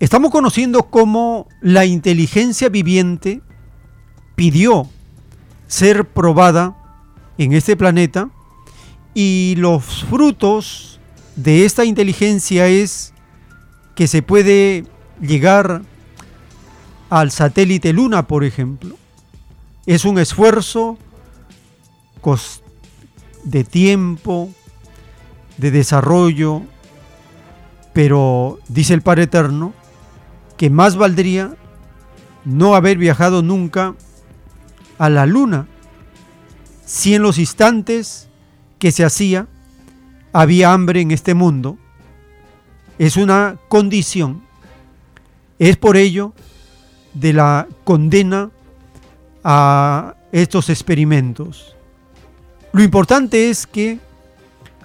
[0.00, 3.42] Estamos conociendo cómo la inteligencia viviente
[4.34, 4.88] pidió
[5.66, 6.74] ser probada
[7.36, 8.30] en este planeta
[9.12, 11.00] y los frutos
[11.36, 13.12] de esta inteligencia es
[13.94, 14.86] que se puede
[15.20, 15.82] llegar
[17.10, 18.96] al satélite Luna, por ejemplo.
[19.84, 20.96] Es un esfuerzo
[23.44, 24.48] de tiempo,
[25.58, 26.62] de desarrollo,
[27.92, 29.74] pero dice el Padre Eterno
[30.60, 31.56] que más valdría
[32.44, 33.94] no haber viajado nunca
[34.98, 35.66] a la luna
[36.84, 38.28] si en los instantes
[38.78, 39.46] que se hacía
[40.34, 41.78] había hambre en este mundo.
[42.98, 44.42] Es una condición.
[45.58, 46.34] Es por ello
[47.14, 48.50] de la condena
[49.42, 51.74] a estos experimentos.
[52.74, 53.98] Lo importante es que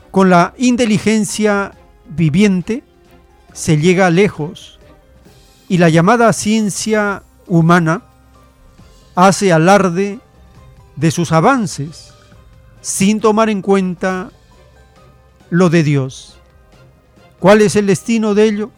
[0.09, 1.73] con la inteligencia
[2.07, 2.81] viviente
[3.51, 4.74] se llega lejos
[5.67, 8.03] y la llamada ciencia humana
[9.15, 10.19] hace alarde
[10.95, 12.13] de sus avances
[12.81, 14.29] sin tomar en cuenta
[15.49, 16.37] lo de Dios.
[17.39, 18.71] ¿Cuál es el destino de ello?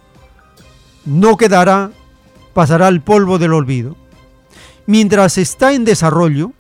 [1.06, 1.92] No quedará,
[2.54, 3.96] pasará al polvo del olvido.
[4.86, 6.54] Mientras está en desarrollo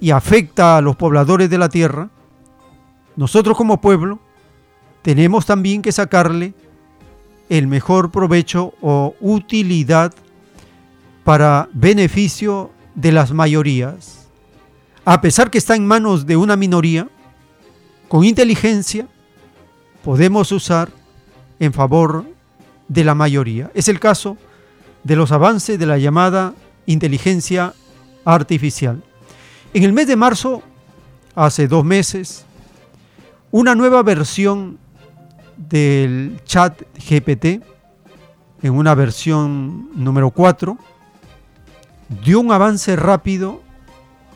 [0.00, 2.10] y afecta a los pobladores de la tierra,
[3.16, 4.18] nosotros como pueblo
[5.02, 6.52] tenemos también que sacarle
[7.48, 10.12] el mejor provecho o utilidad
[11.24, 14.28] para beneficio de las mayorías.
[15.04, 17.08] A pesar que está en manos de una minoría,
[18.08, 19.06] con inteligencia
[20.04, 20.90] podemos usar
[21.58, 22.24] en favor
[22.88, 23.70] de la mayoría.
[23.74, 24.36] Es el caso
[25.04, 26.54] de los avances de la llamada
[26.86, 27.74] inteligencia
[28.24, 29.02] artificial.
[29.74, 30.62] En el mes de marzo,
[31.34, 32.44] hace dos meses,
[33.50, 34.78] una nueva versión
[35.56, 37.62] del chat GPT
[38.62, 40.76] en una versión número 4
[42.24, 43.62] dio un avance rápido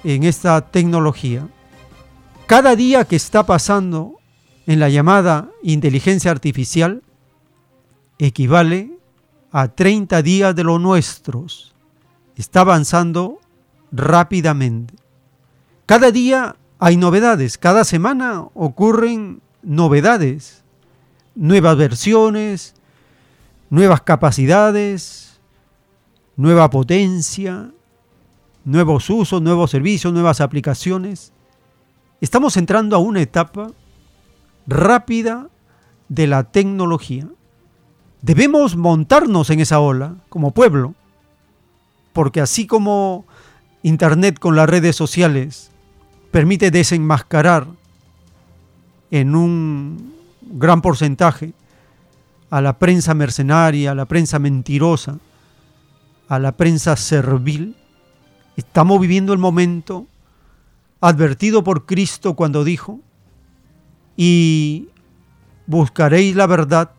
[0.05, 1.47] en esta tecnología.
[2.47, 4.17] Cada día que está pasando
[4.67, 7.03] en la llamada inteligencia artificial
[8.19, 8.99] equivale
[9.53, 11.75] a 30 días de los nuestros.
[12.37, 13.41] Está avanzando
[13.93, 14.95] rápidamente.
[15.87, 20.60] Cada día hay novedades, cada semana ocurren novedades
[21.41, 22.75] nuevas versiones,
[23.71, 25.41] nuevas capacidades,
[26.37, 27.71] nueva potencia,
[28.63, 31.33] nuevos usos, nuevos servicios, nuevas aplicaciones.
[32.21, 33.73] Estamos entrando a una etapa
[34.67, 35.49] rápida
[36.11, 37.27] de la tecnología.
[38.21, 40.95] Debemos montarnos en esa ola como pueblo,
[42.13, 43.25] porque así como
[43.83, 45.71] Internet con las redes sociales
[46.31, 47.67] permite desenmascarar
[49.11, 50.20] en un
[50.51, 51.53] gran porcentaje
[52.51, 55.19] a la prensa mercenaria, a la prensa mentirosa,
[56.29, 57.77] a la prensa servil.
[58.57, 60.07] Estamos viviendo el momento
[61.01, 63.01] advertido por Cristo cuando dijo,
[64.17, 64.89] y
[65.67, 66.91] buscaréis la verdad,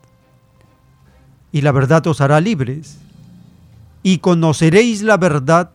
[1.51, 2.97] y la verdad os hará libres.
[4.03, 5.71] y conoceréis la verdad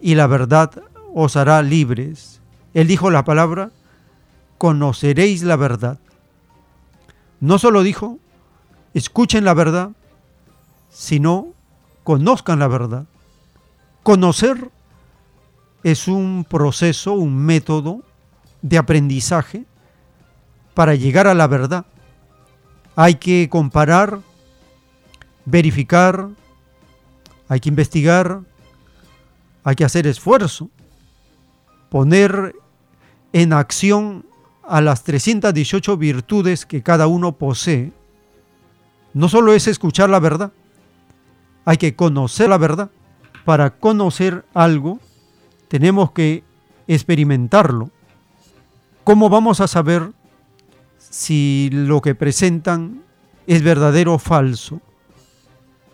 [0.00, 0.70] y la verdad
[1.14, 2.40] os hará libres.
[2.74, 3.70] Él dijo la palabra,
[4.58, 5.98] conoceréis la verdad.
[7.42, 8.20] No solo dijo,
[8.94, 9.90] escuchen la verdad,
[10.90, 11.48] sino
[12.04, 13.06] conozcan la verdad.
[14.04, 14.70] Conocer
[15.82, 18.02] es un proceso, un método
[18.62, 19.64] de aprendizaje
[20.74, 21.84] para llegar a la verdad.
[22.94, 24.20] Hay que comparar,
[25.44, 26.28] verificar,
[27.48, 28.42] hay que investigar,
[29.64, 30.70] hay que hacer esfuerzo,
[31.90, 32.54] poner
[33.32, 34.26] en acción
[34.62, 37.92] a las 318 virtudes que cada uno posee.
[39.14, 40.52] No solo es escuchar la verdad,
[41.64, 42.90] hay que conocer la verdad.
[43.44, 45.00] Para conocer algo,
[45.68, 46.44] tenemos que
[46.86, 47.90] experimentarlo.
[49.04, 50.12] ¿Cómo vamos a saber
[50.98, 53.02] si lo que presentan
[53.46, 54.80] es verdadero o falso?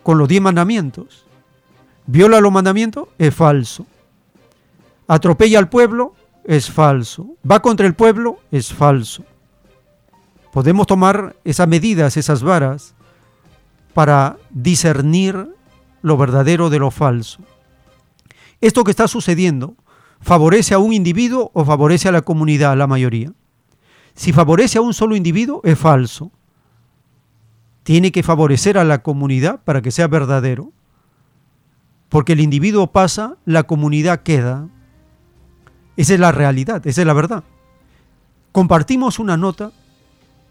[0.03, 1.25] Con los diez mandamientos.
[2.05, 3.85] Viola los mandamientos, es falso.
[5.07, 6.13] Atropella al pueblo,
[6.49, 7.37] es falso.
[7.49, 9.23] Va contra el pueblo, es falso.
[10.51, 12.95] Podemos tomar esas medidas, esas varas,
[13.93, 15.47] para discernir
[16.01, 17.43] lo verdadero de lo falso.
[18.61, 19.75] Esto que está sucediendo,
[20.21, 23.31] ¿favorece a un individuo o favorece a la comunidad, a la mayoría?
[24.15, 26.31] Si favorece a un solo individuo, es falso.
[27.83, 30.73] Tiene que favorecer a la comunidad para que sea verdadero.
[32.09, 34.67] Porque el individuo pasa, la comunidad queda.
[35.99, 37.43] Esa es la realidad, esa es la verdad.
[38.53, 39.73] Compartimos una nota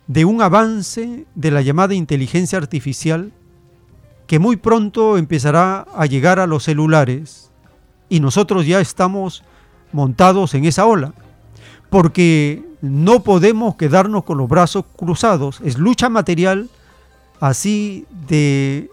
[0.06, 3.32] de un avance de la llamada inteligencia artificial
[4.26, 7.50] que muy pronto empezará a llegar a los celulares
[8.10, 9.42] y nosotros ya estamos
[9.90, 11.14] montados en esa ola,
[11.88, 16.68] porque no podemos quedarnos con los brazos cruzados, es lucha material
[17.40, 18.90] así de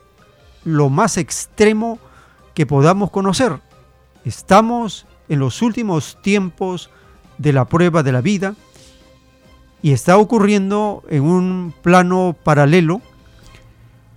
[0.64, 2.00] lo más extremo
[2.54, 3.60] que podamos conocer.
[4.24, 6.90] Estamos en los últimos tiempos
[7.38, 8.56] de la prueba de la vida
[9.82, 13.02] y está ocurriendo en un plano paralelo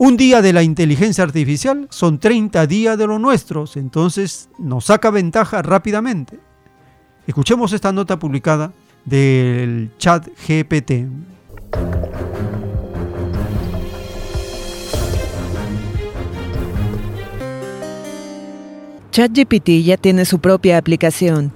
[0.01, 5.11] un día de la inteligencia artificial son 30 días de los nuestros, entonces nos saca
[5.11, 6.39] ventaja rápidamente.
[7.27, 8.73] Escuchemos esta nota publicada
[9.05, 11.09] del chat GPT.
[19.19, 21.51] ChatGPT ya tiene su propia aplicación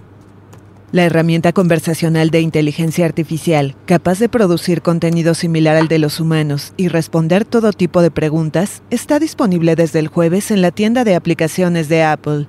[0.91, 6.75] la herramienta conversacional de inteligencia artificial, capaz de producir contenido similar al de los humanos
[6.77, 11.15] y responder todo tipo de preguntas, está disponible desde el jueves en la tienda de
[11.15, 12.49] aplicaciones de Apple.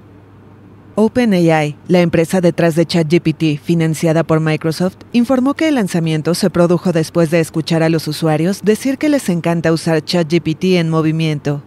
[0.95, 6.91] OpenAI, la empresa detrás de ChatGPT, financiada por Microsoft, informó que el lanzamiento se produjo
[6.91, 11.61] después de escuchar a los usuarios decir que les encanta usar ChatGPT en movimiento.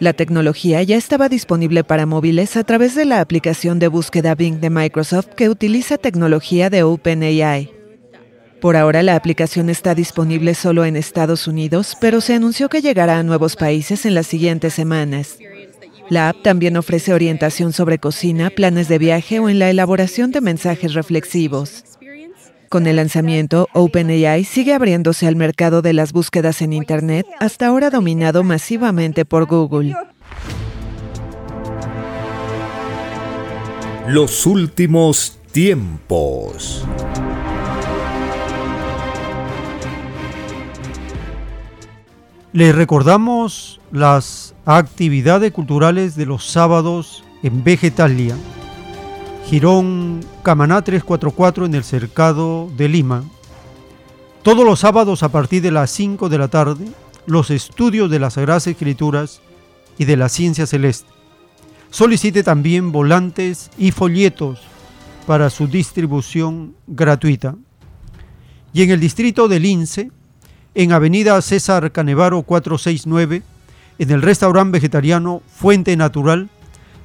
[0.00, 4.60] La tecnología ya estaba disponible para móviles a través de la aplicación de búsqueda Bing
[4.60, 7.72] de Microsoft que utiliza tecnología de OpenAI.
[8.60, 13.18] Por ahora la aplicación está disponible solo en Estados Unidos, pero se anunció que llegará
[13.18, 15.38] a nuevos países en las siguientes semanas.
[16.08, 20.40] La app también ofrece orientación sobre cocina, planes de viaje o en la elaboración de
[20.40, 21.84] mensajes reflexivos.
[22.74, 27.88] Con el lanzamiento, OpenAI sigue abriéndose al mercado de las búsquedas en Internet, hasta ahora
[27.88, 29.94] dominado masivamente por Google.
[34.08, 36.84] Los últimos tiempos.
[42.52, 48.34] Les recordamos las actividades culturales de los sábados en Vegetalia.
[49.46, 53.24] Girón Camaná 344 en el Cercado de Lima.
[54.42, 56.86] Todos los sábados a partir de las 5 de la tarde,
[57.26, 59.42] los estudios de las Sagradas Escrituras
[59.98, 61.10] y de la ciencia celeste.
[61.90, 64.60] Solicite también volantes y folletos
[65.26, 67.54] para su distribución gratuita.
[68.72, 70.10] Y en el distrito de Lince,
[70.74, 73.42] en Avenida César Canevaro 469,
[73.98, 76.48] en el restaurante vegetariano Fuente Natural,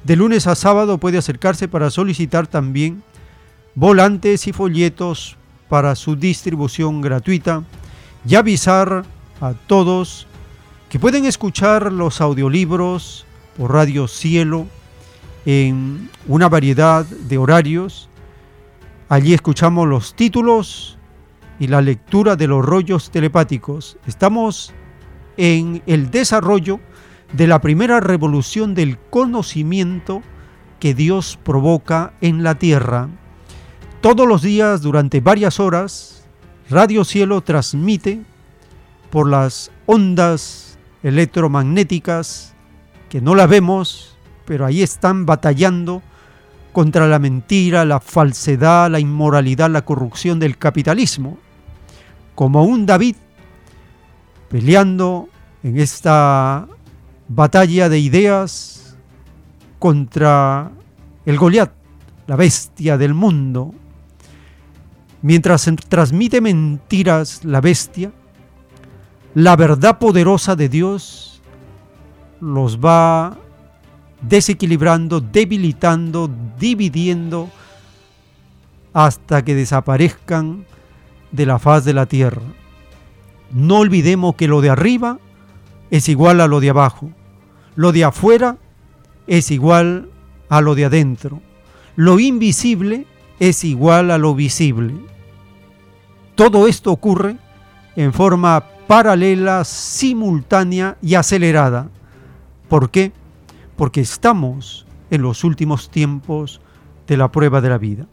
[0.04, 3.02] de lunes a sábado puede acercarse para solicitar también
[3.74, 5.36] volantes y folletos
[5.68, 7.62] para su distribución gratuita
[8.26, 9.04] y avisar
[9.40, 10.26] a todos
[10.88, 13.24] que pueden escuchar los audiolibros
[13.56, 14.66] por Radio Cielo
[15.46, 18.08] en una variedad de horarios.
[19.08, 20.98] Allí escuchamos los títulos
[21.58, 23.98] y la lectura de los rollos telepáticos.
[24.06, 24.72] Estamos
[25.36, 26.80] en el desarrollo
[27.32, 30.22] de la primera revolución del conocimiento
[30.78, 33.08] que Dios provoca en la tierra.
[34.00, 36.24] Todos los días, durante varias horas,
[36.70, 38.22] Radio Cielo transmite
[39.10, 42.54] por las ondas electromagnéticas
[43.08, 44.16] que no la vemos,
[44.46, 46.02] pero ahí están batallando
[46.72, 51.38] contra la mentira, la falsedad, la inmoralidad, la corrupción del capitalismo,
[52.34, 53.16] como un David
[54.48, 55.28] peleando
[55.62, 56.66] en esta
[57.32, 58.96] batalla de ideas
[59.78, 60.72] contra
[61.24, 61.72] el Goliat,
[62.26, 63.72] la bestia del mundo.
[65.22, 68.10] Mientras transmite mentiras la bestia,
[69.34, 71.40] la verdad poderosa de Dios
[72.40, 73.38] los va
[74.22, 76.28] desequilibrando, debilitando,
[76.58, 77.48] dividiendo,
[78.92, 80.66] hasta que desaparezcan
[81.30, 82.42] de la faz de la tierra.
[83.52, 85.18] No olvidemos que lo de arriba
[85.92, 87.12] es igual a lo de abajo,
[87.76, 88.56] lo de afuera
[89.26, 90.08] es igual
[90.48, 91.40] a lo de adentro,
[91.96, 93.06] lo invisible
[93.38, 94.94] es igual a lo visible.
[96.34, 97.36] Todo esto ocurre
[97.96, 101.88] en forma paralela, simultánea y acelerada.
[102.68, 103.12] ¿Por qué?
[103.80, 106.60] porque estamos en los últimos tiempos
[107.06, 108.04] de la prueba de la vida.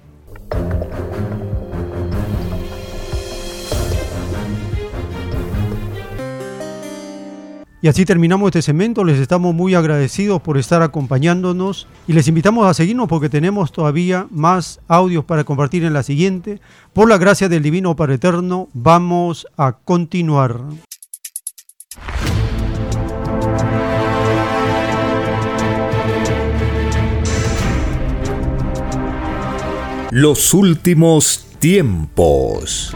[7.79, 9.03] Y así terminamos este segmento.
[9.03, 14.25] Les estamos muy agradecidos por estar acompañándonos y les invitamos a seguirnos porque tenemos todavía
[14.31, 16.59] más audios para compartir en la siguiente.
[16.93, 20.61] Por la gracia del Divino Padre Eterno, vamos a continuar.
[30.09, 32.95] Los últimos tiempos.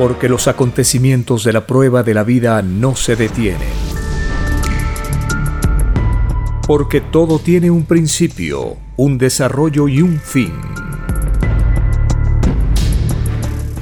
[0.00, 3.68] Porque los acontecimientos de la prueba de la vida no se detienen.
[6.66, 10.54] Porque todo tiene un principio, un desarrollo y un fin.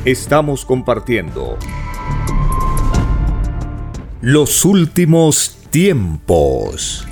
[0.04, 1.56] Estamos compartiendo
[4.20, 7.06] los últimos tiempos.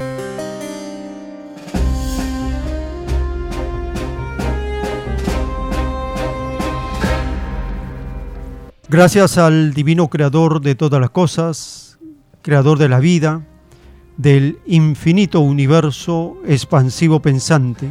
[8.89, 11.99] Gracias al divino creador de todas las cosas,
[12.41, 13.45] creador de la vida,
[14.17, 17.89] del infinito universo expansivo pensante.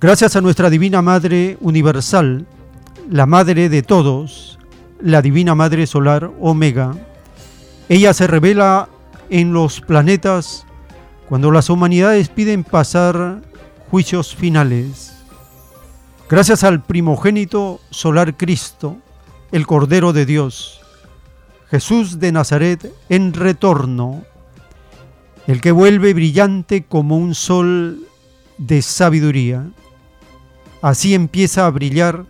[0.00, 2.46] Gracias a nuestra divina Madre Universal,
[3.10, 4.60] la Madre de todos,
[5.00, 6.94] la Divina Madre Solar Omega.
[7.88, 8.88] Ella se revela
[9.30, 10.64] en los planetas
[11.28, 13.42] cuando las humanidades piden pasar
[13.90, 15.24] juicios finales.
[16.30, 18.98] Gracias al primogénito solar Cristo,
[19.52, 20.80] el Cordero de Dios,
[21.70, 24.24] Jesús de Nazaret en retorno,
[25.46, 28.06] el que vuelve brillante como un sol
[28.58, 29.66] de sabiduría.
[30.82, 32.24] Así empieza a brillar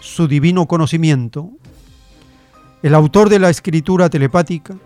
[0.00, 1.50] su divino conocimiento.
[2.82, 4.76] El autor de la escritura telepática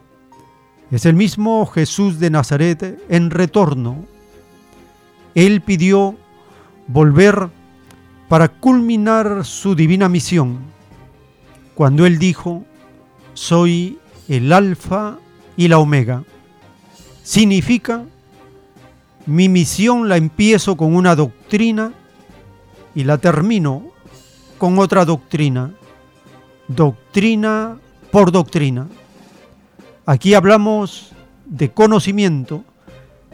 [0.90, 4.05] es el mismo Jesús de Nazaret en retorno.
[5.34, 6.16] Él pidió
[6.89, 7.48] volver
[8.28, 10.72] para culminar su divina misión
[11.74, 12.65] cuando Él dijo,
[13.35, 15.19] soy el alfa
[15.57, 16.24] y la omega.
[17.23, 18.05] Significa,
[19.27, 21.93] mi misión la empiezo con una doctrina
[22.94, 23.90] y la termino
[24.59, 25.73] con otra doctrina,
[26.69, 27.78] doctrina
[28.11, 28.89] por doctrina.
[30.07, 31.12] Aquí hablamos
[31.47, 32.65] de conocimiento,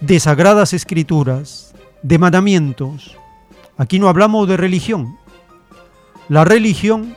[0.01, 3.17] de sagradas escrituras, de mandamientos.
[3.77, 5.17] Aquí no hablamos de religión.
[6.29, 7.17] La religión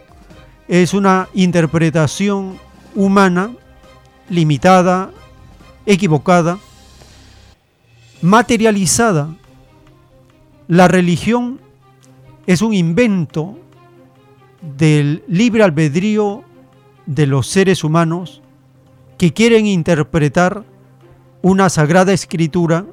[0.71, 2.57] es una interpretación
[2.95, 3.51] humana,
[4.29, 5.11] limitada,
[5.85, 6.59] equivocada,
[8.21, 9.35] materializada.
[10.69, 11.59] La religión
[12.47, 13.59] es un invento
[14.77, 16.45] del libre albedrío
[17.05, 18.41] de los seres humanos
[19.17, 20.63] que quieren interpretar
[21.41, 22.85] una sagrada escritura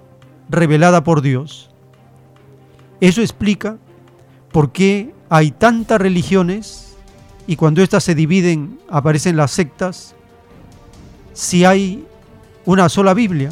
[0.48, 1.70] revelada por Dios.
[3.00, 3.78] Eso explica
[4.50, 6.87] por qué hay tantas religiones
[7.48, 10.14] y cuando éstas se dividen aparecen las sectas,
[11.32, 12.04] si hay
[12.66, 13.50] una sola Biblia,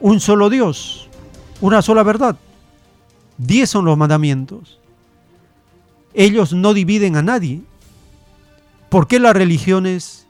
[0.00, 1.06] un solo Dios,
[1.60, 2.38] una sola verdad.
[3.36, 4.80] Diez son los mandamientos.
[6.14, 7.60] Ellos no dividen a nadie.
[8.88, 10.26] ¿Por qué las religiones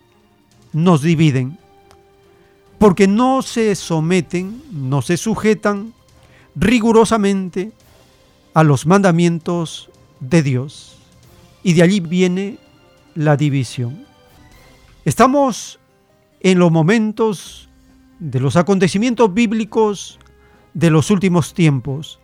[0.72, 1.58] nos dividen?
[2.80, 5.94] Porque no se someten, no se sujetan
[6.56, 7.70] rigurosamente
[8.54, 9.88] a los mandamientos
[10.18, 10.95] de Dios.
[11.66, 12.58] Y de allí viene
[13.16, 14.06] la división.
[15.04, 15.80] Estamos
[16.38, 17.68] en los momentos
[18.20, 20.20] de los acontecimientos bíblicos
[20.74, 22.20] de los últimos tiempos.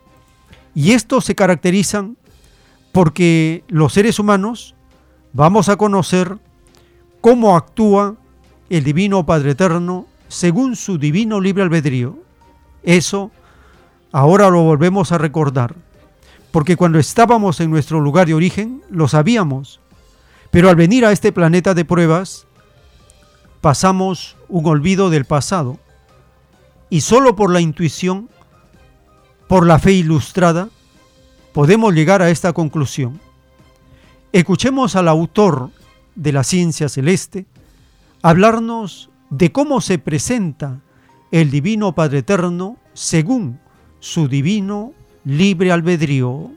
[0.77, 2.17] Y estos se caracterizan
[2.93, 4.77] porque los seres humanos
[5.33, 6.39] vamos a conocer
[7.21, 8.15] cómo actúa
[8.71, 12.17] el Divino Padre Eterno según su divino libre albedrío.
[12.85, 13.33] Eso
[14.13, 15.75] ahora lo volvemos a recordar,
[16.53, 19.81] porque cuando estábamos en nuestro lugar de origen lo sabíamos,
[20.51, 22.47] pero al venir a este planeta de pruebas
[23.63, 25.79] pasamos un olvido del pasado
[26.91, 28.29] y solo por la intuición,
[29.49, 30.69] por la fe ilustrada,
[31.55, 33.19] podemos llegar a esta conclusión.
[34.33, 35.71] Escuchemos al autor
[36.15, 37.47] de la ciencia celeste
[38.21, 40.81] hablarnos de cómo se presenta
[41.31, 43.59] el Divino Padre Eterno según
[44.01, 44.93] su divino
[45.25, 46.51] libre albedrío.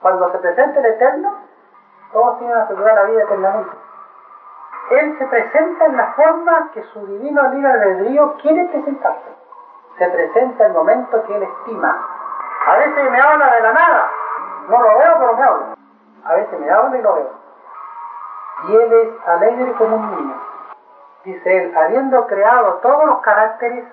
[0.00, 1.34] Cuando se presenta el Eterno,
[2.12, 3.70] todos tienen asegurar la vida eternamente.
[4.90, 9.30] Él se presenta en la forma que su divino libre albedrío quiere presentarse.
[9.98, 12.04] Se presenta el momento que él estima.
[12.66, 14.10] A veces me habla de la nada.
[14.68, 15.66] No lo veo, pero me habla.
[16.24, 17.30] A veces me habla y lo veo.
[18.68, 20.47] Y él es alegre como un niño.
[21.28, 23.84] Dice él, habiendo creado todos los caracteres,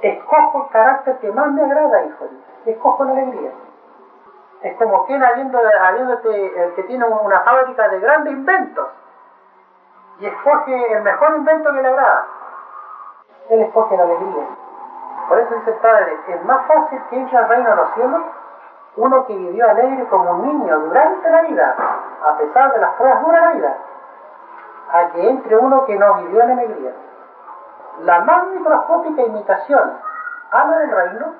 [0.00, 2.26] escojo el carácter que más me agrada, hijo.
[2.64, 3.50] Escojo la alegría.
[4.62, 8.86] Es como quien habiendo, habiéndote, el que tiene una fábrica de grandes inventos
[10.20, 12.26] y escoge el mejor invento que le agrada.
[13.48, 14.44] Él escoge la alegría.
[15.28, 18.22] Por eso dice el Padre, es más fácil que entre al reino de los cielos
[18.94, 21.74] uno que vivió alegre como un niño durante la vida,
[22.24, 23.76] a pesar de las pruebas duras de la vida,
[24.90, 26.92] a que entre uno que no vivió en alegría.
[28.00, 29.92] La más microscópica imitación
[30.50, 31.34] a la del reino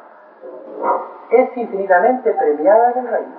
[1.30, 3.34] es infinitamente premiada en el reino.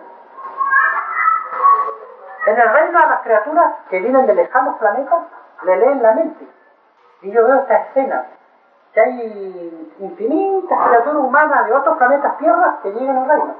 [2.45, 5.23] En el reino a las criaturas que vienen de lejanos planetas
[5.63, 6.47] le leen la mente.
[7.21, 8.25] Y yo veo esta escena,
[8.93, 13.55] que hay infinitas criaturas humanas de otros planetas tierras que llegan al reino.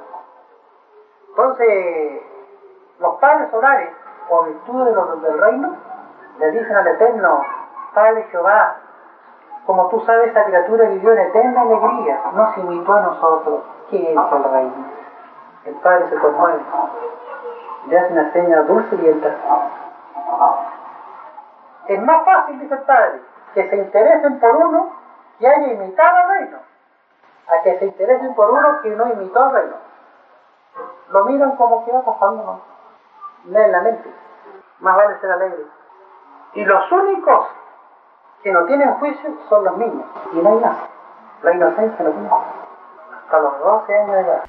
[1.30, 2.22] Entonces,
[3.00, 3.90] los padres solares,
[4.30, 5.76] o virtud de los del reino,
[6.40, 7.42] le dicen al Eterno,
[7.94, 8.78] Padre Jehová,
[9.66, 13.62] como tú sabes, esa criatura vivió en eterna alegría, nos imitó a nosotros.
[13.90, 14.74] ¿Qué es el reino?
[15.66, 16.60] El Padre se conmueve,
[17.88, 19.36] le hace una seña dulce y entra.
[21.88, 23.22] Es más fácil, dice el Padre,
[23.54, 24.94] que se interesen por uno
[25.38, 26.58] que haya imitado al reino,
[27.48, 29.76] a que se interesen por uno que no imitó al reino.
[31.10, 32.62] Lo miran como que va pasando,
[33.46, 34.14] leen la mente.
[34.80, 35.79] Más vale ser alegre.
[36.56, 37.46] Y los únicos
[38.44, 40.06] que no tienen juicio son los niños.
[40.34, 40.90] Y no hay nada.
[41.44, 42.28] La inocencia no tiene.
[42.28, 44.44] Hasta los 12 años de edad.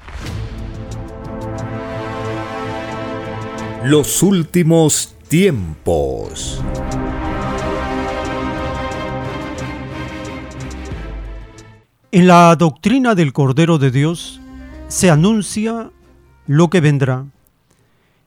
[3.83, 6.63] Los últimos tiempos.
[12.11, 14.41] En la doctrina del Cordero de Dios
[14.87, 15.91] se anuncia
[16.47, 17.25] lo que vendrá.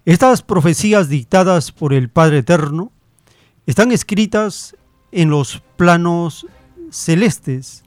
[0.05, 2.93] Estas profecías dictadas por el Padre Eterno
[3.67, 4.77] están escritas
[5.13, 6.47] en los planos
[6.91, 7.83] celestes.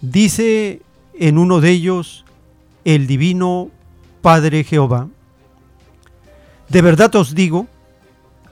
[0.00, 0.82] Dice
[1.14, 2.24] en uno de ellos
[2.84, 3.70] el divino
[4.20, 5.08] Padre Jehová.
[6.68, 7.66] De verdad os digo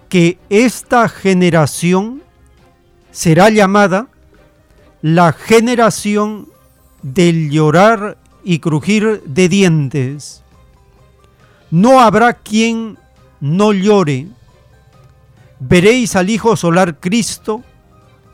[0.08, 2.22] que esta generación
[3.12, 4.08] será llamada
[5.02, 6.48] la generación
[7.02, 10.42] del llorar y crujir de dientes.
[11.70, 12.98] No habrá quien
[13.40, 14.26] no llore.
[15.60, 17.62] Veréis al Hijo solar Cristo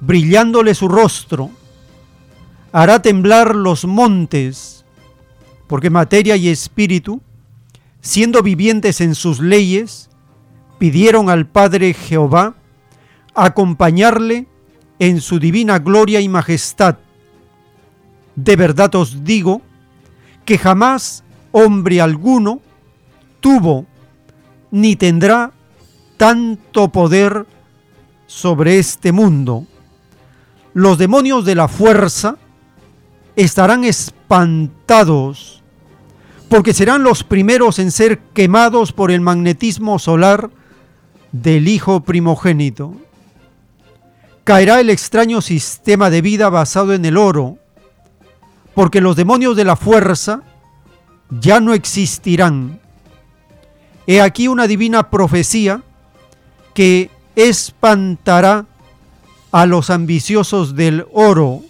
[0.00, 1.50] brillándole su rostro.
[2.72, 4.84] Hará temblar los montes,
[5.66, 7.20] porque materia y espíritu,
[8.00, 10.08] siendo vivientes en sus leyes,
[10.78, 12.54] pidieron al Padre Jehová
[13.34, 14.46] acompañarle
[14.98, 16.98] en su divina gloria y majestad.
[18.36, 19.62] De verdad os digo
[20.44, 22.60] que jamás hombre alguno
[23.40, 23.86] tuvo
[24.70, 25.52] ni tendrá
[26.16, 27.46] tanto poder
[28.26, 29.66] sobre este mundo.
[30.74, 32.36] Los demonios de la fuerza
[33.36, 35.56] estarán espantados
[36.48, 40.50] porque serán los primeros en ser quemados por el magnetismo solar
[41.32, 42.94] del Hijo primogénito.
[44.44, 47.58] Caerá el extraño sistema de vida basado en el oro,
[48.74, 50.42] porque los demonios de la fuerza
[51.30, 52.80] ya no existirán.
[54.06, 55.82] He aquí una divina profecía
[56.76, 58.66] que espantará
[59.50, 61.62] a los ambiciosos del oro,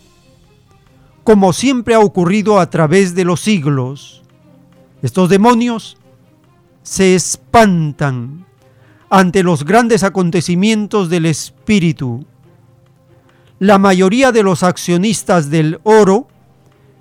[1.23, 4.24] como siempre ha ocurrido a través de los siglos.
[5.03, 5.97] Estos demonios
[6.83, 8.47] se espantan
[9.09, 12.27] ante los grandes acontecimientos del espíritu.
[13.61, 16.27] La mayoría de los accionistas del oro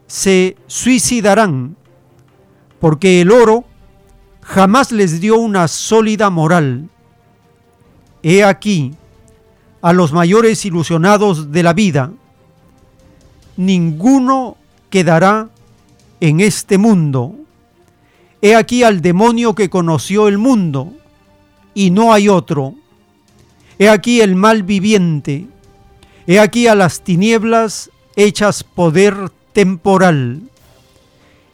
[0.06, 1.76] se suicidarán
[2.80, 3.66] porque el oro
[4.42, 6.92] jamás les dio una sólida moral.
[8.28, 8.96] He aquí
[9.84, 12.12] a los mayores ilusionados de la vida.
[13.56, 14.58] Ninguno
[14.90, 15.50] quedará
[16.20, 17.36] en este mundo.
[18.42, 20.92] He aquí al demonio que conoció el mundo
[21.76, 22.74] y no hay otro.
[23.78, 25.46] He aquí el mal viviente.
[26.26, 30.42] He aquí a las tinieblas hechas poder temporal.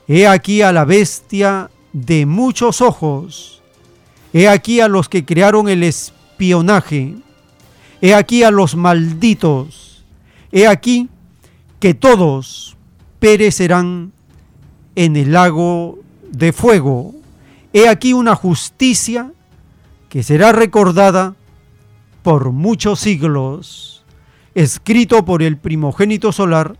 [0.07, 3.61] He aquí a la bestia de muchos ojos.
[4.31, 5.83] He aquí a los que crearon el
[8.01, 10.03] He aquí a los malditos.
[10.51, 11.09] He aquí
[11.79, 12.75] que todos
[13.19, 14.11] perecerán
[14.95, 15.99] en el lago
[16.31, 17.13] de fuego.
[17.73, 19.31] He aquí una justicia
[20.09, 21.35] que será recordada
[22.23, 24.03] por muchos siglos,
[24.55, 26.75] escrito por el primogénito solar,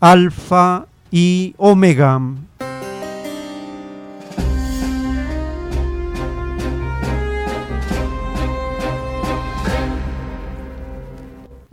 [0.00, 2.20] Alfa y Omega.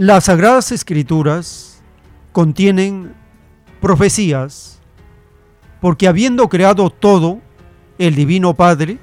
[0.01, 1.81] Las Sagradas Escrituras
[2.31, 3.13] contienen
[3.81, 4.79] profecías,
[5.81, 7.41] porque habiendo creado todo,
[7.97, 8.97] el Divino Padre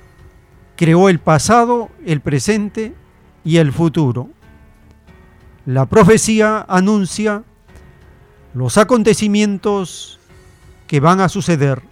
[0.75, 2.95] creó el pasado, el presente
[3.45, 4.31] y el futuro.
[5.67, 7.45] La profecía anuncia
[8.55, 10.19] los acontecimientos
[10.87, 11.83] que van a suceder,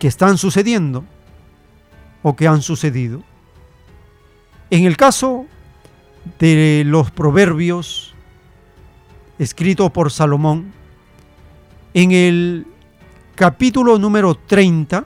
[0.00, 1.04] que están sucediendo
[2.24, 3.22] o que han sucedido.
[4.70, 5.46] En el caso
[6.38, 8.14] de los proverbios
[9.38, 10.72] escritos por Salomón,
[11.94, 12.66] en el
[13.34, 15.04] capítulo número 30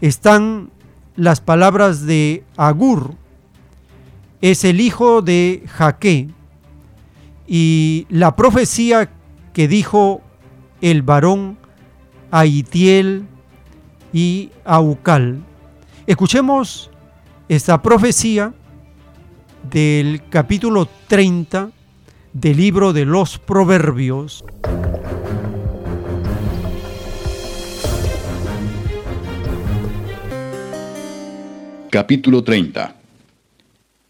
[0.00, 0.70] están
[1.16, 3.14] las palabras de Agur,
[4.40, 6.28] es el hijo de Jaque,
[7.46, 9.10] y la profecía
[9.52, 10.22] que dijo
[10.80, 11.58] el varón
[12.30, 13.26] Aitiel
[14.12, 15.42] y Aucal.
[16.06, 16.90] Escuchemos
[17.48, 18.54] esta profecía
[19.70, 21.70] del capítulo 30
[22.32, 24.44] del libro de los Proverbios.
[31.90, 32.96] Capítulo 30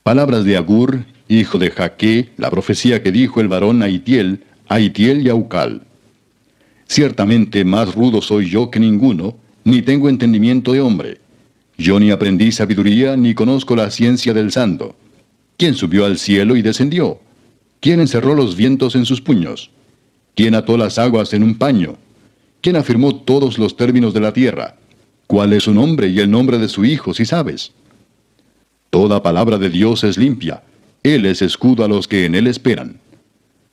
[0.03, 5.29] Palabras de Agur, hijo de Jaque, la profecía que dijo el varón Aitiel, Aitiel y
[5.29, 5.83] Aucal.
[6.87, 11.21] Ciertamente más rudo soy yo que ninguno, ni tengo entendimiento de hombre.
[11.79, 14.95] Yo ni aprendí sabiduría, ni conozco la ciencia del santo.
[15.57, 17.21] ¿Quién subió al cielo y descendió?
[17.81, 19.71] ¿Quién encerró los vientos en sus puños?
[20.35, 21.97] ¿Quién ató las aguas en un paño?
[22.61, 24.77] ¿Quién afirmó todos los términos de la tierra?
[25.27, 27.73] ¿Cuál es su nombre y el nombre de su hijo, si sabes?
[28.91, 30.63] Toda palabra de Dios es limpia.
[31.03, 33.01] Él es escudo a los que en él esperan.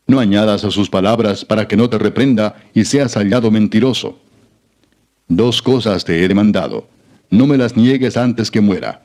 [0.07, 4.17] No añadas a sus palabras para que no te reprenda y seas hallado mentiroso.
[5.27, 6.87] Dos cosas te he demandado.
[7.29, 9.03] No me las niegues antes que muera.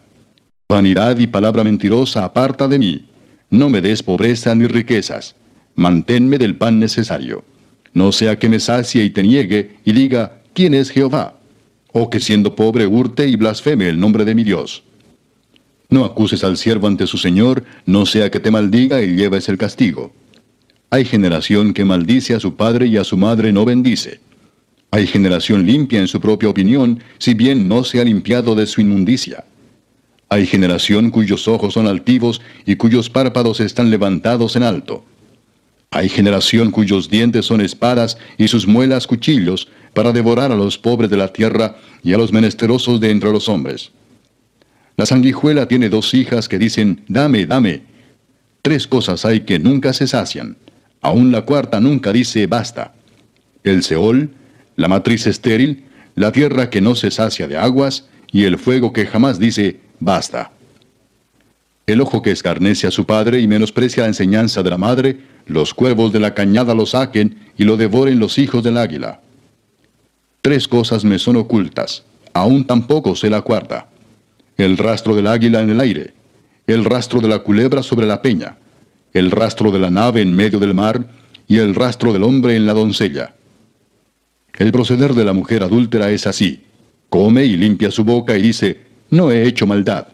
[0.69, 3.07] Vanidad y palabra mentirosa aparta de mí.
[3.51, 5.37] No me des pobreza ni riquezas.
[5.75, 7.45] Manténme del pan necesario.
[7.93, 11.39] No sea que me sacie y te niegue y diga, ¿quién es Jehová?
[11.93, 14.85] O que siendo pobre hurte y blasfeme el nombre de mi Dios.
[15.91, 19.59] No acuses al siervo ante su Señor, no sea que te maldiga y lleves el
[19.59, 20.13] castigo.
[20.89, 24.19] Hay generación que maldice a su padre y a su madre no bendice.
[24.91, 28.81] Hay generación limpia en su propia opinión, si bien no se ha limpiado de su
[28.81, 29.45] inmundicia.
[30.29, 35.05] Hay generación cuyos ojos son altivos y cuyos párpados están levantados en alto.
[35.91, 41.09] Hay generación cuyos dientes son espadas y sus muelas cuchillos para devorar a los pobres
[41.09, 43.93] de la tierra y a los menesterosos de entre los hombres.
[44.97, 47.83] La sanguijuela tiene dos hijas que dicen, dame, dame.
[48.63, 50.57] Tres cosas hay que nunca se sacian.
[51.01, 52.95] Aún la cuarta nunca dice, basta.
[53.63, 54.31] El Seol,
[54.77, 55.85] la matriz estéril,
[56.15, 60.51] la tierra que no se sacia de aguas, y el fuego que jamás dice, basta.
[61.87, 65.75] El ojo que escarnece a su padre y menosprecia la enseñanza de la madre, los
[65.75, 69.21] cuervos de la cañada lo saquen y lo devoren los hijos del águila.
[70.41, 73.89] Tres cosas me son ocultas, aún tampoco sé la cuarta.
[74.57, 76.15] El rastro del águila en el aire,
[76.67, 78.57] el rastro de la culebra sobre la peña,
[79.13, 81.07] el rastro de la nave en medio del mar
[81.47, 83.35] y el rastro del hombre en la doncella.
[84.59, 86.63] El proceder de la mujer adúltera es así.
[87.11, 88.81] Come y limpia su boca y dice,
[89.15, 90.09] no he hecho maldad.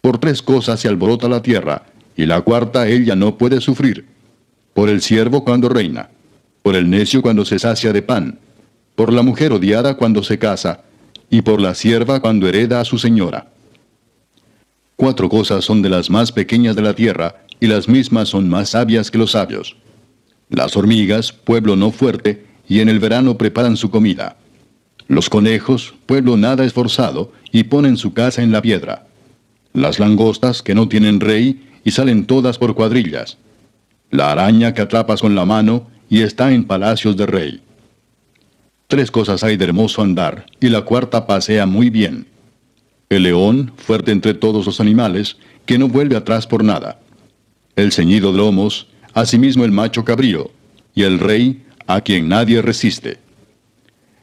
[0.00, 1.86] Por tres cosas se alborota la tierra,
[2.16, 4.06] y la cuarta ella no puede sufrir.
[4.74, 6.10] Por el siervo cuando reina,
[6.62, 8.38] por el necio cuando se sacia de pan,
[8.94, 10.82] por la mujer odiada cuando se casa,
[11.30, 13.48] y por la sierva cuando hereda a su señora.
[14.96, 18.70] Cuatro cosas son de las más pequeñas de la tierra, y las mismas son más
[18.70, 19.76] sabias que los sabios.
[20.48, 24.36] Las hormigas, pueblo no fuerte, y en el verano preparan su comida.
[25.08, 29.06] Los conejos, pueblo nada esforzado, y ponen su casa en la piedra.
[29.72, 33.38] Las langostas, que no tienen rey, y salen todas por cuadrillas.
[34.10, 37.62] La araña que atrapas con la mano, y está en palacios de rey.
[38.88, 42.26] Tres cosas hay de hermoso andar, y la cuarta pasea muy bien.
[43.08, 47.00] El león, fuerte entre todos los animales, que no vuelve atrás por nada.
[47.76, 50.50] El ceñido de lomos, asimismo el macho cabrío,
[50.94, 53.18] y el rey, a quien nadie resiste.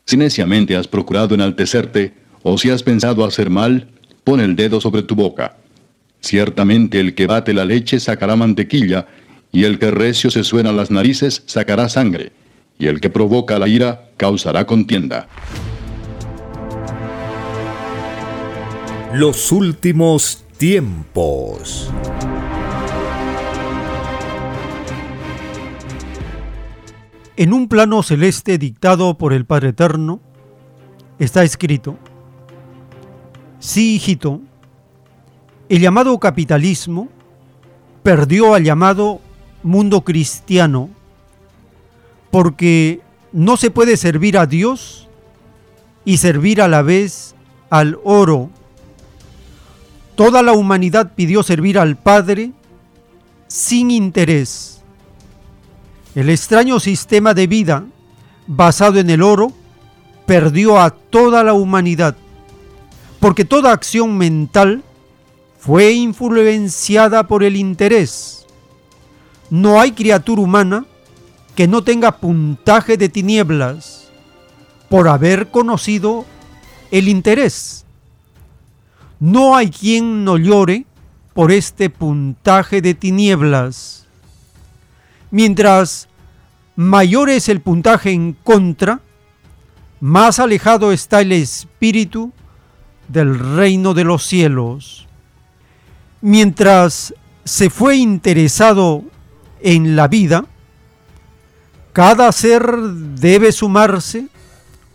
[0.06, 2.14] Si neciamente has procurado enaltecerte,
[2.50, 3.90] o si has pensado hacer mal,
[4.24, 5.58] pon el dedo sobre tu boca.
[6.22, 9.06] Ciertamente el que bate la leche sacará mantequilla,
[9.52, 12.32] y el que recio se suena las narices sacará sangre,
[12.80, 15.28] y el que provoca la ira causará contienda.
[19.14, 21.92] Los últimos tiempos.
[27.36, 30.22] En un plano celeste dictado por el Padre Eterno,
[31.20, 31.98] está escrito,
[33.60, 34.42] sí, hijito,
[35.70, 37.10] el llamado capitalismo
[38.04, 39.20] perdió al llamado
[39.64, 40.90] mundo cristiano
[42.32, 43.02] porque
[43.32, 45.08] no se puede servir a Dios
[46.06, 47.36] y servir a la vez
[47.70, 48.50] al oro.
[50.16, 52.52] Toda la humanidad pidió servir al Padre
[53.48, 54.82] sin interés.
[56.16, 57.86] El extraño sistema de vida
[58.48, 59.52] basado en el oro
[60.26, 62.16] perdió a toda la humanidad,
[63.20, 64.84] porque toda acción mental
[65.60, 68.46] fue influenciada por el interés.
[69.50, 70.86] No hay criatura humana
[71.56, 74.10] que no tenga puntaje de tinieblas
[74.90, 76.26] por haber conocido
[76.92, 77.86] el interés.
[79.20, 80.86] No hay quien no llore
[81.34, 84.06] por este puntaje de tinieblas.
[85.32, 86.08] Mientras
[86.76, 89.02] mayor es el puntaje en contra,
[90.00, 92.32] más alejado está el espíritu
[93.08, 95.08] del reino de los cielos.
[96.22, 97.14] Mientras
[97.44, 99.04] se fue interesado
[99.62, 100.46] en la vida,
[101.94, 104.28] cada ser debe sumarse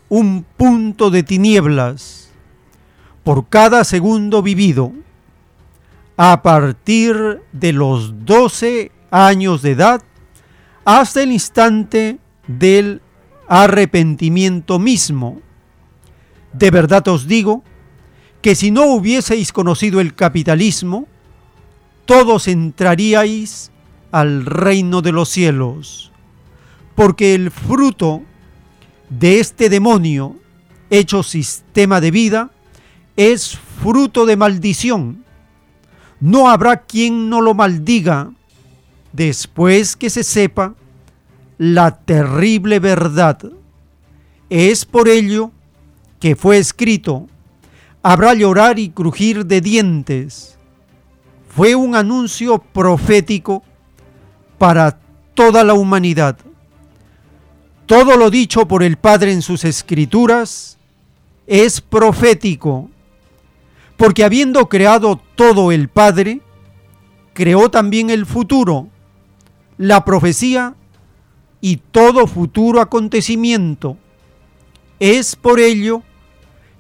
[0.09, 2.31] un punto de tinieblas
[3.25, 4.93] por cada segundo vivido
[6.17, 10.03] a partir de los 12 años de edad
[10.85, 13.01] hasta el instante del
[13.49, 15.41] arrepentimiento mismo.
[16.53, 17.65] De verdad os digo
[18.43, 21.07] que si no hubieseis conocido el capitalismo,
[22.05, 23.71] todos entraríais
[24.11, 26.13] al reino de los cielos,
[26.97, 28.23] porque el fruto
[29.09, 30.37] de este demonio
[30.91, 32.51] hecho sistema de vida
[33.17, 35.25] es fruto de maldición.
[36.21, 38.33] No habrá quien no lo maldiga
[39.13, 40.75] después que se sepa
[41.59, 43.39] la terrible verdad.
[44.51, 45.53] Es por ello
[46.21, 47.29] que fue escrito,
[48.03, 50.59] habrá llorar y crujir de dientes.
[51.49, 53.63] Fue un anuncio profético
[54.59, 54.99] para
[55.35, 56.39] toda la humanidad.
[57.87, 60.79] Todo lo dicho por el Padre en sus escrituras
[61.47, 62.89] es profético,
[63.97, 66.41] porque habiendo creado todo el Padre,
[67.35, 68.89] creó también el futuro
[69.79, 70.75] la profecía
[71.61, 73.97] y todo futuro acontecimiento.
[75.01, 76.03] Es por ello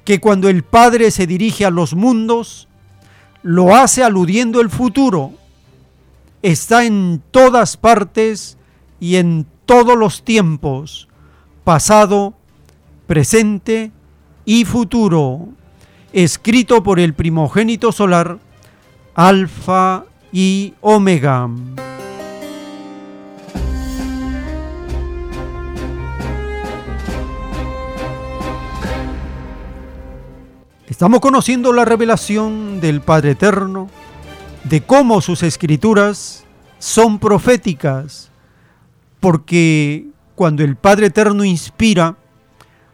[0.04, 2.68] que cuando el Padre se dirige a los mundos,
[3.42, 5.32] lo hace aludiendo el futuro.
[6.42, 8.58] Está en todas partes
[9.00, 11.08] y en todos los tiempos,
[11.64, 12.34] pasado,
[13.06, 13.92] presente
[14.44, 15.48] y futuro,
[16.12, 18.38] escrito por el primogénito solar,
[19.14, 21.48] Alfa y Omega.
[30.92, 33.88] Estamos conociendo la revelación del Padre Eterno,
[34.64, 36.44] de cómo sus escrituras
[36.78, 38.30] son proféticas,
[39.18, 42.18] porque cuando el Padre Eterno inspira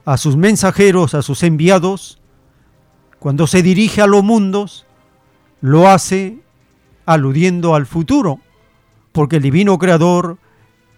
[0.05, 2.20] a sus mensajeros, a sus enviados,
[3.19, 4.87] cuando se dirige a los mundos,
[5.61, 6.39] lo hace
[7.05, 8.39] aludiendo al futuro,
[9.11, 10.39] porque el divino creador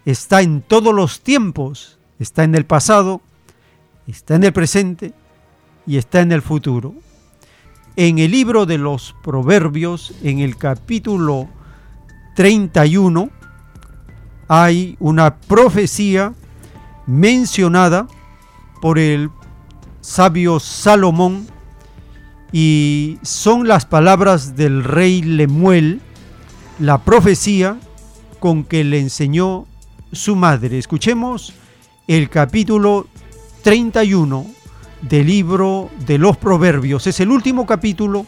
[0.05, 3.21] está en todos los tiempos, está en el pasado,
[4.05, 5.15] está en el presente
[5.85, 6.93] y está en el futuro.
[7.95, 11.49] En el libro de los Proverbios, en el capítulo
[12.35, 13.29] 31,
[14.47, 16.33] hay una profecía
[17.05, 18.07] mencionada
[18.81, 19.29] por el
[20.01, 21.47] sabio Salomón
[22.51, 26.01] y son las palabras del rey Lemuel,
[26.79, 27.77] la profecía
[28.39, 29.67] con que le enseñó
[30.11, 30.77] su madre.
[30.77, 31.53] Escuchemos
[32.07, 33.07] el capítulo
[33.63, 34.60] 31
[35.01, 37.07] del libro de los Proverbios.
[37.07, 38.25] Es el último capítulo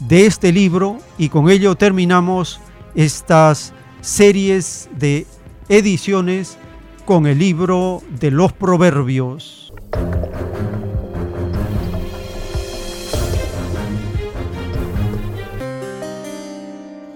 [0.00, 2.60] de este libro y con ello terminamos
[2.94, 5.26] estas series de
[5.68, 6.56] ediciones
[7.04, 9.72] con el libro de los Proverbios.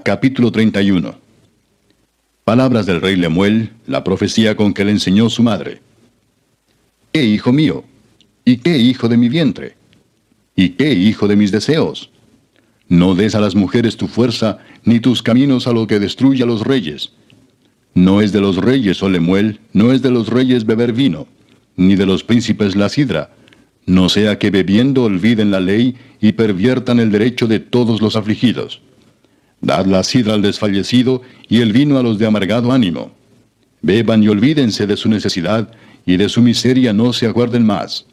[0.04, 1.14] Capítulo 31
[2.44, 5.80] Palabras del rey Lemuel, la profecía con que le enseñó su madre.
[7.12, 7.84] ¿Qué hijo mío?
[8.44, 9.76] ¿Y qué hijo de mi vientre?
[10.56, 12.10] ¿Y qué hijo de mis deseos?
[12.88, 16.46] No des a las mujeres tu fuerza, ni tus caminos a lo que destruye a
[16.46, 17.12] los reyes.
[17.94, 21.26] No es de los reyes, oh Lemuel, no es de los reyes beber vino,
[21.76, 23.30] ni de los príncipes la sidra,
[23.86, 28.80] no sea que bebiendo olviden la ley y perviertan el derecho de todos los afligidos.
[29.60, 33.12] Dad la sidra al desfallecido y el vino a los de amargado ánimo.
[33.80, 35.72] Beban y olvídense de su necesidad,
[36.04, 38.06] y de su miseria no se acuerden más.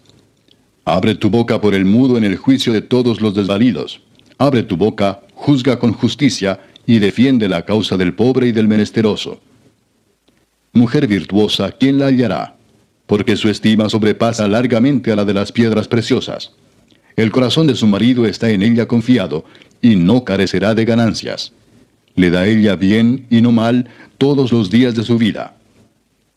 [0.92, 4.02] Abre tu boca por el mudo en el juicio de todos los desvalidos.
[4.40, 9.40] Abre tu boca, juzga con justicia, y defiende la causa del pobre y del menesteroso.
[10.74, 12.56] Mujer virtuosa, ¿quién la hallará?
[13.06, 16.54] Porque su estima sobrepasa largamente a la de las piedras preciosas.
[17.16, 19.46] El corazón de su marido está en ella confiado,
[19.84, 21.54] y no carecerá de ganancias.
[22.16, 23.88] Le da ella bien y no mal
[24.18, 25.56] todos los días de su vida.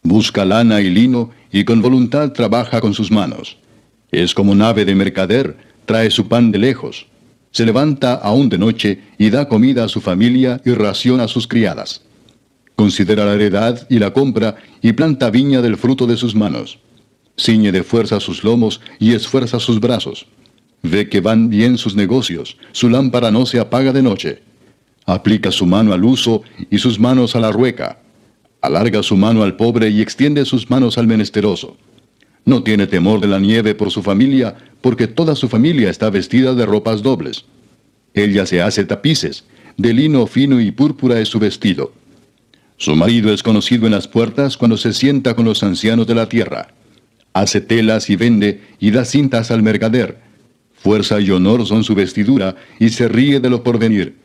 [0.03, 3.57] Busca lana y lino, y con voluntad trabaja con sus manos.
[4.13, 5.57] Es como nave de mercader,
[5.87, 7.07] trae su pan de lejos.
[7.51, 11.49] Se levanta aún de noche y da comida a su familia y ración a sus
[11.49, 12.03] criadas.
[12.77, 16.79] Considera la heredad y la compra y planta viña del fruto de sus manos.
[17.39, 20.27] Ciñe de fuerza sus lomos y esfuerza sus brazos.
[20.83, 24.43] Ve que van bien sus negocios, su lámpara no se apaga de noche.
[25.07, 28.01] Aplica su mano al uso y sus manos a la rueca.
[28.61, 31.79] Alarga su mano al pobre y extiende sus manos al menesteroso.
[32.45, 36.55] No tiene temor de la nieve por su familia, porque toda su familia está vestida
[36.55, 37.45] de ropas dobles.
[38.15, 39.45] Ella se hace tapices,
[39.77, 41.93] de lino fino y púrpura es su vestido.
[42.77, 46.29] Su marido es conocido en las puertas cuando se sienta con los ancianos de la
[46.29, 46.75] tierra.
[47.33, 50.19] Hace telas y vende y da cintas al mercader.
[50.75, 54.17] Fuerza y honor son su vestidura y se ríe de lo porvenir.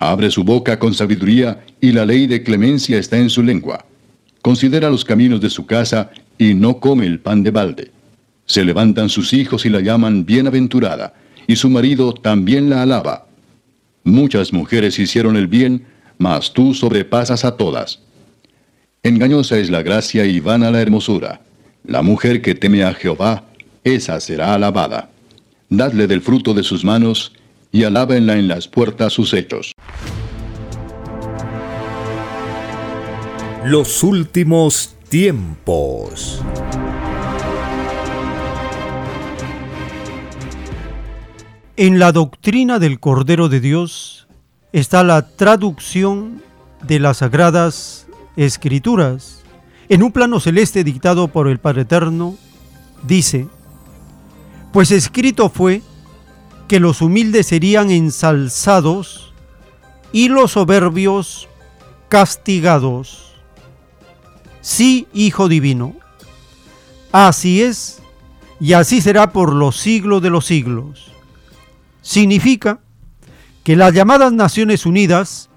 [0.00, 3.86] Abre su boca con sabiduría y la ley de clemencia está en su lengua.
[4.42, 7.90] Considera los caminos de su casa y no come el pan de balde.
[8.46, 11.14] Se levantan sus hijos y la llaman bienaventurada,
[11.46, 13.26] y su marido también la alaba.
[14.02, 15.86] Muchas mujeres hicieron el bien,
[16.18, 18.00] mas tú sobrepasas a todas.
[19.02, 21.40] Engañosa es la gracia y vana la hermosura.
[21.86, 23.44] La mujer que teme a Jehová,
[23.82, 25.10] esa será alabada.
[25.68, 27.32] Dadle del fruto de sus manos,
[27.72, 29.72] y alábenla en las puertas sus hechos.
[33.64, 36.42] Los últimos tiempos.
[41.76, 44.28] En la doctrina del Cordero de Dios
[44.72, 46.42] está la traducción
[46.82, 48.06] de las sagradas
[48.36, 49.42] escrituras.
[49.88, 52.36] En un plano celeste dictado por el Padre Eterno,
[53.02, 53.48] dice,
[54.72, 55.82] pues escrito fue
[56.68, 59.32] que los humildes serían ensalzados
[60.12, 61.48] y los soberbios
[62.08, 63.33] castigados.
[64.64, 65.94] Sí, Hijo Divino.
[67.12, 68.02] Así es,
[68.58, 71.12] y así será por los siglos de los siglos.
[72.00, 72.80] Significa
[73.62, 75.50] que las llamadas Naciones Unidas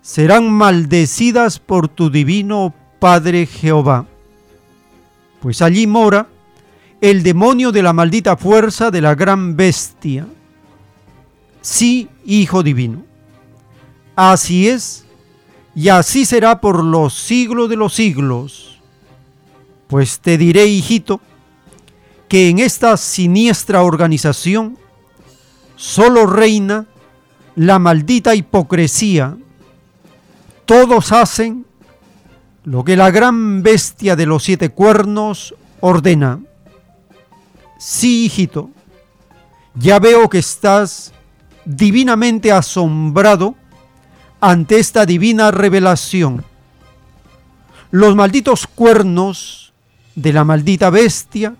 [0.00, 4.06] serán maldecidas por tu divino Padre Jehová,
[5.40, 6.28] pues allí mora
[7.00, 10.26] el demonio de la maldita fuerza de la gran bestia.
[11.60, 13.04] Sí, Hijo Divino.
[14.16, 15.04] Así es,
[15.74, 18.78] y así será por los siglos de los siglos.
[19.86, 21.20] Pues te diré, hijito,
[22.28, 24.78] que en esta siniestra organización
[25.76, 26.86] solo reina
[27.56, 29.36] la maldita hipocresía.
[30.64, 31.66] Todos hacen
[32.64, 36.40] lo que la gran bestia de los siete cuernos ordena.
[37.78, 38.70] Sí, hijito,
[39.74, 41.12] ya veo que estás
[41.64, 43.56] divinamente asombrado
[44.42, 46.44] ante esta divina revelación.
[47.92, 49.72] Los malditos cuernos
[50.16, 51.54] de la maldita bestia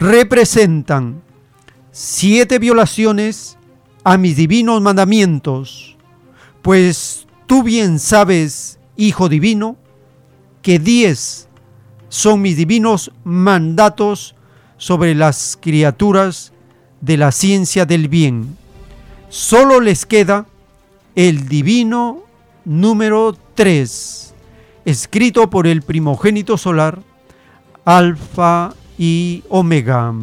[0.00, 1.22] representan
[1.92, 3.56] siete violaciones
[4.02, 5.96] a mis divinos mandamientos,
[6.62, 9.76] pues tú bien sabes, Hijo Divino,
[10.62, 11.48] que diez
[12.08, 14.34] son mis divinos mandatos
[14.78, 16.52] sobre las criaturas
[17.00, 18.56] de la ciencia del bien.
[19.28, 20.46] Solo les queda
[21.14, 22.22] el divino
[22.64, 24.34] número 3,
[24.84, 27.00] escrito por el primogénito solar,
[27.84, 30.14] Alfa y Omega.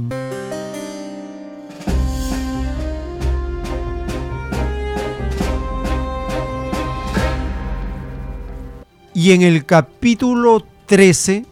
[9.13, 11.45] Y en el capítulo 13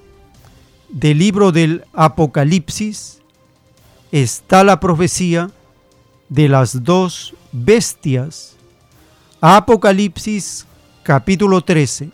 [0.89, 3.21] del libro del Apocalipsis
[4.11, 5.49] está la profecía
[6.29, 8.54] de las dos bestias.
[9.47, 10.65] Apocalipsis
[11.03, 12.09] capítulo 13.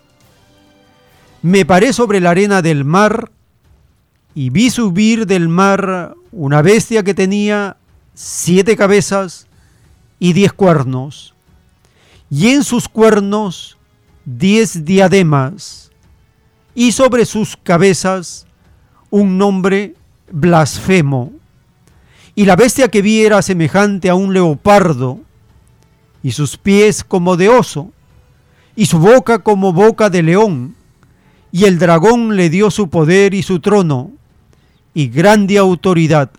[1.41, 3.31] Me paré sobre la arena del mar
[4.35, 7.77] y vi subir del mar una bestia que tenía
[8.13, 9.47] siete cabezas
[10.19, 11.33] y diez cuernos,
[12.29, 13.77] y en sus cuernos
[14.25, 15.89] diez diademas
[16.75, 18.45] y sobre sus cabezas
[19.09, 19.95] un nombre
[20.29, 21.31] blasfemo.
[22.35, 25.21] Y la bestia que vi era semejante a un leopardo,
[26.23, 27.91] y sus pies como de oso,
[28.75, 30.75] y su boca como boca de león,
[31.51, 34.11] y el dragón le dio su poder y su trono,
[34.93, 36.31] y grande autoridad.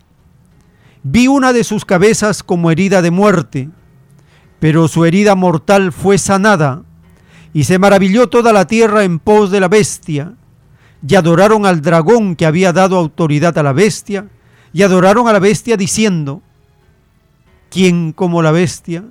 [1.02, 3.68] Vi una de sus cabezas como herida de muerte,
[4.60, 6.82] pero su herida mortal fue sanada
[7.52, 10.34] y se maravilló toda la tierra en pos de la bestia,
[11.06, 14.28] y adoraron al dragón que había dado autoridad a la bestia,
[14.72, 16.40] y adoraron a la bestia diciendo,
[17.68, 19.04] ¿quién como la bestia?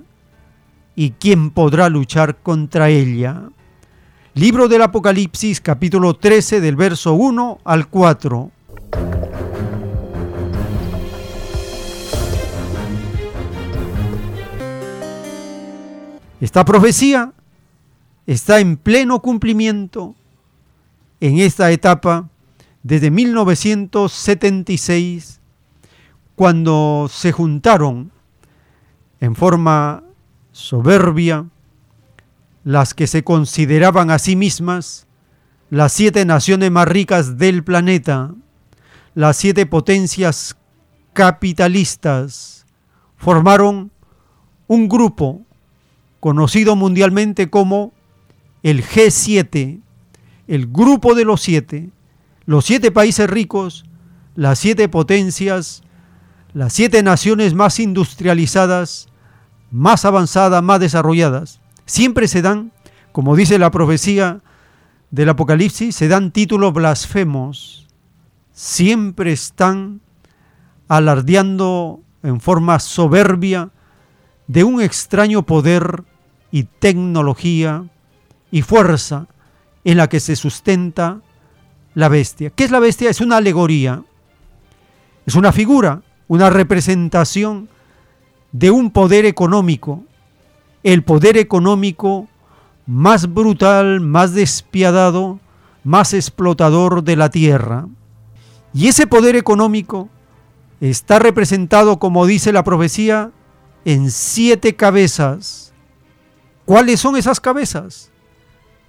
[0.94, 3.44] ¿Y quién podrá luchar contra ella?
[4.34, 8.50] Libro del Apocalipsis capítulo 13 del verso 1 al 4.
[16.42, 17.32] Esta profecía
[18.26, 20.14] está en pleno cumplimiento
[21.20, 22.28] en esta etapa
[22.82, 25.40] desde 1976,
[26.34, 28.12] cuando se juntaron
[29.20, 30.02] en forma
[30.62, 31.46] soberbia
[32.64, 35.06] las que se consideraban a sí mismas
[35.70, 38.34] las siete naciones más ricas del planeta,
[39.14, 40.56] las siete potencias
[41.14, 42.66] capitalistas,
[43.16, 43.90] formaron
[44.66, 45.42] un grupo
[46.20, 47.92] conocido mundialmente como
[48.62, 49.80] el G7,
[50.46, 51.90] el grupo de los siete,
[52.44, 53.84] los siete países ricos,
[54.36, 55.82] las siete potencias,
[56.52, 59.08] las siete naciones más industrializadas,
[59.72, 62.70] más avanzadas, más desarrolladas, siempre se dan,
[63.10, 64.40] como dice la profecía
[65.10, 67.88] del Apocalipsis, se dan títulos blasfemos,
[68.52, 70.00] siempre están
[70.88, 73.70] alardeando en forma soberbia
[74.46, 76.04] de un extraño poder
[76.50, 77.84] y tecnología
[78.50, 79.26] y fuerza
[79.84, 81.22] en la que se sustenta
[81.94, 82.50] la bestia.
[82.50, 83.08] ¿Qué es la bestia?
[83.08, 84.02] Es una alegoría,
[85.24, 87.70] es una figura, una representación
[88.52, 90.04] de un poder económico,
[90.82, 92.28] el poder económico
[92.86, 95.40] más brutal, más despiadado,
[95.84, 97.86] más explotador de la tierra.
[98.74, 100.08] Y ese poder económico
[100.80, 103.30] está representado, como dice la profecía,
[103.84, 105.72] en siete cabezas.
[106.64, 108.10] ¿Cuáles son esas cabezas?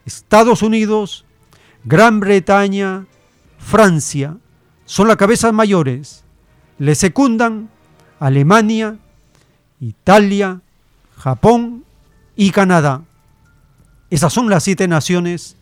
[0.05, 1.25] Estados Unidos,
[1.83, 3.05] Gran Bretaña,
[3.57, 4.37] Francia
[4.85, 6.23] son las cabezas mayores.
[6.77, 7.69] Le secundan
[8.19, 8.97] Alemania,
[9.83, 10.61] Italia,
[11.17, 11.83] Japón
[12.35, 13.03] y Canadá.
[14.09, 15.57] Esas son las siete naciones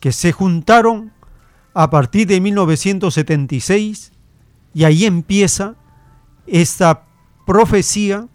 [0.00, 1.12] que se juntaron
[1.72, 4.12] a partir de 1976
[4.74, 5.74] y ahí empieza
[6.46, 7.04] esta
[7.46, 8.28] profecía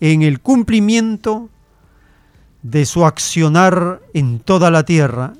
[0.00, 1.48] en el cumplimiento
[2.62, 5.34] de su accionar en toda la tierra.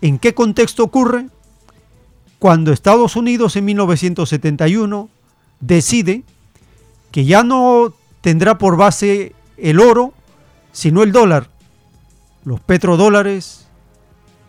[0.00, 1.28] ¿En qué contexto ocurre?
[2.38, 5.08] Cuando Estados Unidos en 1971
[5.60, 6.24] decide
[7.10, 10.12] que ya no tendrá por base el oro,
[10.72, 11.48] sino el dólar,
[12.44, 13.66] los petrodólares,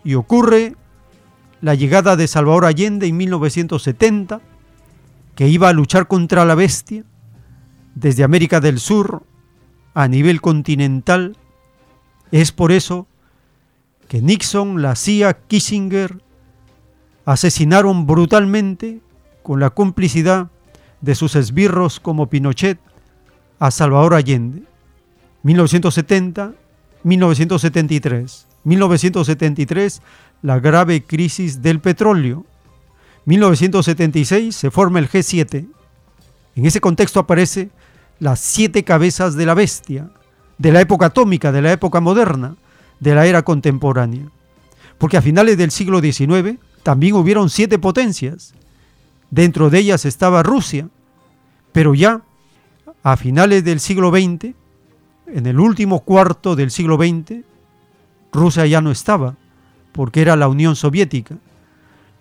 [0.04, 0.76] y ocurre
[1.62, 4.42] la llegada de Salvador Allende en 1970,
[5.36, 7.04] que iba a luchar contra la bestia
[7.96, 9.24] desde América del Sur
[9.94, 11.38] a nivel continental.
[12.32, 13.08] Es por eso
[14.08, 16.22] que Nixon, la CIA, Kissinger
[17.26, 19.00] asesinaron brutalmente
[19.44, 20.50] con la complicidad
[21.02, 22.80] de sus esbirros como Pinochet
[23.60, 24.64] a Salvador Allende.
[25.44, 26.54] 1970,
[27.04, 28.48] 1973.
[28.64, 30.02] 1973,
[30.42, 32.46] la grave crisis del petróleo.
[33.26, 35.68] 1976 se forma el G7.
[36.56, 37.70] En ese contexto aparece
[38.20, 40.10] las siete cabezas de la bestia,
[40.58, 42.56] de la época atómica, de la época moderna,
[43.00, 44.30] de la era contemporánea.
[44.98, 48.54] Porque a finales del siglo XIX también hubieron siete potencias.
[49.32, 50.90] Dentro de ellas estaba Rusia,
[51.72, 52.22] pero ya
[53.02, 54.54] a finales del siglo XX,
[55.28, 57.46] en el último cuarto del siglo XX,
[58.34, 59.38] Rusia ya no estaba,
[59.94, 61.38] porque era la Unión Soviética.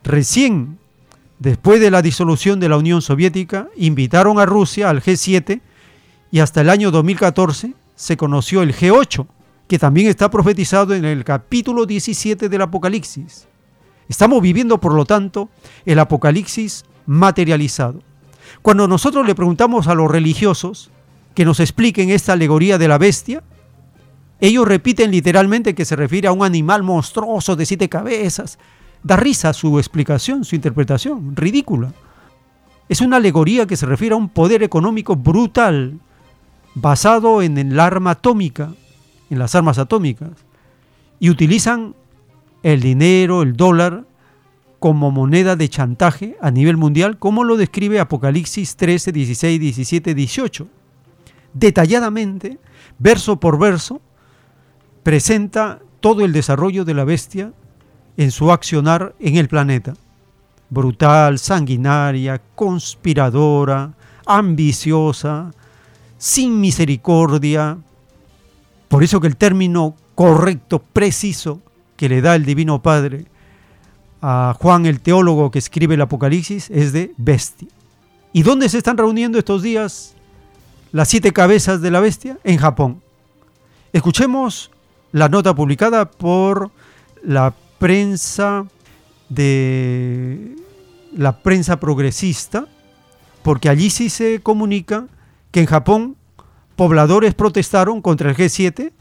[0.05, 0.79] Recién,
[1.41, 5.61] después de la disolución de la Unión Soviética, invitaron a Rusia al G7
[6.31, 9.27] y hasta el año 2014 se conoció el G8,
[9.67, 13.49] que también está profetizado en el capítulo 17 del Apocalipsis.
[14.09, 15.49] Estamos viviendo, por lo tanto,
[15.85, 18.01] el Apocalipsis materializado.
[18.63, 20.91] Cuando nosotros le preguntamos a los religiosos
[21.35, 23.43] que nos expliquen esta alegoría de la bestia,
[24.41, 28.59] ellos repiten literalmente que se refiere a un animal monstruoso de siete cabezas.
[29.03, 31.93] Da risa su explicación, su interpretación, ridícula.
[32.89, 35.99] Es una alegoría que se refiere a un poder económico brutal,
[36.75, 38.73] basado en el arma atómica,
[39.29, 40.31] en las armas atómicas.
[41.19, 41.95] Y utilizan
[42.63, 44.05] el dinero, el dólar,
[44.81, 50.69] como moneda de chantaje a nivel mundial, como lo describe Apocalipsis 13, 16, 17, 18.
[51.53, 52.59] Detalladamente,
[52.99, 54.01] verso por verso,
[55.03, 57.53] presenta todo el desarrollo de la bestia
[58.17, 59.93] en su accionar en el planeta.
[60.71, 63.93] Brutal, sanguinaria, conspiradora,
[64.25, 65.51] ambiciosa,
[66.17, 67.77] sin misericordia.
[68.89, 71.61] Por eso que el término correcto, preciso,
[71.97, 73.27] que le da el Divino Padre
[74.23, 77.69] a Juan el teólogo que escribe el Apocalipsis es de bestia.
[78.33, 80.15] ¿Y dónde se están reuniendo estos días
[80.93, 82.39] las siete cabezas de la bestia?
[82.45, 83.03] En Japón.
[83.93, 84.71] Escuchemos
[85.13, 86.71] la nota publicada por
[87.25, 88.67] la prensa
[89.29, 90.57] de
[91.17, 92.67] la prensa progresista,
[93.43, 95.07] porque allí sí se comunica
[95.51, 96.17] que en Japón
[96.77, 98.93] pobladores protestaron contra el G7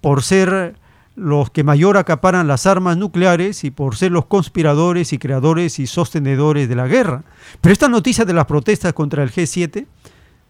[0.00, 0.76] por ser
[1.20, 5.86] los que mayor acaparan las armas nucleares y por ser los conspiradores y creadores y
[5.86, 7.24] sostenedores de la guerra.
[7.60, 9.86] Pero esta noticia de las protestas contra el G7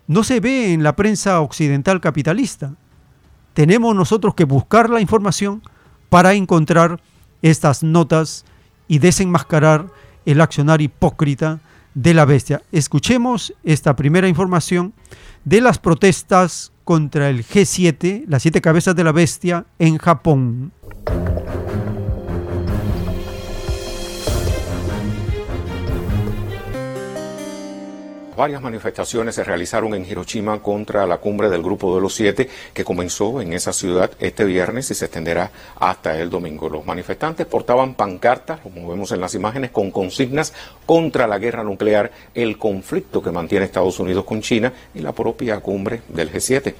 [0.07, 2.74] no se ve en la prensa occidental capitalista
[3.55, 5.62] tenemos nosotros que buscar la información
[6.08, 7.00] para encontrar
[7.42, 8.44] estas notas
[8.89, 9.86] y desenmascarar
[10.26, 11.60] el accionar hipócrita
[11.94, 12.62] de la bestia.
[12.73, 14.92] Escuchemos esta primera información
[15.44, 20.73] de las protestas contra el G7, las siete cabezas de la bestia, en Japón.
[28.41, 32.86] Varias manifestaciones se realizaron en Hiroshima contra la cumbre del Grupo de los Siete que
[32.86, 36.70] comenzó en esa ciudad este viernes y se extenderá hasta el domingo.
[36.70, 40.55] Los manifestantes portaban pancartas, como vemos en las imágenes, con consignas
[40.86, 45.60] contra la guerra nuclear, el conflicto que mantiene Estados Unidos con China y la propia
[45.60, 46.75] cumbre del G7.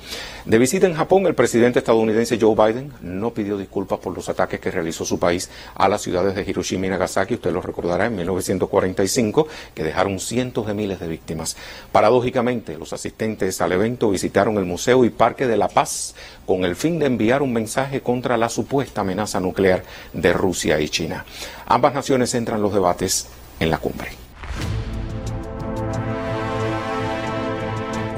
[0.47, 4.61] De visita en Japón, el presidente estadounidense Joe Biden no pidió disculpas por los ataques
[4.61, 8.17] que realizó su país a las ciudades de Hiroshima y Nagasaki, usted lo recordará, en
[8.17, 11.50] 1945, que dejaron cientos de miles de víctimas.
[11.93, 16.15] Paradójicamente, los asistentes al evento visitaron el Museo y Parque de la Paz
[16.47, 20.89] con el fin de enviar un mensaje contra la supuesta amenaza nuclear de Rusia y
[20.89, 21.25] China.
[21.67, 24.11] Ambas naciones entran los debates en la cumbre.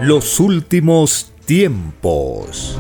[0.00, 2.78] Los últimos tiempos.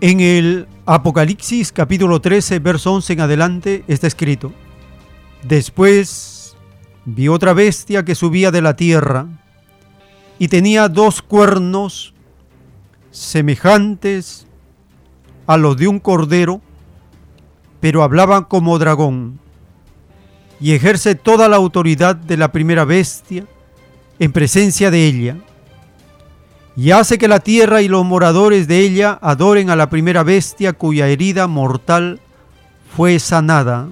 [0.00, 4.52] En el Apocalipsis capítulo 13, verso 11 en adelante está escrito,
[5.42, 6.56] Después
[7.04, 9.26] vi otra bestia que subía de la tierra
[10.38, 12.14] y tenía dos cuernos
[13.10, 14.46] semejantes
[15.46, 16.60] a los de un cordero,
[17.80, 19.38] pero hablaba como dragón,
[20.60, 23.46] y ejerce toda la autoridad de la primera bestia
[24.18, 25.36] en presencia de ella,
[26.76, 30.74] y hace que la tierra y los moradores de ella adoren a la primera bestia
[30.74, 32.20] cuya herida mortal
[32.94, 33.88] fue sanada.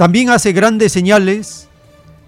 [0.00, 1.68] También hace grandes señales,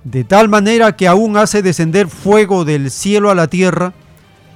[0.05, 3.95] de tal manera que aún hace descender fuego del cielo a la tierra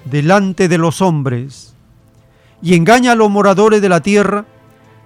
[0.05, 1.73] delante de los hombres,
[2.61, 4.45] y engaña a los moradores de la tierra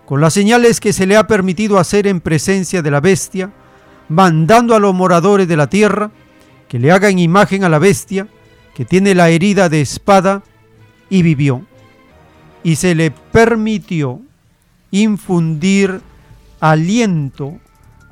[0.06, 3.52] con las señales que se le ha permitido hacer en presencia de la bestia,
[4.08, 6.10] mandando a los moradores de la tierra
[6.68, 8.26] que le hagan imagen a la bestia
[8.74, 10.42] que tiene la herida de espada
[11.10, 11.64] y vivió.
[12.64, 14.20] Y se le permitió
[14.90, 16.00] infundir
[16.58, 17.60] aliento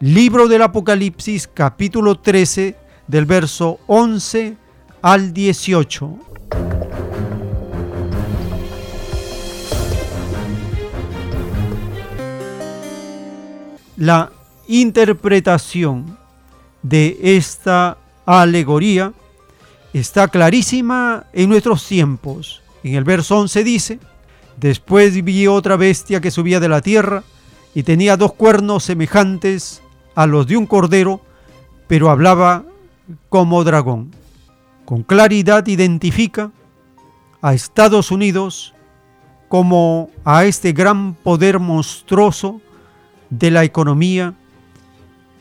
[0.00, 4.58] Libro del Apocalipsis capítulo 13 del verso 11
[5.00, 6.27] al 18.
[13.96, 14.30] La
[14.68, 16.16] interpretación
[16.82, 19.12] de esta alegoría
[19.92, 22.62] está clarísima en nuestros tiempos.
[22.84, 23.98] En el verso 11 dice,
[24.56, 27.24] después vi otra bestia que subía de la tierra
[27.74, 29.82] y tenía dos cuernos semejantes
[30.14, 31.20] a los de un cordero,
[31.88, 32.64] pero hablaba
[33.28, 34.17] como dragón
[34.88, 36.50] con claridad identifica
[37.42, 38.72] a Estados Unidos
[39.48, 42.62] como a este gran poder monstruoso
[43.28, 44.32] de la economía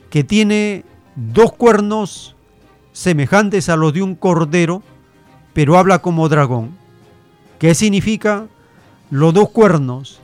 [0.10, 0.84] que tiene
[1.16, 2.36] dos cuernos
[2.92, 4.84] semejantes a los de un cordero,
[5.54, 6.78] pero habla como dragón.
[7.58, 8.48] ¿Qué significa
[9.12, 10.20] los dos cuernos?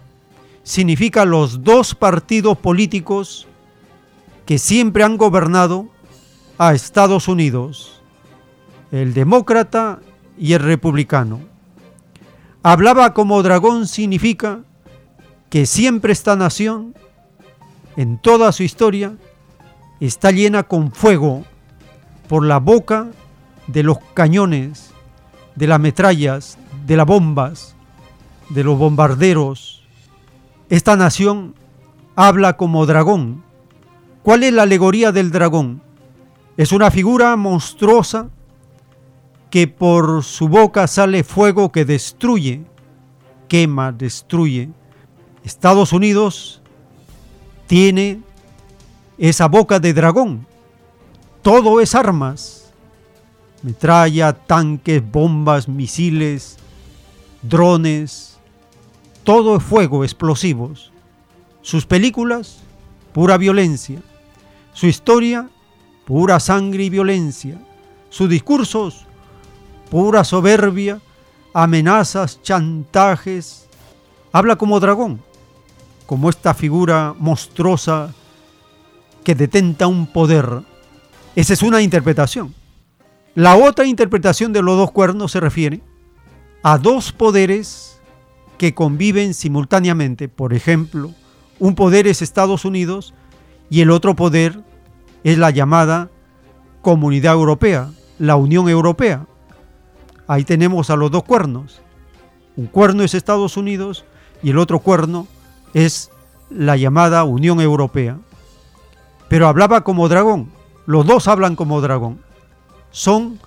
[0.64, 3.48] Significa los dos partidos políticos
[4.46, 5.88] que siempre han gobernado
[6.58, 7.93] a Estados Unidos
[8.94, 10.00] el demócrata
[10.38, 11.40] y el republicano.
[12.62, 14.60] Hablaba como dragón significa
[15.50, 16.94] que siempre esta nación,
[17.98, 19.18] en toda su historia,
[20.00, 21.44] está llena con fuego
[22.28, 23.08] por la boca
[23.66, 24.92] de los cañones,
[25.56, 27.76] de las metrallas, de las bombas,
[28.50, 29.84] de los bombarderos.
[30.70, 31.56] Esta nación
[32.16, 33.44] habla como dragón.
[34.22, 35.82] ¿Cuál es la alegoría del dragón?
[36.58, 38.30] Es una figura monstruosa
[39.54, 42.64] que por su boca sale fuego que destruye,
[43.48, 44.72] quema, destruye.
[45.44, 46.60] Estados Unidos
[47.68, 48.24] tiene
[49.20, 50.48] esa boca de dragón.
[51.44, 52.74] Todo es armas.
[53.62, 56.58] Metralla, tanques, bombas, misiles,
[57.44, 58.40] drones.
[59.24, 60.92] Todo es fuego, explosivos.
[61.62, 62.58] Sus películas,
[63.14, 64.02] pura violencia.
[64.74, 65.48] Su historia,
[66.06, 67.62] pura sangre y violencia.
[68.10, 69.06] Sus discursos,
[69.94, 71.00] pura soberbia,
[71.54, 73.70] amenazas, chantajes.
[74.32, 75.22] Habla como dragón,
[76.08, 78.12] como esta figura monstruosa
[79.24, 80.64] que detenta un poder.
[81.36, 82.56] Esa es una interpretación.
[83.36, 85.82] La otra interpretación de los dos cuernos se refiere
[86.64, 88.02] a dos poderes
[88.58, 90.28] que conviven simultáneamente.
[90.28, 91.12] Por ejemplo,
[91.60, 93.14] un poder es Estados Unidos
[93.70, 94.60] y el otro poder
[95.24, 96.10] es la llamada
[96.82, 99.28] Comunidad Europea, la Unión Europea.
[100.28, 101.82] Ahí tenemos a los dos cuernos.
[102.56, 104.06] Un cuerno es Estados Unidos
[104.42, 105.28] y el otro cuerno
[105.74, 106.12] es
[106.50, 108.18] la llamada Unión Europea.
[109.28, 110.52] Pero hablaba como dragón.
[110.86, 112.20] Los dos hablan como dragón.
[112.92, 113.40] Son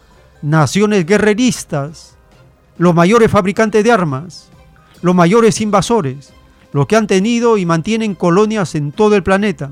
[0.42, 2.16] naciones guerreristas,
[2.78, 4.48] los mayores fabricantes de armas,
[5.02, 6.32] los mayores invasores,
[6.72, 9.70] los que han tenido y mantienen colonias en todo el planeta.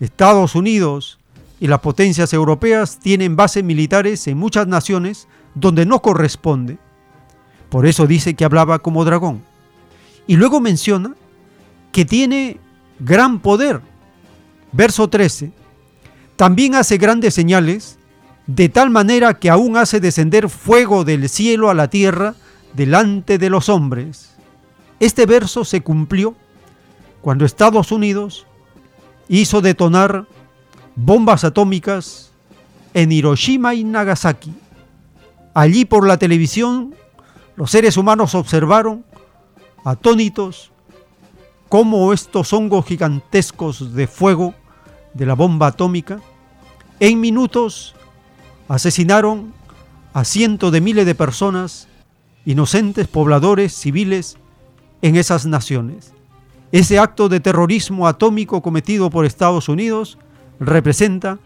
[0.00, 1.18] Estados Unidos
[1.60, 6.78] y las potencias europeas tienen bases militares en muchas naciones donde no corresponde.
[7.68, 9.42] Por eso dice que hablaba como dragón.
[10.26, 11.14] Y luego menciona
[11.92, 12.58] que tiene
[12.98, 13.80] gran poder.
[14.72, 15.52] Verso 13.
[16.36, 17.98] También hace grandes señales,
[18.46, 22.34] de tal manera que aún hace descender fuego del cielo a la tierra
[22.74, 24.36] delante de los hombres.
[24.98, 26.34] Este verso se cumplió
[27.20, 28.46] cuando Estados Unidos
[29.28, 30.26] hizo detonar
[30.96, 32.32] bombas atómicas
[32.94, 34.52] en Hiroshima y Nagasaki.
[35.54, 36.94] Allí por la televisión
[37.56, 39.04] los seres humanos observaron,
[39.84, 40.72] atónitos,
[41.68, 44.54] cómo estos hongos gigantescos de fuego
[45.14, 46.20] de la bomba atómica
[47.00, 47.94] en minutos
[48.68, 49.52] asesinaron
[50.12, 51.88] a cientos de miles de personas,
[52.44, 54.36] inocentes pobladores civiles
[55.02, 56.12] en esas naciones.
[56.72, 60.18] Ese acto de terrorismo atómico cometido por Estados Unidos
[60.60, 61.38] representa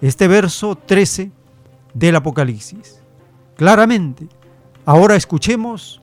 [0.00, 1.30] este verso 13
[1.94, 3.01] del Apocalipsis.
[3.56, 4.28] Claramente,
[4.84, 6.00] ahora escuchemos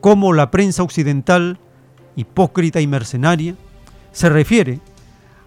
[0.00, 1.58] cómo la prensa occidental,
[2.16, 3.54] hipócrita y mercenaria,
[4.12, 4.80] se refiere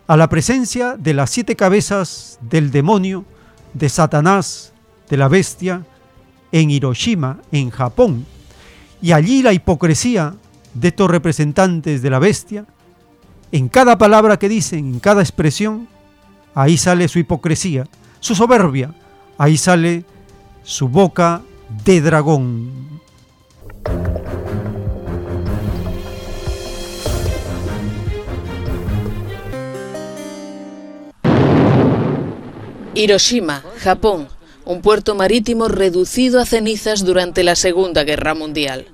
[0.08, 3.26] a la presencia de las siete cabezas del demonio,
[3.74, 4.74] de Satanás,
[5.10, 5.86] de la bestia,
[6.52, 8.26] en Hiroshima, en Japón.
[9.02, 10.36] Y allí la hipocresía
[10.74, 12.66] de estos representantes de la bestia,
[13.52, 15.88] en cada palabra que dicen, en cada expresión,
[16.54, 17.88] ahí sale su hipocresía,
[18.20, 18.94] su soberbia,
[19.38, 20.06] ahí sale
[20.64, 21.42] su boca
[21.86, 23.02] de dragón.
[32.94, 34.28] Hiroshima, Japón,
[34.66, 38.88] un puerto marítimo reducido a cenizas durante la Segunda Guerra Mundial.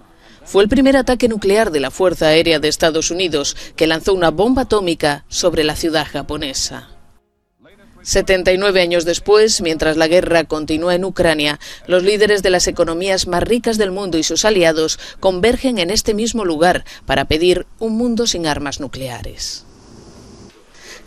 [0.45, 4.31] Fue el primer ataque nuclear de la Fuerza Aérea de Estados Unidos que lanzó una
[4.31, 6.96] bomba atómica sobre la ciudad japonesa.
[8.07, 13.43] 79 años después, mientras la guerra continúa en Ucrania, los líderes de las economías más
[13.43, 18.25] ricas del mundo y sus aliados convergen en este mismo lugar para pedir un mundo
[18.25, 19.65] sin armas nucleares.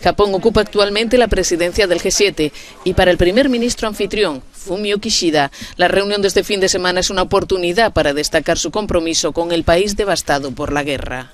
[0.02, 2.52] Japón ocupa actualmente la presidencia del G7
[2.84, 7.00] y para el primer ministro anfitrión, Fumio Kishida, la reunión de este fin de semana
[7.00, 11.32] es una oportunidad para destacar su compromiso con el país devastado por la guerra.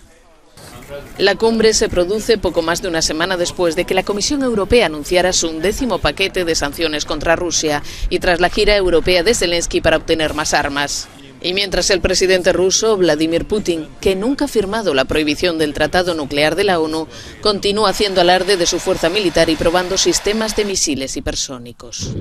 [1.19, 4.87] La cumbre se produce poco más de una semana después de que la Comisión Europea
[4.87, 9.81] anunciara su undécimo paquete de sanciones contra Rusia y tras la gira europea de Zelensky
[9.81, 11.09] para obtener más armas.
[11.43, 16.15] Y mientras el presidente ruso, Vladimir Putin, que nunca ha firmado la prohibición del Tratado
[16.15, 17.09] Nuclear de la ONU,
[17.41, 22.15] continúa haciendo alarde de su fuerza militar y probando sistemas de misiles hipersónicos.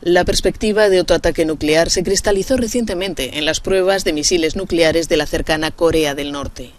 [0.00, 5.08] La perspectiva de otro ataque nuclear se cristalizó recientemente en las pruebas de misiles nucleares
[5.08, 6.70] de la cercana Corea del Norte.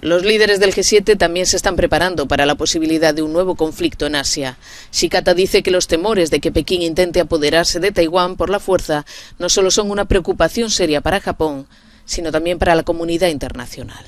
[0.00, 4.06] Los líderes del G7 también se están preparando para la posibilidad de un nuevo conflicto
[4.06, 4.56] en Asia.
[4.92, 9.04] Shikata dice que los temores de que Pekín intente apoderarse de Taiwán por la fuerza
[9.40, 11.66] no solo son una preocupación seria para Japón,
[12.04, 14.04] sino también para la comunidad internacional.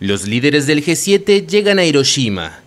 [0.00, 2.62] Los líderes del G7 llegan a Hiroshima,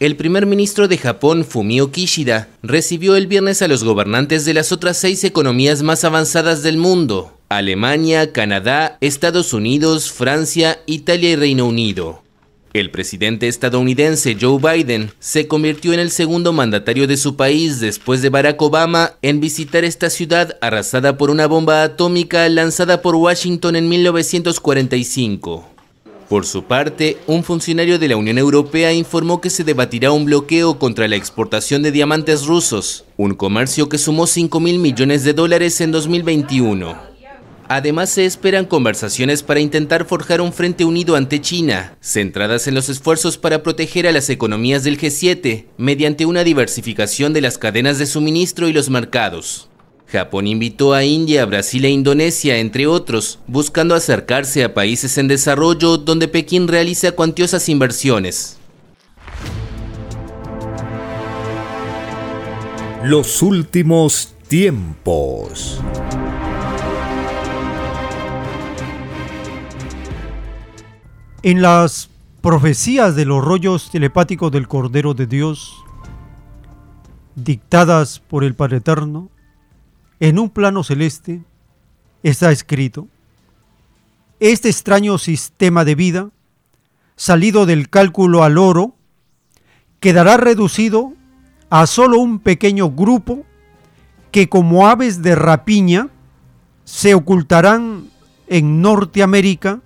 [0.00, 4.70] el primer ministro de Japón, Fumio Kishida, recibió el viernes a los gobernantes de las
[4.70, 11.66] otras seis economías más avanzadas del mundo, Alemania, Canadá, Estados Unidos, Francia, Italia y Reino
[11.66, 12.22] Unido.
[12.74, 18.22] El presidente estadounidense Joe Biden se convirtió en el segundo mandatario de su país después
[18.22, 23.74] de Barack Obama en visitar esta ciudad arrasada por una bomba atómica lanzada por Washington
[23.74, 25.77] en 1945.
[26.28, 30.78] Por su parte, un funcionario de la Unión Europea informó que se debatirá un bloqueo
[30.78, 35.80] contra la exportación de diamantes rusos, un comercio que sumó 5 mil millones de dólares
[35.80, 36.98] en 2021.
[37.70, 42.90] Además, se esperan conversaciones para intentar forjar un frente unido ante China, centradas en los
[42.90, 48.06] esfuerzos para proteger a las economías del G7 mediante una diversificación de las cadenas de
[48.06, 49.68] suministro y los mercados.
[50.10, 55.98] Japón invitó a India, Brasil e Indonesia, entre otros, buscando acercarse a países en desarrollo
[55.98, 58.56] donde Pekín realiza cuantiosas inversiones.
[63.04, 65.78] Los últimos tiempos.
[71.42, 72.08] En las
[72.40, 75.74] profecías de los rollos telepáticos del Cordero de Dios,
[77.36, 79.28] dictadas por el Padre Eterno,
[80.20, 81.42] en un plano celeste
[82.22, 83.08] está escrito,
[84.40, 86.30] este extraño sistema de vida,
[87.16, 88.94] salido del cálculo al oro,
[90.00, 91.12] quedará reducido
[91.70, 93.44] a solo un pequeño grupo
[94.30, 96.08] que como aves de rapiña
[96.84, 98.08] se ocultarán
[98.46, 99.80] en Norteamérica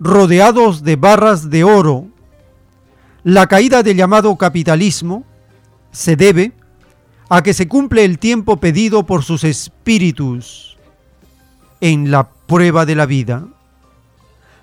[0.00, 2.06] rodeados de barras de oro.
[3.24, 5.24] La caída del llamado capitalismo
[5.90, 6.52] se debe
[7.28, 10.76] a que se cumple el tiempo pedido por sus espíritus
[11.80, 13.46] en la prueba de la vida.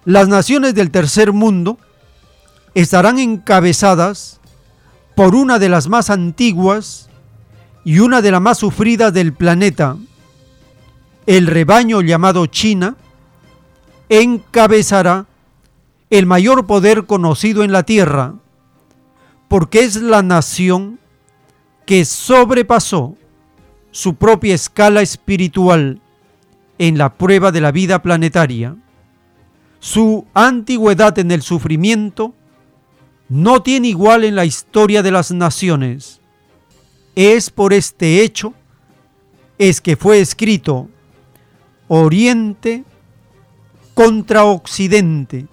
[0.06, 1.77] las naciones del tercer mundo
[2.76, 4.40] estarán encabezadas
[5.16, 7.10] por una de las más antiguas
[7.84, 9.98] y una de las más sufridas del planeta,
[11.26, 12.98] el rebaño llamado China,
[14.10, 15.26] encabezará
[16.10, 18.35] el mayor poder conocido en la tierra,
[19.48, 21.00] porque es la nación
[21.86, 23.16] que sobrepasó
[23.92, 26.02] su propia escala espiritual
[26.78, 28.76] en la prueba de la vida planetaria.
[29.80, 32.34] Su antigüedad en el sufrimiento
[33.30, 36.22] no tiene igual en la historia de las naciones.
[37.16, 38.54] Es por este hecho
[39.58, 40.90] es que fue escrito
[41.88, 42.84] Oriente
[43.94, 45.48] contra Occidente,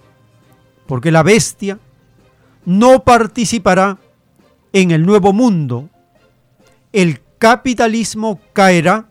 [0.87, 1.79] porque la bestia
[2.65, 3.99] no participará
[4.73, 5.89] en el nuevo mundo.
[6.93, 9.09] El capitalismo caerá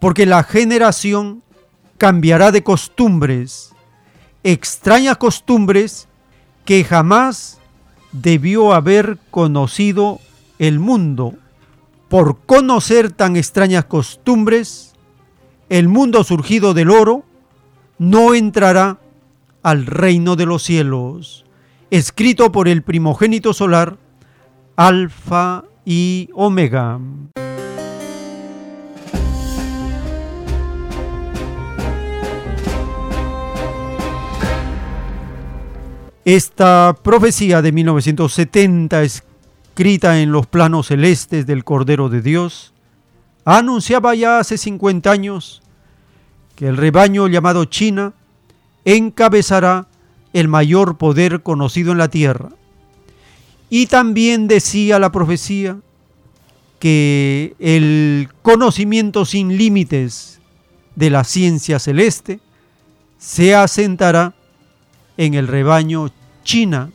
[0.00, 1.42] porque la generación
[1.96, 3.74] cambiará de costumbres,
[4.44, 6.08] extrañas costumbres
[6.64, 7.60] que jamás
[8.12, 10.20] debió haber conocido
[10.58, 11.34] el mundo.
[12.08, 14.94] Por conocer tan extrañas costumbres,
[15.68, 17.24] el mundo surgido del oro
[17.98, 18.98] no entrará
[19.62, 21.44] al reino de los cielos.
[21.90, 23.98] Escrito por el primogénito solar,
[24.76, 27.00] Alfa y Omega.
[36.26, 42.74] Esta profecía de 1970, escrita en los planos celestes del Cordero de Dios,
[43.46, 45.62] anunciaba ya hace 50 años
[46.54, 48.12] que el rebaño llamado China
[48.84, 49.88] encabezará
[50.34, 52.50] el mayor poder conocido en la tierra.
[53.70, 55.78] Y también decía la profecía
[56.78, 60.40] que el conocimiento sin límites
[60.94, 62.40] de la ciencia celeste
[63.18, 64.34] se asentará
[65.16, 66.10] en el rebaño
[66.44, 66.90] China,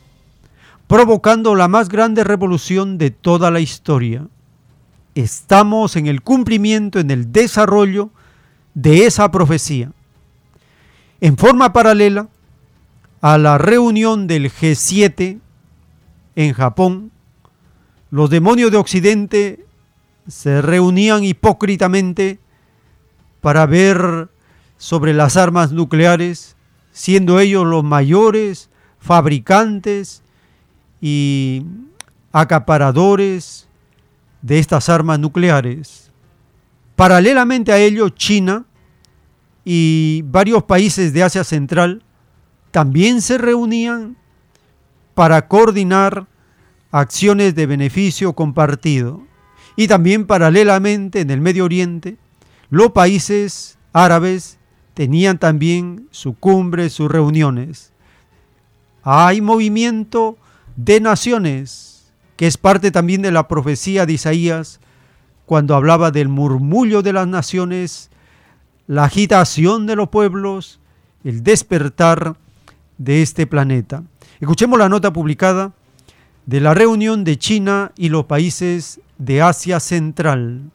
[0.86, 4.26] provocando la más grande revolución de toda la historia.
[5.14, 8.10] Estamos en el cumplimiento, en el desarrollo
[8.72, 9.92] de esa profecía.
[11.20, 12.28] En forma paralela
[13.20, 15.38] a la reunión del G7
[16.36, 17.10] en Japón,
[18.10, 19.64] los demonios de Occidente
[20.28, 22.38] se reunían hipócritamente
[23.40, 24.28] para ver
[24.78, 26.56] sobre las armas nucleares,
[26.92, 30.22] siendo ellos los mayores fabricantes
[31.00, 31.64] y
[32.32, 33.68] acaparadores
[34.42, 36.10] de estas armas nucleares.
[36.96, 38.64] Paralelamente a ello, China
[39.64, 42.02] y varios países de Asia Central
[42.70, 44.16] también se reunían
[45.14, 46.26] para coordinar
[46.90, 49.22] acciones de beneficio compartido.
[49.76, 52.16] Y también paralelamente en el Medio Oriente,
[52.70, 54.58] los países árabes
[54.94, 57.92] tenían también su cumbre, sus reuniones.
[59.02, 60.38] Hay movimiento
[60.76, 64.80] de naciones, que es parte también de la profecía de Isaías,
[65.46, 68.10] cuando hablaba del murmullo de las naciones,
[68.86, 70.80] la agitación de los pueblos,
[71.22, 72.36] el despertar
[72.98, 74.04] de este planeta.
[74.40, 75.72] Escuchemos la nota publicada
[76.46, 80.70] de la reunión de China y los países de Asia Central.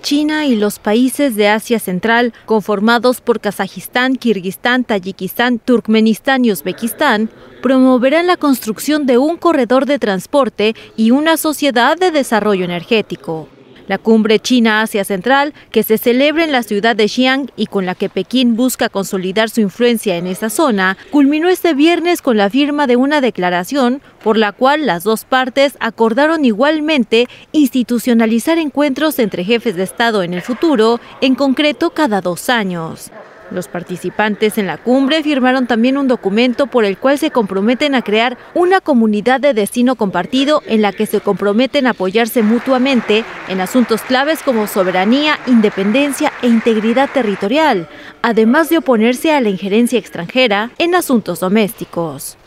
[0.00, 7.30] China y los países de Asia Central, conformados por Kazajistán, Kirguistán, Tayikistán, Turkmenistán y Uzbekistán,
[7.62, 13.48] promoverán la construcción de un corredor de transporte y una sociedad de desarrollo energético.
[13.90, 17.96] La cumbre China-Asia Central, que se celebra en la ciudad de Xi'an y con la
[17.96, 22.86] que Pekín busca consolidar su influencia en esa zona, culminó este viernes con la firma
[22.86, 29.74] de una declaración por la cual las dos partes acordaron igualmente institucionalizar encuentros entre jefes
[29.74, 33.10] de Estado en el futuro, en concreto cada dos años.
[33.50, 38.02] Los participantes en la cumbre firmaron también un documento por el cual se comprometen a
[38.02, 43.60] crear una comunidad de destino compartido en la que se comprometen a apoyarse mutuamente en
[43.60, 47.88] asuntos claves como soberanía, independencia e integridad territorial,
[48.22, 52.39] además de oponerse a la injerencia extranjera en asuntos domésticos.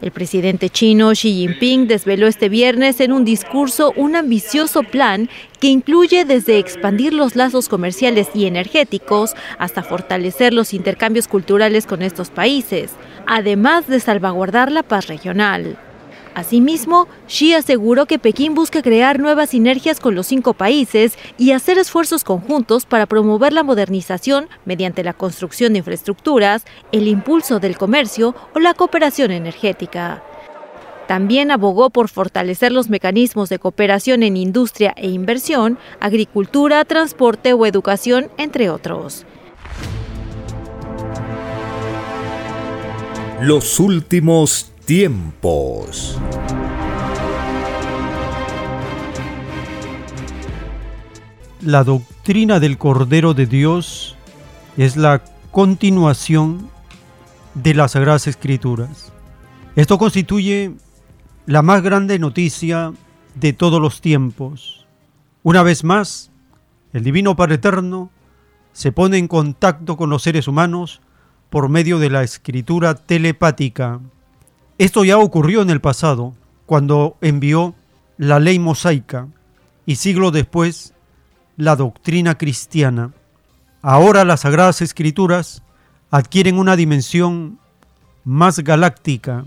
[0.00, 5.28] El presidente chino Xi Jinping desveló este viernes en un discurso un ambicioso plan
[5.58, 12.02] que incluye desde expandir los lazos comerciales y energéticos hasta fortalecer los intercambios culturales con
[12.02, 12.92] estos países,
[13.26, 15.78] además de salvaguardar la paz regional.
[16.38, 21.78] Asimismo, Xi aseguró que Pekín busca crear nuevas sinergias con los cinco países y hacer
[21.78, 28.36] esfuerzos conjuntos para promover la modernización mediante la construcción de infraestructuras, el impulso del comercio
[28.54, 30.22] o la cooperación energética.
[31.08, 37.66] También abogó por fortalecer los mecanismos de cooperación en industria e inversión, agricultura, transporte o
[37.66, 39.26] educación, entre otros.
[43.40, 46.18] Los últimos tiempos.
[51.60, 54.16] La doctrina del Cordero de Dios
[54.78, 56.70] es la continuación
[57.52, 59.12] de las Sagradas Escrituras.
[59.76, 60.72] Esto constituye
[61.44, 62.94] la más grande noticia
[63.34, 64.86] de todos los tiempos.
[65.42, 66.30] Una vez más,
[66.94, 68.08] el Divino Padre Eterno
[68.72, 71.02] se pone en contacto con los seres humanos
[71.50, 74.00] por medio de la escritura telepática.
[74.78, 76.34] Esto ya ocurrió en el pasado,
[76.64, 77.74] cuando envió
[78.16, 79.26] la ley mosaica
[79.86, 80.94] y siglos después
[81.56, 83.12] la doctrina cristiana.
[83.82, 85.62] Ahora las sagradas escrituras
[86.12, 87.58] adquieren una dimensión
[88.22, 89.44] más galáctica,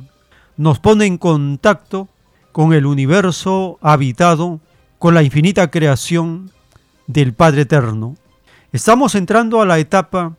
[0.57, 2.09] nos pone en contacto
[2.51, 4.59] con el universo habitado,
[4.99, 6.51] con la infinita creación
[7.07, 8.17] del Padre Eterno.
[8.73, 10.35] Estamos entrando a la etapa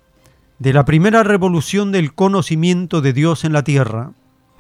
[0.59, 4.13] de la primera revolución del conocimiento de Dios en la tierra.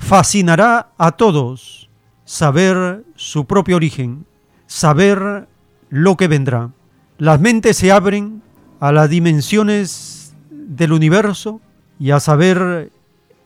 [0.02, 1.88] Fascinará a todos
[2.26, 4.26] saber su propio origen,
[4.66, 5.48] saber
[5.88, 6.70] lo que vendrá.
[7.18, 8.42] Las mentes se abren
[8.80, 11.60] a las dimensiones del universo
[11.98, 12.90] y a saber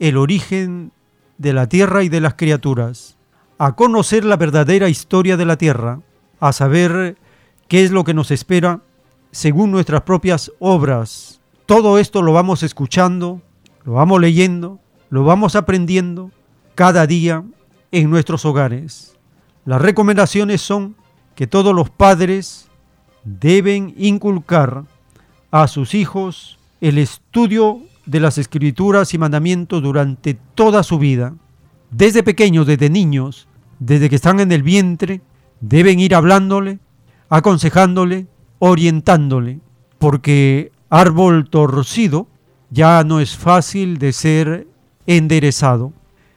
[0.01, 0.93] el origen
[1.39, 3.17] de la tierra y de las criaturas,
[3.59, 6.01] a conocer la verdadera historia de la tierra,
[6.41, 7.17] a saber
[7.68, 8.81] qué es lo que nos espera
[9.31, 11.41] según nuestras propias obras.
[11.67, 13.43] Todo esto lo vamos escuchando,
[13.85, 16.33] lo vamos leyendo, lo vamos aprendiendo
[16.77, 17.43] cada día
[17.91, 19.17] en nuestros hogares.
[19.65, 20.95] Las recomendaciones son
[21.35, 22.69] que todos los padres
[23.25, 24.85] deben inculcar
[25.51, 31.35] a sus hijos el estudio de las escrituras y mandamientos durante toda su vida.
[31.91, 33.49] Desde pequeños, desde niños,
[33.79, 35.23] desde que están en el vientre,
[35.61, 36.79] deben ir hablándole,
[37.31, 38.27] aconsejándole,
[38.59, 39.61] orientándole,
[39.99, 42.27] porque árbol torcido
[42.71, 44.67] ya no es fácil de ser
[45.07, 45.93] enderezado.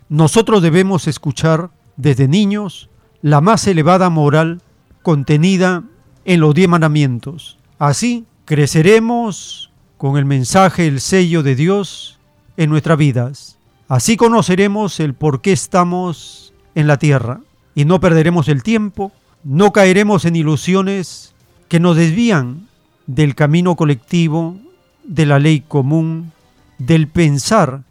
[0.09, 2.89] Nosotros debemos escuchar desde niños
[3.21, 4.63] la más elevada moral
[5.03, 5.83] contenida
[6.25, 7.59] en los diez mandamientos.
[7.77, 12.19] Así creceremos con el mensaje, el sello de Dios
[12.57, 13.59] en nuestras vidas.
[13.87, 17.41] Así conoceremos el por qué estamos en la tierra
[17.75, 19.11] y no perderemos el tiempo,
[19.43, 21.35] no caeremos en ilusiones
[21.67, 22.67] que nos desvían
[23.05, 24.57] del camino colectivo,
[25.03, 26.31] de la ley común,
[26.79, 27.83] del pensar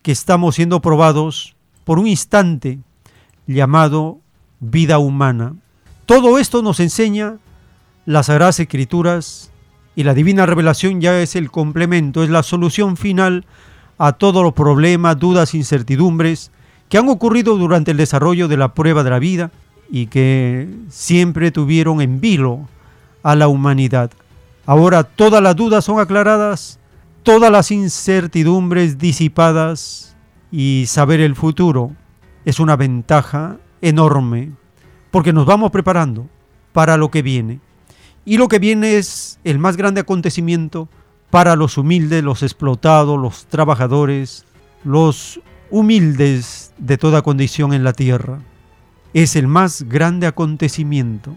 [0.00, 1.56] que estamos siendo probados
[1.88, 2.80] por un instante
[3.46, 4.18] llamado
[4.60, 5.54] vida humana.
[6.04, 7.38] Todo esto nos enseña
[8.04, 9.50] las Sagradas Escrituras
[9.96, 13.46] y la Divina Revelación ya es el complemento, es la solución final
[13.96, 16.50] a todos los problemas, dudas, incertidumbres
[16.90, 19.50] que han ocurrido durante el desarrollo de la prueba de la vida
[19.90, 22.68] y que siempre tuvieron en vilo
[23.22, 24.10] a la humanidad.
[24.66, 26.80] Ahora todas las dudas son aclaradas,
[27.22, 30.07] todas las incertidumbres disipadas
[30.50, 31.92] y saber el futuro
[32.44, 34.52] es una ventaja enorme
[35.10, 36.26] porque nos vamos preparando
[36.72, 37.60] para lo que viene.
[38.24, 40.88] Y lo que viene es el más grande acontecimiento
[41.30, 44.44] para los humildes, los explotados, los trabajadores,
[44.84, 48.40] los humildes de toda condición en la tierra.
[49.14, 51.34] Es el más grande acontecimiento,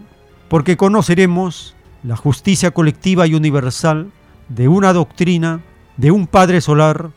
[0.48, 4.10] porque conoceremos la justicia colectiva y universal
[4.48, 5.60] de una doctrina,
[5.96, 7.10] de un Padre Solar,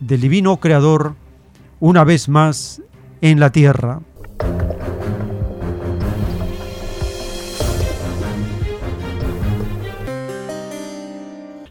[0.00, 1.14] del Divino Creador,
[1.80, 2.82] una vez más
[3.20, 4.00] en la tierra.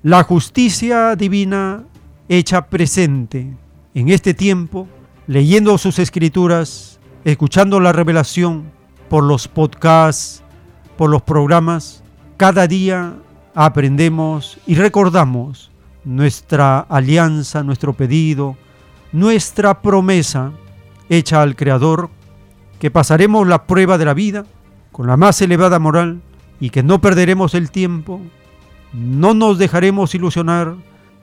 [0.03, 1.85] la justicia divina
[2.27, 3.55] hecha presente
[3.95, 4.85] en este tiempo,
[5.27, 8.69] leyendo sus escrituras, escuchando la revelación
[9.09, 10.43] por los podcasts,
[10.97, 12.03] por los programas,
[12.35, 13.15] cada día
[13.55, 15.71] aprendemos y recordamos
[16.03, 18.57] nuestra alianza, nuestro pedido,
[19.13, 20.51] nuestra promesa
[21.09, 22.09] hecha al Creador,
[22.79, 24.45] que pasaremos la prueba de la vida
[24.91, 26.21] con la más elevada moral
[26.59, 28.19] y que no perderemos el tiempo
[28.93, 30.75] no nos dejaremos ilusionar,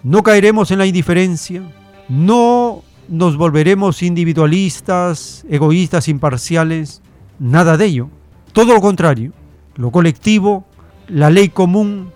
[0.02, 1.62] no caeremos en la indiferencia,
[2.08, 7.00] no nos volveremos individualistas, egoístas, imparciales,
[7.38, 8.08] nada de ello.
[8.52, 9.32] Todo lo contrario,
[9.76, 10.66] lo colectivo,
[11.08, 12.10] la ley común,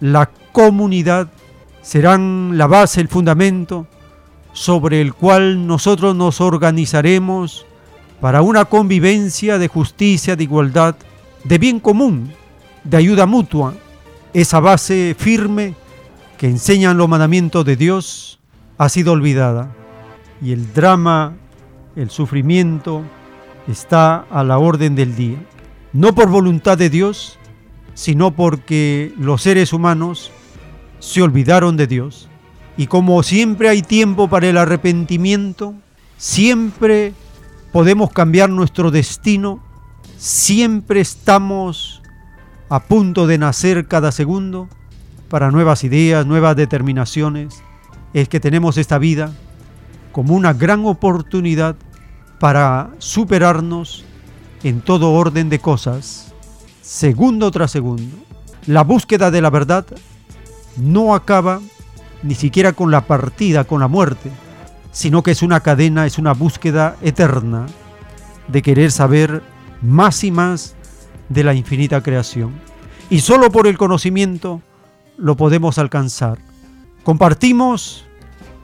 [0.00, 1.28] la comunidad
[1.82, 3.86] serán la base, el fundamento
[4.54, 7.66] sobre el cual nosotros nos organizaremos
[8.20, 10.96] para una convivencia de justicia, de igualdad,
[11.44, 12.32] de bien común,
[12.84, 13.74] de ayuda mutua,
[14.32, 15.74] esa base firme
[16.38, 18.38] que enseñan los mandamientos de Dios
[18.78, 19.70] ha sido olvidada
[20.40, 21.34] y el drama,
[21.96, 23.02] el sufrimiento,
[23.68, 25.38] está a la orden del día.
[25.92, 27.38] No por voluntad de Dios,
[27.94, 30.30] sino porque los seres humanos
[30.98, 32.28] se olvidaron de Dios.
[32.76, 35.74] Y como siempre hay tiempo para el arrepentimiento,
[36.16, 37.12] siempre
[37.72, 39.62] podemos cambiar nuestro destino,
[40.16, 42.02] siempre estamos
[42.68, 44.68] a punto de nacer cada segundo
[45.28, 47.62] para nuevas ideas, nuevas determinaciones.
[48.12, 49.32] Es que tenemos esta vida
[50.12, 51.76] como una gran oportunidad
[52.38, 54.04] para superarnos
[54.62, 56.32] en todo orden de cosas,
[56.82, 58.16] segundo tras segundo.
[58.66, 59.86] La búsqueda de la verdad
[60.76, 61.60] no acaba
[62.24, 64.30] ni siquiera con la partida, con la muerte,
[64.92, 67.66] sino que es una cadena, es una búsqueda eterna
[68.48, 69.42] de querer saber
[69.82, 70.74] más y más
[71.28, 72.52] de la infinita creación.
[73.10, 74.62] Y solo por el conocimiento
[75.18, 76.38] lo podemos alcanzar.
[77.02, 78.06] Compartimos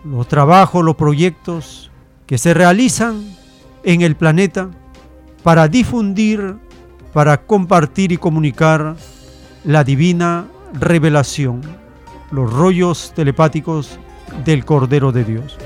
[0.04, 1.90] los trabajos, los proyectos
[2.26, 3.36] que se realizan
[3.84, 4.70] en el planeta
[5.42, 6.56] para difundir,
[7.12, 8.96] para compartir y comunicar
[9.64, 11.60] la divina revelación,
[12.30, 13.98] los rollos telepáticos
[14.44, 15.56] del Cordero de Dios,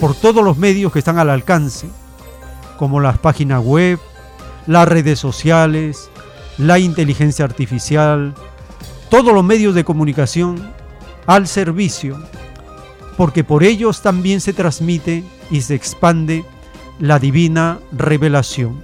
[0.00, 1.88] por todos los medios que están al alcance,
[2.78, 3.98] como las páginas web,
[4.66, 6.10] las redes sociales,
[6.58, 8.34] la inteligencia artificial,
[9.10, 10.72] todos los medios de comunicación
[11.26, 12.18] al servicio,
[13.16, 16.44] porque por ellos también se transmite y se expande
[16.98, 18.82] la divina revelación.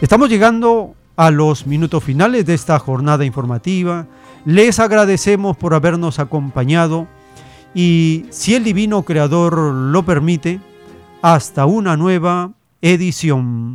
[0.00, 4.06] Estamos llegando a los minutos finales de esta jornada informativa.
[4.48, 7.06] Les agradecemos por habernos acompañado
[7.74, 10.58] y si el Divino Creador lo permite,
[11.20, 13.74] hasta una nueva edición.